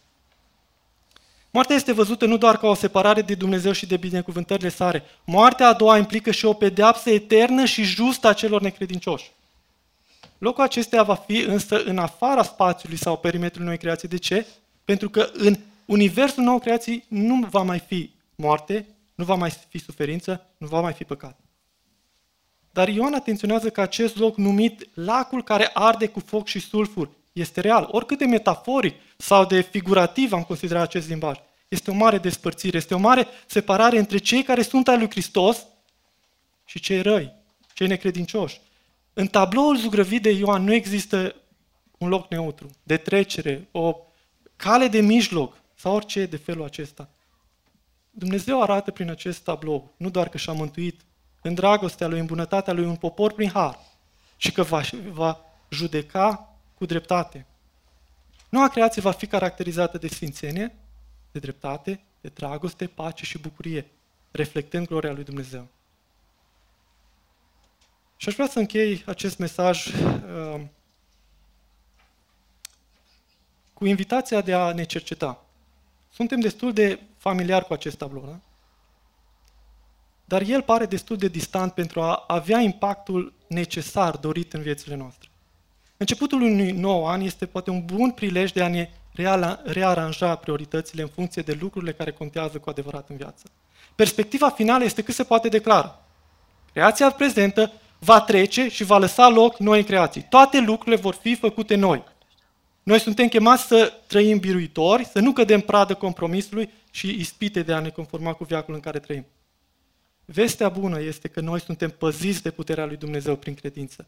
Moartea 1.50 1.76
este 1.76 1.92
văzută 1.92 2.26
nu 2.26 2.36
doar 2.36 2.56
ca 2.56 2.66
o 2.66 2.74
separare 2.74 3.22
de 3.22 3.34
Dumnezeu 3.34 3.72
și 3.72 3.86
de 3.86 3.96
binecuvântările 3.96 4.68
sale. 4.68 5.02
Moartea 5.24 5.68
a 5.68 5.72
doua 5.72 5.98
implică 5.98 6.30
și 6.30 6.44
o 6.44 6.52
pedeapsă 6.52 7.10
eternă 7.10 7.64
și 7.64 7.82
justă 7.82 8.28
a 8.28 8.32
celor 8.32 8.60
necredincioși. 8.60 9.32
Locul 10.44 10.62
acesteia 10.62 11.02
va 11.02 11.14
fi 11.14 11.38
însă 11.38 11.82
în 11.82 11.98
afara 11.98 12.42
spațiului 12.42 12.98
sau 12.98 13.16
perimetrului 13.16 13.66
noi 13.66 13.78
creații. 13.78 14.08
De 14.08 14.16
ce? 14.16 14.46
Pentru 14.84 15.10
că 15.10 15.30
în 15.32 15.56
universul 15.84 16.42
nou 16.42 16.58
creații 16.58 17.04
nu 17.08 17.46
va 17.50 17.62
mai 17.62 17.78
fi 17.78 18.10
moarte, 18.34 18.86
nu 19.14 19.24
va 19.24 19.34
mai 19.34 19.50
fi 19.68 19.78
suferință, 19.78 20.46
nu 20.56 20.66
va 20.66 20.80
mai 20.80 20.92
fi 20.92 21.04
păcat. 21.04 21.38
Dar 22.70 22.88
Ioan 22.88 23.14
atenționează 23.14 23.70
că 23.70 23.80
acest 23.80 24.16
loc 24.16 24.36
numit 24.36 24.88
lacul 24.94 25.42
care 25.42 25.70
arde 25.74 26.06
cu 26.06 26.20
foc 26.20 26.46
și 26.46 26.58
sulfur 26.58 27.10
este 27.32 27.60
real. 27.60 27.88
Oricât 27.90 28.18
de 28.18 28.24
metaforic 28.26 28.94
sau 29.16 29.44
de 29.44 29.60
figurativ 29.60 30.32
am 30.32 30.42
considerat 30.42 30.82
acest 30.82 31.08
limbaj, 31.08 31.38
este 31.68 31.90
o 31.90 31.94
mare 31.94 32.18
despărțire, 32.18 32.76
este 32.76 32.94
o 32.94 32.98
mare 32.98 33.26
separare 33.46 33.98
între 33.98 34.18
cei 34.18 34.42
care 34.42 34.62
sunt 34.62 34.88
al 34.88 34.98
lui 34.98 35.10
Hristos 35.10 35.66
și 36.64 36.80
cei 36.80 37.02
răi, 37.02 37.32
cei 37.74 37.86
necredincioși. 37.86 38.60
În 39.14 39.26
tabloul 39.26 39.76
zugrăvit 39.76 40.22
de 40.22 40.30
Ioan 40.30 40.64
nu 40.64 40.72
există 40.72 41.34
un 41.98 42.08
loc 42.08 42.30
neutru, 42.30 42.70
de 42.82 42.96
trecere, 42.96 43.68
o 43.72 43.96
cale 44.56 44.88
de 44.88 45.00
mijloc 45.00 45.62
sau 45.74 45.94
orice 45.94 46.26
de 46.26 46.36
felul 46.36 46.64
acesta. 46.64 47.08
Dumnezeu 48.10 48.62
arată 48.62 48.90
prin 48.90 49.10
acest 49.10 49.42
tablou 49.42 49.94
nu 49.96 50.10
doar 50.10 50.28
că 50.28 50.38
și-a 50.38 50.52
mântuit 50.52 51.00
în 51.42 51.54
dragostea 51.54 52.06
lui, 52.06 52.18
în 52.18 52.26
bunătatea 52.26 52.72
lui 52.72 52.84
un 52.84 52.96
popor 52.96 53.32
prin 53.32 53.50
har, 53.50 53.78
și 54.36 54.52
că 54.52 54.62
va, 54.62 54.80
va 55.10 55.40
judeca 55.68 56.56
cu 56.74 56.86
dreptate. 56.86 57.46
Noua 58.48 58.68
creație 58.68 59.02
va 59.02 59.10
fi 59.10 59.26
caracterizată 59.26 59.98
de 59.98 60.08
sfințenie, 60.08 60.76
de 61.32 61.38
dreptate, 61.38 62.00
de 62.20 62.28
dragoste, 62.34 62.86
pace 62.86 63.24
și 63.24 63.38
bucurie, 63.38 63.86
reflectând 64.30 64.86
gloria 64.86 65.12
lui 65.12 65.24
Dumnezeu. 65.24 65.68
Și 68.24 68.30
aș 68.30 68.36
vrea 68.36 68.48
să 68.48 68.58
închei 68.58 69.02
acest 69.06 69.38
mesaj 69.38 69.86
uh, 69.86 70.60
cu 73.72 73.86
invitația 73.86 74.40
de 74.40 74.54
a 74.54 74.72
ne 74.72 74.84
cerceta. 74.84 75.44
Suntem 76.12 76.40
destul 76.40 76.72
de 76.72 77.00
familiari 77.16 77.64
cu 77.64 77.72
acest 77.72 77.96
tablou, 77.96 78.24
da? 78.26 78.38
Dar 80.24 80.42
el 80.42 80.62
pare 80.62 80.86
destul 80.86 81.16
de 81.16 81.28
distant 81.28 81.72
pentru 81.72 82.00
a 82.00 82.24
avea 82.26 82.60
impactul 82.60 83.32
necesar 83.46 84.16
dorit 84.16 84.52
în 84.52 84.62
viețile 84.62 84.94
noastre. 84.94 85.28
Începutul 85.96 86.42
unui 86.42 86.72
nou 86.72 87.06
an 87.06 87.20
este 87.20 87.46
poate 87.46 87.70
un 87.70 87.84
bun 87.84 88.10
prilej 88.10 88.52
de 88.52 88.62
a 88.62 88.68
ne 88.68 88.90
rearanja 89.64 90.36
prioritățile 90.36 91.02
în 91.02 91.08
funcție 91.08 91.42
de 91.42 91.56
lucrurile 91.60 91.92
care 91.92 92.12
contează 92.12 92.58
cu 92.58 92.70
adevărat 92.70 93.08
în 93.08 93.16
viață. 93.16 93.44
Perspectiva 93.94 94.50
finală 94.50 94.84
este 94.84 95.02
cât 95.02 95.14
se 95.14 95.24
poate 95.24 95.48
declara. 95.48 96.00
Creația 96.72 97.10
prezentă 97.10 97.72
va 97.98 98.20
trece 98.20 98.68
și 98.68 98.84
va 98.84 98.98
lăsa 98.98 99.28
loc 99.28 99.58
noi 99.58 99.84
creații. 99.84 100.26
Toate 100.28 100.60
lucrurile 100.60 101.00
vor 101.00 101.14
fi 101.14 101.34
făcute 101.34 101.74
noi. 101.74 102.04
Noi 102.82 103.00
suntem 103.00 103.28
chemați 103.28 103.66
să 103.66 103.92
trăim 104.06 104.38
biruitori, 104.38 105.04
să 105.04 105.20
nu 105.20 105.32
cădem 105.32 105.60
pradă 105.60 105.94
compromisului 105.94 106.70
și 106.90 107.08
ispite 107.08 107.62
de 107.62 107.72
a 107.72 107.80
ne 107.80 107.88
conforma 107.88 108.32
cu 108.32 108.44
viacul 108.44 108.74
în 108.74 108.80
care 108.80 108.98
trăim. 108.98 109.26
Vestea 110.24 110.68
bună 110.68 111.00
este 111.00 111.28
că 111.28 111.40
noi 111.40 111.60
suntem 111.60 111.90
păziți 111.90 112.42
de 112.42 112.50
puterea 112.50 112.84
lui 112.84 112.96
Dumnezeu 112.96 113.36
prin 113.36 113.54
credință. 113.54 114.06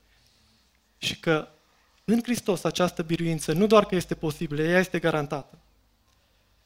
Și 0.99 1.18
că 1.18 1.49
în 2.05 2.20
Hristos 2.22 2.64
această 2.64 3.03
biruință 3.03 3.53
nu 3.53 3.66
doar 3.66 3.87
că 3.87 3.95
este 3.95 4.14
posibilă, 4.14 4.62
ea 4.62 4.78
este 4.78 4.99
garantată. 4.99 5.59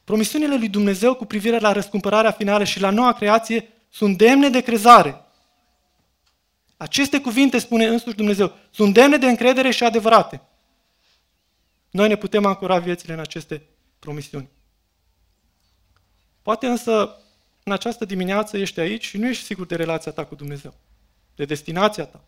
Promisiunile 0.03 0.57
lui 0.57 0.69
Dumnezeu 0.69 1.15
cu 1.15 1.25
privire 1.25 1.59
la 1.59 1.71
răscumpărarea 1.71 2.31
finală 2.31 2.63
și 2.63 2.79
la 2.79 2.89
noua 2.89 3.13
creație 3.13 3.67
sunt 3.89 4.17
demne 4.17 4.49
de 4.49 4.61
crezare. 4.61 5.21
Aceste 6.81 7.21
cuvinte, 7.21 7.59
spune 7.59 7.85
însuși 7.85 8.15
Dumnezeu, 8.15 8.57
sunt 8.71 8.93
demne 8.93 9.17
de 9.17 9.25
încredere 9.25 9.71
și 9.71 9.83
adevărate. 9.83 10.41
Noi 11.89 12.07
ne 12.07 12.15
putem 12.15 12.45
ancora 12.45 12.79
viețile 12.79 13.13
în 13.13 13.19
aceste 13.19 13.61
promisiuni. 13.99 14.49
Poate 16.41 16.67
însă 16.67 17.17
în 17.63 17.71
această 17.71 18.05
dimineață 18.05 18.57
ești 18.57 18.79
aici 18.79 19.05
și 19.05 19.17
nu 19.17 19.27
ești 19.27 19.43
sigur 19.43 19.65
de 19.65 19.75
relația 19.75 20.11
ta 20.11 20.25
cu 20.25 20.35
Dumnezeu, 20.35 20.73
de 21.35 21.45
destinația 21.45 22.05
ta. 22.05 22.21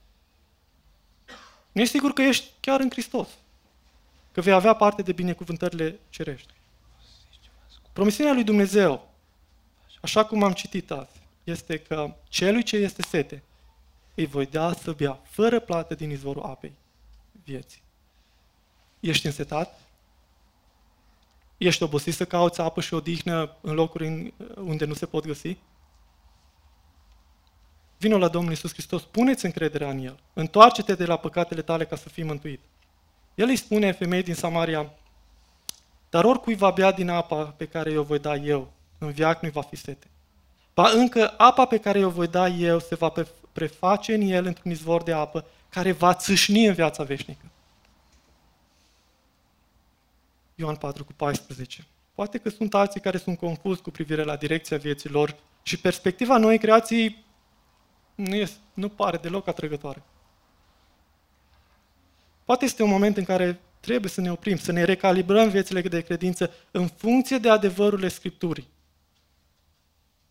Nu 1.72 1.82
ești 1.82 1.94
sigur 1.94 2.14
că 2.14 2.22
ești 2.22 2.52
chiar 2.60 2.80
în 2.80 2.90
Hristos, 2.90 3.28
că 4.32 4.42
vei 4.42 4.54
avea 4.54 4.74
parte 4.74 5.02
de 5.02 5.12
binecuvântările 5.12 6.00
cerești. 6.10 6.54
Promisiunea 7.94 8.34
lui 8.34 8.44
Dumnezeu, 8.44 9.10
așa 10.02 10.26
cum 10.26 10.44
am 10.44 10.54
citit 10.54 10.92
azi, 10.92 11.22
este 11.44 11.78
că 11.80 12.16
celui 12.30 12.64
ce 12.64 12.76
este 12.76 13.02
sete, 13.02 13.44
îi 14.16 14.26
voi 14.26 14.46
da 14.46 14.74
să 14.74 14.92
bea 14.92 15.20
fără 15.24 15.60
plată 15.60 15.96
din 15.96 16.10
izvorul 16.10 16.44
apei 16.44 16.74
vieții. 17.44 17.82
Ești 19.00 19.26
însetat? 19.26 19.80
Ești 21.58 21.84
obosit 21.84 22.14
să 22.14 22.26
cauți 22.26 22.62
apă 22.62 22.82
și 22.82 22.94
odihnă 22.94 23.56
în 23.62 23.74
locuri 23.74 24.34
unde 24.56 24.86
nu 24.86 24.94
se 24.94 25.06
pot 25.06 25.26
găsi? 25.26 25.58
Vino 27.98 28.18
la 28.18 28.28
Domnul 28.28 28.52
Isus 28.52 28.72
Hristos, 28.72 29.02
puneți 29.02 29.46
încrederea 29.46 29.90
în 29.90 29.98
El. 29.98 30.20
Întoarce-te 30.34 30.96
de 30.96 31.06
la 31.06 31.18
păcatele 31.18 31.62
tale 31.62 31.86
ca 31.86 31.96
să 31.96 32.10
fii 32.10 32.24
mântuit. 32.24 32.60
El 33.36 33.48
îi 33.48 33.56
spune 33.56 33.92
femeii 33.92 34.24
din 34.24 34.36
Samaria, 34.36 34.94
dar 36.10 36.24
oricui 36.24 36.56
va 36.56 36.72
bea 36.72 36.92
din 36.92 37.10
apa 37.10 37.44
pe 37.44 37.66
care 37.66 37.92
eu 37.92 38.04
voi 38.04 38.20
da 38.20 38.36
eu, 38.36 38.72
în 38.98 39.12
viac 39.12 39.42
nu-i 39.42 39.52
va 39.52 39.62
fi 39.62 39.76
sete. 39.76 40.08
Ba 40.74 40.90
încă 40.90 41.34
apa 41.38 41.66
pe 41.66 41.78
care 41.78 42.00
eu 42.00 42.10
voi 42.10 42.28
da 42.28 42.48
eu 42.48 42.80
se 42.80 42.96
va 42.96 43.10
preface 43.54 44.14
în 44.14 44.22
el 44.22 44.46
într-un 44.46 44.72
izvor 44.72 45.04
de 45.04 45.14
apă 45.14 45.46
care 45.70 45.92
va 45.92 46.14
țâșni 46.14 46.66
în 46.66 46.74
viața 46.74 47.04
veșnică. 47.04 47.46
Ioan 50.56 50.76
4 50.76 51.04
cu 51.04 51.14
14. 51.14 51.86
Poate 52.16 52.38
că 52.38 52.50
sunt 52.50 52.74
alții 52.74 53.02
care 53.02 53.18
sunt 53.18 53.38
confuzi 53.38 53.82
cu 53.82 53.92
privire 53.92 54.24
la 54.24 54.36
direcția 54.36 54.78
vieților 54.78 55.36
și 55.64 55.80
perspectiva 55.80 56.38
noi 56.38 56.58
creații 56.58 57.26
nu, 58.16 58.36
este, 58.36 58.58
nu 58.74 58.90
pare 58.90 59.18
deloc 59.18 59.48
atrăgătoare. 59.48 60.04
Poate 62.46 62.66
este 62.66 62.84
un 62.84 62.90
moment 62.90 63.18
în 63.18 63.24
care 63.24 63.60
trebuie 63.80 64.10
să 64.10 64.22
ne 64.22 64.32
oprim, 64.32 64.58
să 64.58 64.72
ne 64.72 64.84
recalibrăm 64.84 65.50
viețile 65.50 65.82
de 65.82 66.02
credință 66.02 66.52
în 66.72 66.88
funcție 66.88 67.38
de 67.38 67.50
adevărurile 67.50 68.08
Scripturii. 68.08 68.68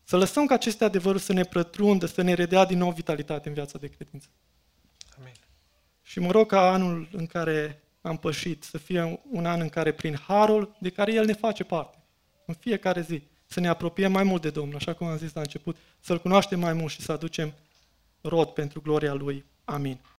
Să 0.04 0.16
lăsăm 0.16 0.46
ca 0.46 0.54
aceste 0.54 0.84
adevăruri 0.84 1.22
să 1.22 1.32
ne 1.32 1.42
prătrundă, 1.42 2.06
să 2.06 2.22
ne 2.22 2.34
redea 2.34 2.64
din 2.64 2.78
nou 2.78 2.90
vitalitate 2.90 3.48
în 3.48 3.54
viața 3.54 3.78
de 3.78 3.86
credință. 3.86 4.28
Amin. 5.18 5.34
Și 6.02 6.20
mă 6.20 6.30
rog 6.30 6.46
ca 6.46 6.72
anul 6.72 7.08
în 7.12 7.26
care 7.26 7.82
am 8.00 8.16
pășit 8.16 8.62
să 8.62 8.78
fie 8.78 9.20
un 9.30 9.46
an 9.46 9.60
în 9.60 9.68
care 9.68 9.92
prin 9.92 10.16
harul 10.16 10.76
de 10.78 10.90
care 10.90 11.12
El 11.12 11.24
ne 11.24 11.32
face 11.32 11.64
parte, 11.64 11.98
în 12.46 12.54
fiecare 12.54 13.00
zi, 13.00 13.22
să 13.46 13.60
ne 13.60 13.68
apropiem 13.68 14.12
mai 14.12 14.22
mult 14.22 14.42
de 14.42 14.50
Domnul, 14.50 14.76
așa 14.76 14.94
cum 14.94 15.06
am 15.06 15.16
zis 15.16 15.32
la 15.32 15.40
început, 15.40 15.76
să-L 16.00 16.20
cunoaștem 16.20 16.60
mai 16.60 16.72
mult 16.72 16.92
și 16.92 17.00
să 17.00 17.12
aducem 17.12 17.54
rod 18.20 18.48
pentru 18.48 18.80
gloria 18.80 19.12
Lui. 19.12 19.44
Amin. 19.64 19.98